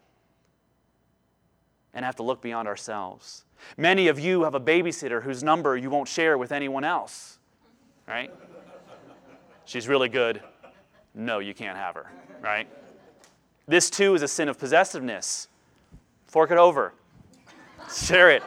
and 1.92 2.04
have 2.04 2.14
to 2.16 2.22
look 2.22 2.40
beyond 2.40 2.68
ourselves. 2.68 3.44
Many 3.76 4.06
of 4.06 4.20
you 4.20 4.44
have 4.44 4.54
a 4.54 4.60
babysitter 4.60 5.24
whose 5.24 5.42
number 5.42 5.76
you 5.76 5.90
won't 5.90 6.06
share 6.06 6.38
with 6.38 6.52
anyone 6.52 6.84
else, 6.84 7.37
right? 8.08 8.32
She's 9.64 9.86
really 9.86 10.08
good. 10.08 10.40
No, 11.14 11.40
you 11.40 11.52
can't 11.52 11.76
have 11.76 11.94
her, 11.94 12.10
right? 12.40 12.66
This 13.66 13.90
too 13.90 14.14
is 14.14 14.22
a 14.22 14.28
sin 14.28 14.48
of 14.48 14.58
possessiveness. 14.58 15.48
Fork 16.26 16.50
it 16.50 16.58
over, 16.58 16.94
share 17.92 18.30
it. 18.30 18.42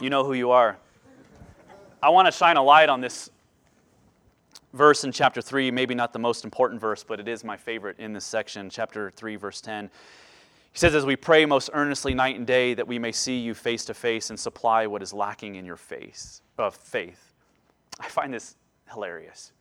You 0.00 0.10
know 0.10 0.24
who 0.24 0.34
you 0.34 0.50
are. 0.50 0.76
I 2.02 2.10
want 2.10 2.26
to 2.26 2.32
shine 2.32 2.56
a 2.56 2.62
light 2.62 2.88
on 2.88 3.00
this 3.00 3.30
verse 4.72 5.04
in 5.04 5.12
chapter 5.12 5.40
3, 5.40 5.70
maybe 5.70 5.94
not 5.94 6.12
the 6.12 6.18
most 6.18 6.44
important 6.44 6.80
verse, 6.80 7.02
but 7.02 7.18
it 7.18 7.28
is 7.28 7.44
my 7.44 7.56
favorite 7.56 7.98
in 7.98 8.12
this 8.12 8.24
section, 8.24 8.68
chapter 8.70 9.10
3, 9.10 9.36
verse 9.36 9.60
10. 9.60 9.90
He 10.72 10.78
says, 10.78 10.94
As 10.94 11.06
we 11.06 11.16
pray 11.16 11.44
most 11.44 11.70
earnestly 11.72 12.14
night 12.14 12.36
and 12.36 12.46
day, 12.46 12.74
that 12.74 12.86
we 12.86 12.98
may 12.98 13.12
see 13.12 13.38
you 13.38 13.54
face 13.54 13.84
to 13.86 13.94
face 13.94 14.30
and 14.30 14.38
supply 14.38 14.86
what 14.86 15.02
is 15.02 15.12
lacking 15.12 15.54
in 15.54 15.64
your 15.64 15.76
face 15.76 16.41
of 16.62 16.74
faith. 16.74 17.32
I 18.00 18.08
find 18.08 18.32
this 18.32 18.56
hilarious. 18.90 19.52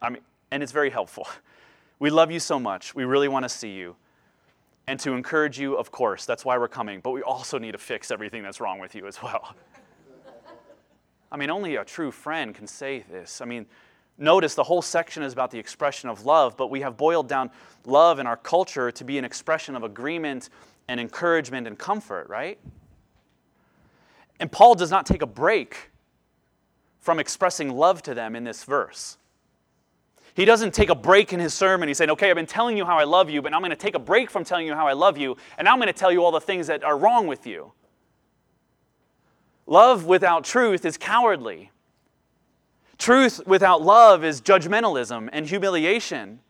I 0.00 0.10
mean, 0.10 0.22
and 0.50 0.62
it's 0.62 0.72
very 0.72 0.90
helpful. 0.90 1.26
We 2.00 2.10
love 2.10 2.30
you 2.30 2.40
so 2.40 2.58
much. 2.58 2.94
We 2.94 3.04
really 3.04 3.28
want 3.28 3.44
to 3.44 3.48
see 3.48 3.70
you. 3.70 3.94
And 4.88 4.98
to 5.00 5.12
encourage 5.12 5.58
you, 5.58 5.76
of 5.76 5.90
course, 5.90 6.26
that's 6.26 6.44
why 6.44 6.58
we're 6.58 6.68
coming, 6.68 7.00
but 7.00 7.12
we 7.12 7.22
also 7.22 7.56
need 7.56 7.72
to 7.72 7.78
fix 7.78 8.10
everything 8.10 8.42
that's 8.42 8.60
wrong 8.60 8.78
with 8.80 8.94
you 8.94 9.06
as 9.06 9.22
well. 9.22 9.54
I 11.32 11.36
mean, 11.36 11.50
only 11.50 11.76
a 11.76 11.84
true 11.84 12.10
friend 12.10 12.54
can 12.54 12.66
say 12.66 13.04
this. 13.10 13.40
I 13.40 13.44
mean, 13.44 13.64
notice 14.18 14.54
the 14.54 14.64
whole 14.64 14.82
section 14.82 15.22
is 15.22 15.32
about 15.32 15.50
the 15.50 15.58
expression 15.58 16.10
of 16.10 16.26
love, 16.26 16.56
but 16.56 16.66
we 16.66 16.80
have 16.80 16.96
boiled 16.96 17.28
down 17.28 17.50
love 17.86 18.18
in 18.18 18.26
our 18.26 18.36
culture 18.36 18.90
to 18.90 19.04
be 19.04 19.16
an 19.16 19.24
expression 19.24 19.74
of 19.74 19.84
agreement 19.84 20.50
and 20.88 21.00
encouragement 21.00 21.66
and 21.66 21.78
comfort, 21.78 22.28
right? 22.28 22.58
And 24.40 24.50
Paul 24.50 24.74
does 24.74 24.90
not 24.90 25.06
take 25.06 25.22
a 25.22 25.26
break 25.26 25.90
from 27.04 27.20
expressing 27.20 27.68
love 27.68 28.00
to 28.00 28.14
them 28.14 28.34
in 28.34 28.44
this 28.44 28.64
verse. 28.64 29.18
He 30.32 30.46
doesn't 30.46 30.72
take 30.72 30.88
a 30.88 30.94
break 30.94 31.34
in 31.34 31.38
his 31.38 31.52
sermon. 31.52 31.86
He's 31.86 31.98
saying, 31.98 32.08
okay, 32.12 32.30
I've 32.30 32.34
been 32.34 32.46
telling 32.46 32.78
you 32.78 32.86
how 32.86 32.96
I 32.96 33.04
love 33.04 33.28
you, 33.28 33.42
but 33.42 33.52
I'm 33.52 33.60
going 33.60 33.70
to 33.70 33.76
take 33.76 33.94
a 33.94 33.98
break 33.98 34.30
from 34.30 34.42
telling 34.42 34.66
you 34.66 34.74
how 34.74 34.88
I 34.88 34.94
love 34.94 35.18
you, 35.18 35.36
and 35.58 35.68
I'm 35.68 35.76
going 35.76 35.88
to 35.88 35.92
tell 35.92 36.10
you 36.10 36.24
all 36.24 36.32
the 36.32 36.40
things 36.40 36.66
that 36.68 36.82
are 36.82 36.96
wrong 36.96 37.26
with 37.26 37.46
you. 37.46 37.72
Love 39.66 40.06
without 40.06 40.44
truth 40.44 40.86
is 40.86 40.96
cowardly. 40.96 41.70
Truth 42.96 43.42
without 43.46 43.82
love 43.82 44.24
is 44.24 44.40
judgmentalism 44.40 45.28
and 45.30 45.46
humiliation. 45.46 46.40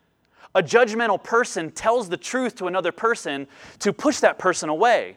A 0.55 0.63
judgmental 0.63 1.21
person 1.21 1.73
tells 1.73 2.09
the 2.09 2.17
truth 2.17 2.55
to 2.57 2.69
another 2.69 2.93
person 2.93 3.49
to 3.81 3.93
push 3.93 4.21
that 4.21 4.39
person 4.39 4.69
away. 4.69 5.17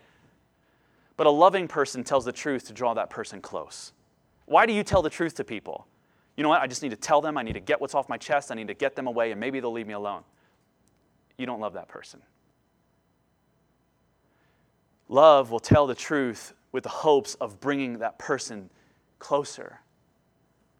But 1.15 1.27
a 1.27 1.31
loving 1.31 1.67
person 1.67 2.03
tells 2.03 2.25
the 2.25 2.31
truth 2.31 2.65
to 2.67 2.73
draw 2.73 2.95
that 2.95 3.11
person 3.11 3.39
close. 3.39 3.93
Why 4.47 4.65
do 4.65 4.73
you 4.73 4.83
tell 4.83 5.01
the 5.01 5.09
truth 5.09 5.35
to 5.35 5.43
people? 5.43 5.85
you 6.37 6.43
know 6.43 6.49
what? 6.49 6.61
I 6.61 6.67
just 6.67 6.83
need 6.83 6.91
to 6.91 6.95
tell 6.95 7.19
them. 7.19 7.35
I 7.37 7.41
need 7.41 7.53
to 7.53 7.59
get 7.59 7.81
what's 7.81 7.95
off 7.95 8.07
my 8.07 8.17
chest. 8.17 8.51
I 8.51 8.55
need 8.55 8.67
to 8.67 8.75
get 8.75 8.95
them 8.95 9.07
away, 9.07 9.31
and 9.31 9.39
maybe 9.39 9.59
they'll 9.59 9.71
leave 9.71 9.87
me 9.87 9.95
alone. 9.95 10.21
You 11.37 11.47
don't 11.47 11.59
love 11.59 11.73
that 11.73 11.87
person. 11.87 12.21
Love 15.09 15.49
will 15.49 15.59
tell 15.59 15.87
the 15.87 15.95
truth 15.95 16.53
with 16.71 16.83
the 16.83 16.89
hopes 16.89 17.33
of 17.35 17.59
bringing 17.59 17.99
that 17.99 18.19
person 18.19 18.69
closer. 19.17 19.79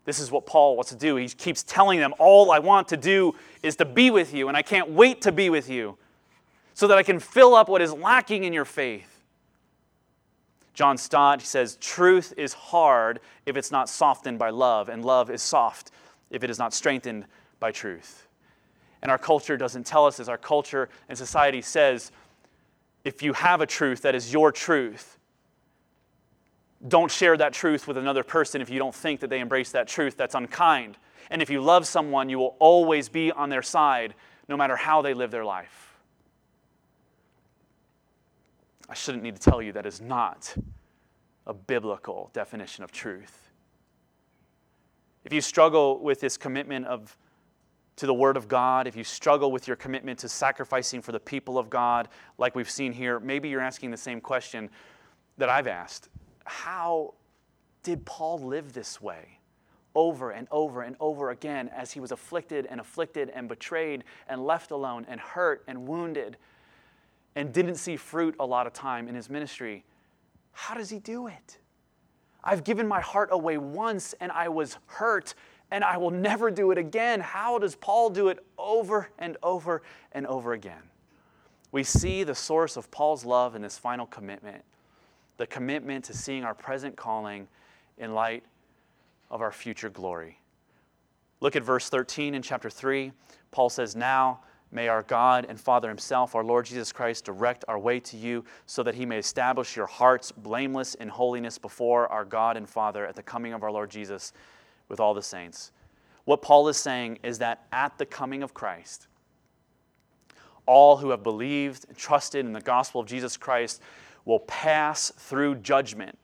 This 0.05 0.19
is 0.19 0.31
what 0.31 0.45
Paul 0.45 0.75
wants 0.75 0.91
to 0.91 0.97
do. 0.97 1.15
He 1.15 1.27
keeps 1.27 1.63
telling 1.63 1.99
them, 1.99 2.13
All 2.19 2.51
I 2.51 2.59
want 2.59 2.87
to 2.89 2.97
do 2.97 3.33
is 3.63 3.75
to 3.77 3.85
be 3.85 4.11
with 4.11 4.33
you, 4.33 4.47
and 4.49 4.55
I 4.55 4.61
can't 4.61 4.91
wait 4.91 5.21
to 5.23 5.31
be 5.31 5.49
with 5.49 5.69
you 5.69 5.97
so 6.75 6.87
that 6.87 6.99
I 6.99 7.03
can 7.03 7.19
fill 7.19 7.55
up 7.55 7.67
what 7.67 7.81
is 7.81 7.91
lacking 7.91 8.43
in 8.43 8.53
your 8.53 8.65
faith. 8.65 9.16
John 10.77 10.95
Stott 10.95 11.41
says, 11.41 11.75
Truth 11.81 12.35
is 12.37 12.53
hard 12.53 13.19
if 13.47 13.57
it's 13.57 13.71
not 13.71 13.89
softened 13.89 14.37
by 14.37 14.51
love, 14.51 14.89
and 14.89 15.03
love 15.03 15.31
is 15.31 15.41
soft 15.41 15.89
if 16.29 16.43
it 16.43 16.51
is 16.51 16.59
not 16.59 16.71
strengthened 16.71 17.25
by 17.59 17.71
truth. 17.71 18.27
And 19.01 19.09
our 19.09 19.17
culture 19.17 19.57
doesn't 19.57 19.87
tell 19.87 20.05
us 20.05 20.17
this. 20.17 20.27
Our 20.27 20.37
culture 20.37 20.87
and 21.09 21.17
society 21.17 21.63
says, 21.63 22.11
if 23.03 23.23
you 23.23 23.33
have 23.33 23.59
a 23.59 23.65
truth 23.65 24.03
that 24.03 24.13
is 24.13 24.31
your 24.31 24.51
truth, 24.51 25.17
don't 26.87 27.09
share 27.09 27.35
that 27.37 27.53
truth 27.53 27.87
with 27.87 27.97
another 27.97 28.23
person 28.23 28.61
if 28.61 28.69
you 28.69 28.77
don't 28.77 28.93
think 28.93 29.21
that 29.21 29.31
they 29.31 29.39
embrace 29.39 29.71
that 29.71 29.87
truth. 29.87 30.15
That's 30.15 30.35
unkind. 30.35 30.99
And 31.31 31.41
if 31.41 31.49
you 31.49 31.59
love 31.59 31.87
someone, 31.87 32.29
you 32.29 32.37
will 32.37 32.55
always 32.59 33.09
be 33.09 33.31
on 33.31 33.49
their 33.49 33.63
side 33.63 34.13
no 34.47 34.55
matter 34.55 34.75
how 34.75 35.01
they 35.01 35.15
live 35.15 35.31
their 35.31 35.43
life. 35.43 35.86
I 38.89 38.93
shouldn't 38.93 39.23
need 39.23 39.35
to 39.35 39.41
tell 39.41 39.61
you 39.61 39.73
that 39.73 39.85
is 39.85 40.01
not 40.01 40.55
a 41.45 41.53
biblical 41.53 42.29
definition 42.33 42.83
of 42.83 42.91
truth. 42.91 43.49
If 45.23 45.33
you 45.33 45.41
struggle 45.41 45.99
with 45.99 46.19
this 46.21 46.37
commitment 46.37 46.85
of 46.85 47.17
to 47.97 48.05
the 48.05 48.13
Word 48.13 48.37
of 48.37 48.47
God, 48.47 48.87
if 48.87 48.95
you 48.95 49.03
struggle 49.03 49.51
with 49.51 49.67
your 49.67 49.75
commitment 49.75 50.19
to 50.19 50.29
sacrificing 50.29 51.01
for 51.01 51.11
the 51.11 51.19
people 51.19 51.57
of 51.57 51.69
God, 51.69 52.09
like 52.37 52.55
we've 52.55 52.69
seen 52.69 52.93
here, 52.93 53.19
maybe 53.19 53.49
you're 53.49 53.59
asking 53.59 53.91
the 53.91 53.97
same 53.97 54.21
question 54.21 54.69
that 55.37 55.49
I've 55.49 55.67
asked. 55.67 56.09
How 56.45 57.15
did 57.83 58.05
Paul 58.05 58.39
live 58.39 58.73
this 58.73 59.01
way? 59.01 59.39
Over 59.95 60.29
and 60.29 60.47
over 60.51 60.83
and 60.83 60.95
over 60.99 61.31
again 61.31 61.69
as 61.75 61.91
he 61.91 61.99
was 61.99 62.11
afflicted 62.11 62.67
and 62.67 62.79
afflicted 62.79 63.31
and 63.31 63.49
betrayed 63.49 64.03
and 64.29 64.45
left 64.45 64.69
alone 64.69 65.05
and 65.09 65.19
hurt 65.19 65.63
and 65.67 65.87
wounded 65.87 66.37
and 67.37 67.53
didn't 67.53 67.75
see 67.75 67.95
fruit 67.95 68.35
a 68.39 68.45
lot 68.45 68.65
of 68.65 68.73
time 68.73 69.07
in 69.07 69.13
his 69.13 69.29
ministry. 69.29 69.85
How 70.53 70.73
does 70.73 70.89
he 70.89 70.97
do 70.97 71.27
it? 71.27 71.59
I've 72.43 72.63
given 72.63 72.87
my 72.87 72.99
heart 72.99 73.29
away 73.31 73.59
once 73.59 74.15
and 74.19 74.31
I 74.31 74.49
was 74.49 74.79
hurt 74.87 75.35
and 75.69 75.83
I 75.83 75.97
will 75.97 76.09
never 76.09 76.49
do 76.49 76.71
it 76.71 76.79
again. 76.79 77.19
How 77.19 77.59
does 77.59 77.75
Paul 77.75 78.09
do 78.09 78.29
it 78.29 78.43
over 78.57 79.09
and 79.19 79.37
over 79.43 79.83
and 80.13 80.25
over 80.25 80.53
again? 80.53 80.81
We 81.71 81.83
see 81.83 82.23
the 82.23 82.33
source 82.33 82.75
of 82.75 82.89
Paul's 82.89 83.23
love 83.23 83.55
in 83.55 83.61
this 83.61 83.77
final 83.77 84.07
commitment 84.07 84.63
the 85.37 85.45
commitment 85.45 86.05
to 86.05 86.13
seeing 86.15 86.43
our 86.43 86.55
present 86.55 86.95
calling 86.95 87.47
in 87.99 88.15
light 88.15 88.43
of 89.29 89.39
our 89.43 89.51
future 89.51 89.91
glory. 89.91 90.39
Look 91.41 91.55
at 91.55 91.61
verse 91.61 91.87
13 91.87 92.33
in 92.33 92.41
chapter 92.41 92.71
3. 92.71 93.11
Paul 93.51 93.69
says, 93.69 93.95
Now 93.95 94.39
may 94.71 94.87
our 94.87 95.03
God 95.03 95.45
and 95.47 95.59
Father 95.59 95.87
Himself, 95.87 96.35
our 96.35 96.43
Lord 96.43 96.65
Jesus 96.65 96.91
Christ, 96.91 97.25
direct 97.25 97.65
our 97.67 97.79
way 97.79 97.99
to 98.01 98.17
you 98.17 98.43
so 98.65 98.83
that 98.83 98.95
He 98.95 99.05
may 99.05 99.17
establish 99.17 99.75
your 99.75 99.87
hearts 99.87 100.31
blameless 100.31 100.95
in 100.95 101.07
holiness 101.09 101.57
before 101.57 102.07
our 102.07 102.25
God 102.25 102.57
and 102.57 102.67
Father 102.67 103.05
at 103.05 103.15
the 103.15 103.23
coming 103.23 103.53
of 103.53 103.63
our 103.63 103.71
Lord 103.71 103.89
Jesus 103.89 104.33
with 104.89 104.99
all 104.99 105.13
the 105.13 105.21
saints. 105.21 105.71
What 106.25 106.41
Paul 106.41 106.67
is 106.67 106.77
saying 106.77 107.19
is 107.23 107.39
that 107.39 107.65
at 107.71 107.97
the 107.97 108.05
coming 108.05 108.43
of 108.43 108.53
Christ, 108.53 109.07
all 110.65 110.97
who 110.97 111.11
have 111.11 111.23
believed 111.23 111.85
and 111.87 111.97
trusted 111.97 112.45
in 112.45 112.51
the 112.51 112.61
gospel 112.61 113.01
of 113.01 113.07
Jesus 113.07 113.37
Christ 113.37 113.81
will 114.25 114.39
pass 114.41 115.11
through 115.15 115.55
judgment 115.55 116.17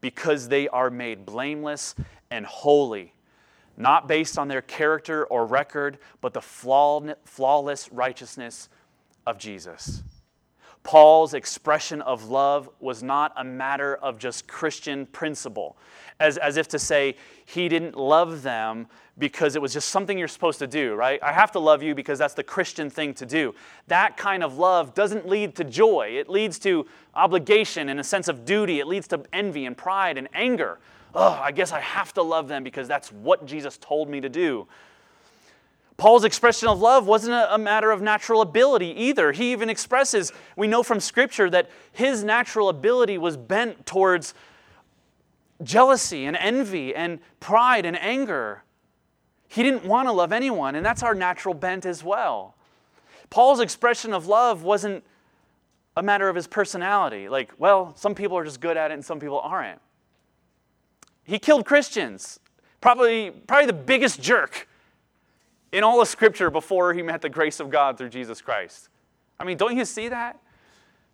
because 0.00 0.48
they 0.48 0.68
are 0.68 0.90
made 0.90 1.26
blameless 1.26 1.96
and 2.30 2.46
holy, 2.46 3.12
not 3.78 4.08
based 4.08 4.38
on 4.38 4.48
their 4.48 4.60
character 4.60 5.24
or 5.26 5.46
record, 5.46 5.98
but 6.20 6.34
the 6.34 6.42
flawless 6.42 7.92
righteousness 7.92 8.68
of 9.26 9.38
Jesus. 9.38 10.02
Paul's 10.82 11.34
expression 11.34 12.00
of 12.02 12.30
love 12.30 12.70
was 12.80 13.02
not 13.02 13.32
a 13.36 13.44
matter 13.44 13.96
of 13.96 14.18
just 14.18 14.48
Christian 14.48 15.06
principle, 15.06 15.76
as, 16.18 16.38
as 16.38 16.56
if 16.56 16.66
to 16.68 16.78
say 16.78 17.16
he 17.44 17.68
didn't 17.68 17.94
love 17.94 18.42
them 18.42 18.86
because 19.18 19.56
it 19.56 19.62
was 19.62 19.72
just 19.72 19.88
something 19.90 20.16
you're 20.16 20.28
supposed 20.28 20.60
to 20.60 20.66
do, 20.66 20.94
right? 20.94 21.22
I 21.22 21.32
have 21.32 21.52
to 21.52 21.58
love 21.58 21.82
you 21.82 21.94
because 21.94 22.18
that's 22.18 22.34
the 22.34 22.44
Christian 22.44 22.88
thing 22.88 23.12
to 23.14 23.26
do. 23.26 23.54
That 23.88 24.16
kind 24.16 24.42
of 24.42 24.58
love 24.58 24.94
doesn't 24.94 25.28
lead 25.28 25.56
to 25.56 25.64
joy, 25.64 26.16
it 26.18 26.28
leads 26.28 26.58
to 26.60 26.86
obligation 27.14 27.88
and 27.88 28.00
a 28.00 28.04
sense 28.04 28.28
of 28.28 28.44
duty, 28.44 28.80
it 28.80 28.86
leads 28.86 29.08
to 29.08 29.22
envy 29.32 29.66
and 29.66 29.76
pride 29.76 30.16
and 30.16 30.28
anger. 30.32 30.78
Oh, 31.20 31.36
I 31.42 31.50
guess 31.50 31.72
I 31.72 31.80
have 31.80 32.14
to 32.14 32.22
love 32.22 32.46
them 32.46 32.62
because 32.62 32.86
that's 32.86 33.10
what 33.10 33.44
Jesus 33.44 33.76
told 33.76 34.08
me 34.08 34.20
to 34.20 34.28
do. 34.28 34.68
Paul's 35.96 36.22
expression 36.22 36.68
of 36.68 36.78
love 36.78 37.08
wasn't 37.08 37.44
a, 37.50 37.58
matter 37.58 37.90
of 37.90 38.00
natural 38.00 38.40
ability 38.40 38.94
either. 38.96 39.32
He 39.32 39.50
even 39.50 39.68
expresses, 39.68 40.30
we 40.54 40.68
know 40.68 40.84
from 40.84 41.00
Scripture, 41.00 41.50
that 41.50 41.70
his 41.90 42.22
natural 42.22 42.68
ability 42.68 43.18
was 43.18 43.36
bent 43.36 43.84
towards 43.84 44.32
jealousy 45.64 46.24
and 46.24 46.36
envy 46.36 46.94
and 46.94 47.18
pride 47.40 47.84
and 47.84 48.00
anger. 48.00 48.62
He 49.48 49.64
didn't 49.64 49.86
want 49.86 50.06
to 50.06 50.12
love 50.12 50.30
anyone, 50.30 50.76
and 50.76 50.86
that's 50.86 51.02
our 51.02 51.16
natural 51.16 51.52
bent 51.52 51.84
as 51.84 52.04
well. 52.04 52.54
Paul's 53.28 53.58
expression 53.58 54.14
of 54.14 54.28
love 54.28 54.62
wasn't 54.62 55.02
a 55.96 56.02
matter 56.04 56.28
of 56.28 56.36
his 56.36 56.46
personality. 56.46 57.28
Like, 57.28 57.50
well, 57.58 57.92
some 57.96 58.14
people 58.14 58.38
are 58.38 58.44
just 58.44 58.60
good 58.60 58.76
at 58.76 58.92
it 58.92 58.94
and 58.94 59.04
some 59.04 59.18
people 59.18 59.40
aren't. 59.40 59.80
He 61.28 61.38
killed 61.38 61.66
Christians, 61.66 62.40
probably, 62.80 63.30
probably 63.30 63.66
the 63.66 63.74
biggest 63.74 64.18
jerk 64.22 64.66
in 65.72 65.84
all 65.84 66.00
of 66.00 66.08
Scripture 66.08 66.48
before 66.48 66.94
he 66.94 67.02
met 67.02 67.20
the 67.20 67.28
grace 67.28 67.60
of 67.60 67.68
God 67.68 67.98
through 67.98 68.08
Jesus 68.08 68.40
Christ. 68.40 68.88
I 69.38 69.44
mean, 69.44 69.58
don't 69.58 69.76
you 69.76 69.84
see 69.84 70.08
that? 70.08 70.40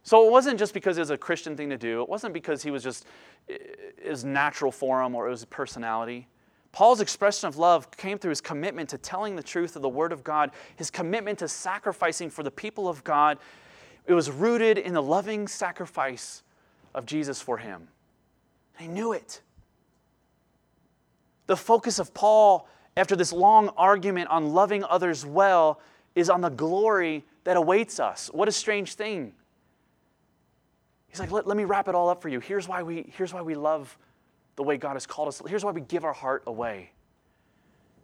So 0.04 0.24
it 0.24 0.30
wasn't 0.30 0.60
just 0.60 0.72
because 0.72 0.98
it 0.98 1.00
was 1.00 1.10
a 1.10 1.18
Christian 1.18 1.56
thing 1.56 1.68
to 1.70 1.76
do, 1.76 2.00
it 2.00 2.08
wasn't 2.08 2.32
because 2.32 2.62
he 2.62 2.70
was 2.70 2.84
just 2.84 3.06
eh, 3.48 3.56
his 4.00 4.24
natural 4.24 4.70
form 4.70 5.16
or 5.16 5.26
it 5.26 5.30
was 5.30 5.40
his 5.40 5.46
personality. 5.46 6.28
Paul's 6.70 7.00
expression 7.00 7.48
of 7.48 7.56
love 7.56 7.90
came 7.90 8.16
through 8.16 8.30
his 8.30 8.40
commitment 8.40 8.90
to 8.90 8.98
telling 8.98 9.34
the 9.34 9.42
truth 9.42 9.74
of 9.74 9.82
the 9.82 9.88
Word 9.88 10.12
of 10.12 10.22
God, 10.22 10.52
his 10.76 10.92
commitment 10.92 11.40
to 11.40 11.48
sacrificing 11.48 12.30
for 12.30 12.44
the 12.44 12.52
people 12.52 12.86
of 12.86 13.02
God. 13.02 13.38
It 14.06 14.12
was 14.12 14.30
rooted 14.30 14.78
in 14.78 14.94
the 14.94 15.02
loving 15.02 15.48
sacrifice 15.48 16.44
of 16.94 17.04
Jesus 17.04 17.42
for 17.42 17.58
him. 17.58 17.88
He 18.78 18.86
knew 18.86 19.12
it. 19.12 19.40
The 21.46 21.56
focus 21.56 21.98
of 21.98 22.14
Paul, 22.14 22.68
after 22.96 23.16
this 23.16 23.32
long 23.32 23.68
argument 23.76 24.30
on 24.30 24.52
loving 24.54 24.84
others 24.84 25.26
well, 25.26 25.80
is 26.14 26.30
on 26.30 26.40
the 26.40 26.50
glory 26.50 27.24
that 27.44 27.56
awaits 27.56 28.00
us. 28.00 28.30
What 28.32 28.48
a 28.48 28.52
strange 28.52 28.94
thing. 28.94 29.34
He's 31.08 31.20
like, 31.20 31.30
let, 31.30 31.46
let 31.46 31.56
me 31.56 31.64
wrap 31.64 31.88
it 31.88 31.94
all 31.94 32.08
up 32.08 32.22
for 32.22 32.28
you. 32.28 32.40
Here's 32.40 32.66
why 32.66 32.82
we, 32.82 33.06
here's 33.16 33.32
why 33.32 33.42
we 33.42 33.54
love 33.54 33.96
the 34.56 34.62
way 34.62 34.76
God 34.76 34.94
has 34.94 35.06
called 35.06 35.28
us. 35.28 35.42
Here's 35.46 35.64
why 35.64 35.72
we 35.72 35.80
give 35.80 36.04
our 36.04 36.12
heart 36.12 36.42
away 36.46 36.90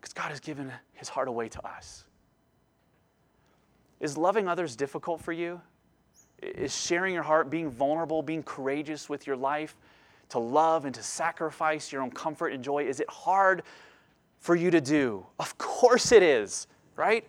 because 0.01 0.12
God 0.12 0.30
has 0.30 0.41
given 0.41 0.72
his 0.95 1.09
heart 1.09 1.28
away 1.28 1.49
to 1.49 1.66
us. 1.66 2.05
Is 4.01 4.16
loving 4.16 4.49
others 4.49 4.76
difficult 4.76 5.20
for 5.20 5.32
you? 5.32 5.61
Is 6.41 6.74
sharing 6.74 7.12
your 7.12 7.22
heart, 7.22 7.51
being 7.51 7.70
vulnerable, 7.70 8.22
being 8.22 8.43
courageous 8.43 9.09
with 9.09 9.26
your 9.26 9.36
life, 9.36 9.76
to 10.31 10.39
love 10.39 10.85
and 10.85 10.95
to 10.95 11.03
sacrifice 11.03 11.93
your 11.93 12.03
own 12.03 12.11
comfort 12.11 12.49
and 12.49 12.62
joy, 12.62 12.85
is 12.85 13.01
it 13.01 13.09
hard 13.11 13.62
for 14.39 14.57
you 14.57 14.70
to 14.70 14.81
do? 14.81 15.26
Of 15.39 15.57
course 15.59 16.12
it 16.12 16.22
is, 16.22 16.66
right? 16.97 17.24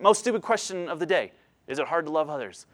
Most 0.00 0.20
stupid 0.20 0.42
question 0.42 0.88
of 0.88 0.98
the 0.98 1.06
day. 1.06 1.32
Is 1.66 1.78
it 1.78 1.86
hard 1.86 2.06
to 2.06 2.12
love 2.12 2.30
others? 2.30 2.66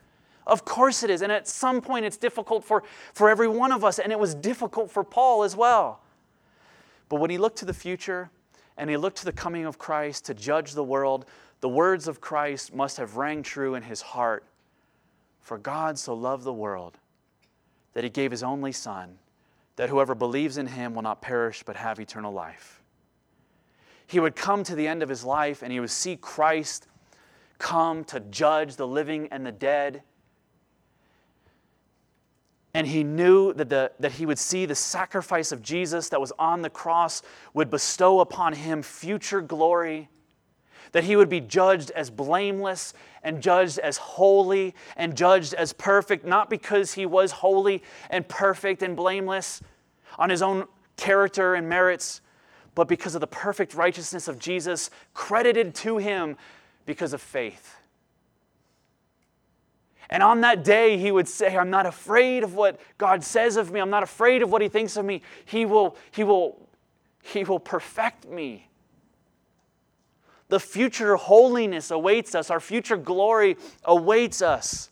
Of 0.47 0.65
course 0.65 1.03
it 1.03 1.11
is. 1.11 1.23
And 1.23 1.33
at 1.33 1.49
some 1.49 1.81
point, 1.81 2.05
it's 2.05 2.17
difficult 2.17 2.65
for, 2.65 2.83
for 3.13 3.29
every 3.29 3.49
one 3.49 3.73
of 3.73 3.85
us, 3.85 3.99
and 3.99 4.13
it 4.13 4.19
was 4.19 4.35
difficult 4.35 4.91
for 4.91 5.03
Paul 5.03 5.43
as 5.43 5.57
well. 5.57 6.01
But 7.09 7.21
when 7.21 7.31
he 7.31 7.39
looked 7.39 7.59
to 7.59 7.65
the 7.65 7.75
future 7.75 8.31
and 8.77 8.91
he 8.91 8.97
looked 8.97 9.19
to 9.19 9.25
the 9.25 9.33
coming 9.33 9.67
of 9.67 9.79
Christ 9.79 10.27
to 10.27 10.35
judge 10.35 10.73
the 10.73 10.85
world, 10.85 11.27
the 11.61 11.69
words 11.69 12.09
of 12.09 12.21
Christ 12.21 12.75
must 12.75 12.97
have 12.99 13.17
rang 13.17 13.43
true 13.43 13.75
in 13.75 13.83
his 13.83 14.03
heart. 14.03 14.45
For 15.41 15.59
God 15.59 15.99
so 15.99 16.15
loved 16.15 16.45
the 16.45 16.53
world 16.53 16.99
that 17.93 18.05
he 18.05 18.11
gave 18.11 18.31
his 18.31 18.43
only 18.43 18.73
Son, 18.73 19.19
that 19.77 19.89
whoever 19.89 20.15
believes 20.15 20.57
in 20.59 20.67
him 20.67 20.95
will 20.95 21.03
not 21.03 21.21
perish 21.21 21.63
but 21.65 21.77
have 21.77 21.99
eternal 21.99 22.33
life. 22.33 22.83
He 24.07 24.21
would 24.21 24.37
come 24.37 24.63
to 24.65 24.75
the 24.75 24.87
end 24.87 25.03
of 25.03 25.09
his 25.09 25.25
life 25.25 25.63
and 25.63 25.73
he 25.73 25.81
would 25.81 25.91
see 25.91 26.17
Christ 26.17 26.87
come 27.59 28.05
to 28.05 28.21
judge 28.21 28.77
the 28.77 28.87
living 28.87 29.29
and 29.31 29.45
the 29.45 29.53
dead 29.53 30.03
and 32.75 32.89
he 32.89 33.05
knew 33.05 33.53
that, 33.55 33.69
the, 33.69 33.93
that 34.01 34.13
he 34.13 34.27
would 34.27 34.39
see 34.39 34.67
the 34.67 34.75
sacrifice 34.75 35.53
of 35.53 35.63
Jesus 35.63 36.09
that 36.09 36.21
was 36.21 36.33
on 36.41 36.61
the 36.61 36.69
cross 36.69 37.23
would 37.55 37.71
bestow 37.71 38.19
upon 38.19 38.53
him 38.53 38.83
future 38.83 39.41
glory, 39.41 40.09
that 40.95 41.03
he 41.03 41.17
would 41.17 41.29
be 41.29 41.41
judged 41.41 41.91
as 41.91 42.09
blameless 42.09 42.95
and 43.25 43.43
judged 43.43 43.81
as 43.81 43.97
holy 43.97 44.77
and 44.97 45.17
judged 45.17 45.53
as 45.53 45.73
perfect, 45.73 46.25
not 46.25 46.49
because 46.49 46.93
he 46.93 47.05
was 47.05 47.33
holy 47.33 47.83
and 48.11 48.29
perfect 48.29 48.81
and 48.81 48.95
blameless 48.95 49.61
on 50.21 50.31
his 50.31 50.41
own 50.41 50.67
character 50.97 51.57
and 51.57 51.69
merits, 51.69 52.21
but 52.77 52.87
because 52.87 53.17
of 53.17 53.21
the 53.21 53.27
perfect 53.27 53.75
righteousness 53.75 54.29
of 54.29 54.39
Jesus 54.39 54.89
credited 55.15 55.75
to 55.75 55.97
him 55.97 56.37
because 56.87 57.13
of 57.13 57.21
faith. 57.21 57.75
And 60.11 60.23
on 60.23 60.43
that 60.43 60.63
day, 60.63 60.97
he 60.97 61.11
would 61.11 61.27
say, 61.27 61.57
I'm 61.57 61.71
not 61.71 61.87
afraid 61.87 62.45
of 62.45 62.55
what 62.55 62.79
God 62.99 63.25
says 63.25 63.57
of 63.57 63.73
me. 63.73 63.81
I'm 63.81 63.91
not 63.91 64.05
afraid 64.05 64.43
of 64.43 64.53
what 64.53 64.63
he 64.63 64.69
thinks 64.69 64.97
of 64.97 65.05
me. 65.05 65.23
He 65.45 65.67
will, 65.67 65.97
he 66.13 66.23
will, 66.23 66.69
he 67.21 67.43
will 67.43 67.59
perfect 67.59 68.29
me. 68.29 68.69
The 70.49 70.61
future 70.61 71.17
holiness 71.17 71.91
awaits 71.91 72.35
us, 72.35 72.51
our 72.51 72.61
future 72.61 72.97
glory 72.97 73.57
awaits 73.85 74.43
us. 74.43 74.91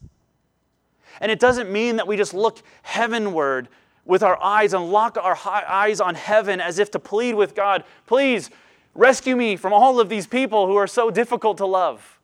And 1.21 1.31
it 1.31 1.39
doesn't 1.39 1.71
mean 1.71 1.97
that 1.97 2.07
we 2.07 2.17
just 2.17 2.35
look 2.35 2.63
heavenward 2.83 3.69
with 4.05 4.23
our 4.23 4.41
eyes 4.43 4.73
and 4.73 4.91
lock 4.91 5.17
our 5.17 5.39
eyes 5.47 6.01
on 6.01 6.15
heaven 6.15 6.61
as 6.61 6.79
if 6.79 6.91
to 6.93 6.99
plead 6.99 7.35
with 7.35 7.55
God, 7.55 7.85
please 8.07 8.51
rescue 8.95 9.37
me 9.37 9.57
from 9.57 9.73
all 9.73 10.01
of 10.01 10.09
these 10.09 10.27
people 10.27 10.67
who 10.67 10.77
are 10.77 10.87
so 10.87 11.11
difficult 11.11 11.59
to 11.59 11.67
love. 11.67 12.19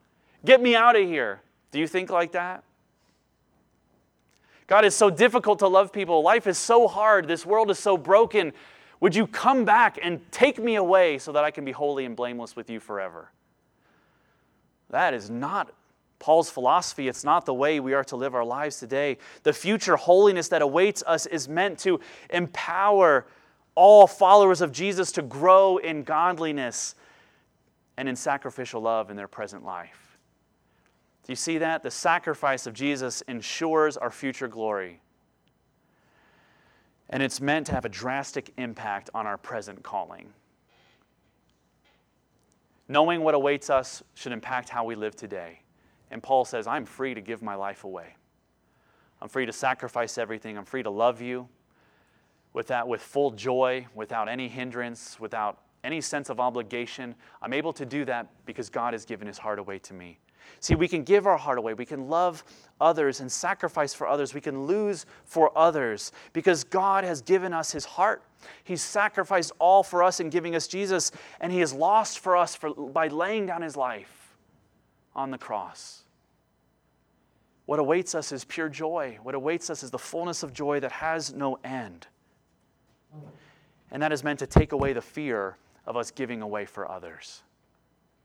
Get 0.45 0.61
me 0.61 0.75
out 0.75 0.97
of 0.97 1.07
here. 1.07 1.41
Do 1.71 1.79
you 1.79 1.87
think 1.87 2.11
like 2.11 2.33
that? 2.33 2.65
God, 4.67 4.85
is 4.85 4.95
so 4.95 5.09
difficult 5.09 5.61
to 5.61 5.69
love 5.69 5.93
people. 5.93 6.23
Life 6.23 6.47
is 6.47 6.59
so 6.59 6.89
hard. 6.89 7.27
This 7.27 7.47
world 7.47 7.71
is 7.71 7.79
so 7.79 7.97
broken. 7.97 8.53
Would 9.01 9.15
you 9.15 9.27
come 9.27 9.65
back 9.65 9.99
and 10.03 10.21
take 10.33 10.59
me 10.59 10.75
away 10.75 11.19
so 11.19 11.33
that 11.33 11.45
I 11.45 11.51
can 11.51 11.65
be 11.65 11.73
holy 11.73 12.05
and 12.05 12.17
blameless 12.17 12.57
with 12.57 12.69
you 12.69 12.81
forever? 12.81 13.31
That 14.91 15.15
is 15.15 15.31
not 15.31 15.73
Paul's 16.19 16.51
philosophy. 16.51 17.07
It's 17.09 17.25
not 17.25 17.47
the 17.47 17.55
way 17.55 17.79
we 17.79 17.95
are 17.95 18.05
to 18.05 18.17
live 18.17 18.35
our 18.35 18.45
lives 18.45 18.81
today. 18.81 19.19
The 19.45 19.53
future 19.53 19.97
holiness 19.97 20.49
that 20.49 20.63
awaits 20.63 21.05
us 21.07 21.27
is 21.27 21.49
meant 21.49 21.79
to 21.81 22.01
empower 22.31 23.27
all 23.75 24.09
followers 24.09 24.61
of 24.61 24.73
Jesus 24.73 25.13
to 25.13 25.23
grow 25.23 25.77
in 25.77 26.03
godliness 26.03 26.97
and 27.97 28.09
in 28.09 28.17
sacrificial 28.17 28.81
love 28.81 29.11
in 29.11 29.17
their 29.17 29.29
present 29.29 29.65
life. 29.65 30.19
Do 31.25 31.33
you 31.33 31.37
see 31.37 31.59
that? 31.59 31.83
The 31.83 31.91
sacrifice 31.91 32.67
of 32.67 32.75
Jesus 32.75 33.21
ensures 33.29 33.97
our 33.97 34.11
future 34.11 34.49
glory. 34.49 35.01
And 37.11 37.23
it's 37.23 37.41
meant 37.41 37.67
to 37.67 37.73
have 37.73 37.85
a 37.85 37.89
drastic 37.89 38.53
impact 38.59 39.11
on 39.15 39.27
our 39.27 39.39
present 39.39 39.83
calling. 39.83 40.33
Knowing 42.89 43.23
what 43.23 43.35
awaits 43.35 43.71
us 43.71 44.03
should 44.15 44.33
impact 44.33 44.69
how 44.69 44.85
we 44.85 44.95
live 44.95 45.17
today. 45.17 45.61
And 46.11 46.23
Paul 46.23 46.45
says, 46.45 46.67
I'm 46.67 46.85
free 46.85 47.15
to 47.15 47.21
give 47.21 47.43
my 47.43 47.55
life 47.55 47.85
away. 47.85 48.17
I'm 49.21 49.29
free 49.29 49.47
to 49.47 49.53
sacrifice 49.53 50.17
everything. 50.17 50.57
I'm 50.57 50.65
free 50.65 50.83
to 50.83 50.91
love 50.91 51.21
you 51.21 51.49
with 52.53 52.69
that 52.69 52.89
with 52.89 53.01
full 53.01 53.31
joy, 53.31 53.87
without 53.95 54.29
any 54.29 54.49
hindrance, 54.49 55.21
without 55.21 55.59
any 55.85 56.01
sense 56.01 56.29
of 56.29 56.41
obligation. 56.41 57.15
I'm 57.43 57.53
able 57.53 57.73
to 57.75 57.87
do 57.87 58.05
that 58.07 58.27
because 58.47 58.69
God 58.69 58.95
has 58.95 59.05
given 59.05 59.27
his 59.27 59.39
heart 59.39 59.59
away 59.59 59.79
to 59.81 59.95
me. 59.95 60.19
See, 60.61 60.75
we 60.75 60.89
can 60.89 61.03
give 61.03 61.27
our 61.27 61.37
heart 61.37 61.59
away. 61.59 61.75
We 61.75 61.87
can 61.87 62.09
love 62.09 62.45
others 62.81 63.21
and 63.21 63.31
sacrifice 63.31 63.95
for 63.95 64.07
others. 64.07 64.35
We 64.35 64.41
can 64.41 64.67
lose 64.67 65.07
for 65.25 65.57
others 65.57 66.13
because 66.33 66.65
God 66.65 67.05
has 67.05 67.23
given 67.23 67.53
us 67.53 67.73
His 67.73 67.85
heart. 67.85 68.23
He's 68.65 68.83
sacrificed 68.83 69.53
all 69.59 69.83
for 69.83 70.03
us 70.03 70.21
in 70.21 70.31
giving 70.31 70.55
us 70.55 70.67
Jesus, 70.69 71.11
and 71.41 71.53
He 71.53 71.61
has 71.61 71.73
lost 71.73 72.19
for 72.19 72.37
us 72.37 72.55
for, 72.55 72.71
by 72.71 73.09
laying 73.09 73.47
down 73.47 73.63
His 73.63 73.77
life 73.77 74.37
on 75.15 75.31
the 75.31 75.39
cross. 75.39 76.05
What 77.67 77.79
awaits 77.79 78.15
us 78.15 78.33
is 78.33 78.45
pure 78.45 78.69
joy. 78.69 79.19
What 79.23 79.35
awaits 79.35 79.69
us 79.69 79.83
is 79.83 79.91
the 79.91 79.99
fullness 79.99 80.43
of 80.43 80.55
joy 80.55 80.81
that 80.81 80.93
has 80.93 81.35
no 81.35 81.59
end. 81.63 82.07
And 83.91 84.03
that 84.03 84.13
is 84.13 84.25
meant 84.25 84.39
to 84.39 84.47
take 84.47 84.73
away 84.73 84.93
the 84.93 85.03
fear 85.03 85.57
of 85.87 85.97
us 85.97 86.11
giving 86.11 86.41
away 86.43 86.65
for 86.65 86.91
others. 86.91 87.43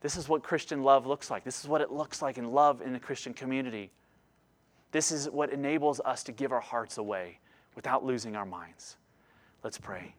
This 0.04 0.18
is 0.18 0.28
what 0.28 0.44
Christian 0.44 0.84
love 0.84 1.08
looks 1.08 1.32
like. 1.32 1.46
This 1.46 1.64
is 1.64 1.68
what 1.68 1.80
it 1.80 1.90
looks 1.90 2.22
like 2.22 2.38
in 2.38 2.52
love 2.52 2.82
in 2.82 2.92
the 2.92 3.00
Christian 3.00 3.34
community. 3.34 3.90
This 4.92 5.14
is 5.14 5.30
what 5.30 5.50
enables 5.50 6.02
us 6.02 6.24
to 6.26 6.34
give 6.34 6.52
our 6.52 6.60
hearts 6.60 6.98
away 6.98 7.40
without 7.74 8.06
losing 8.06 8.36
our 8.36 8.46
minds. 8.46 8.98
Let's 9.64 9.78
pray. 9.78 10.14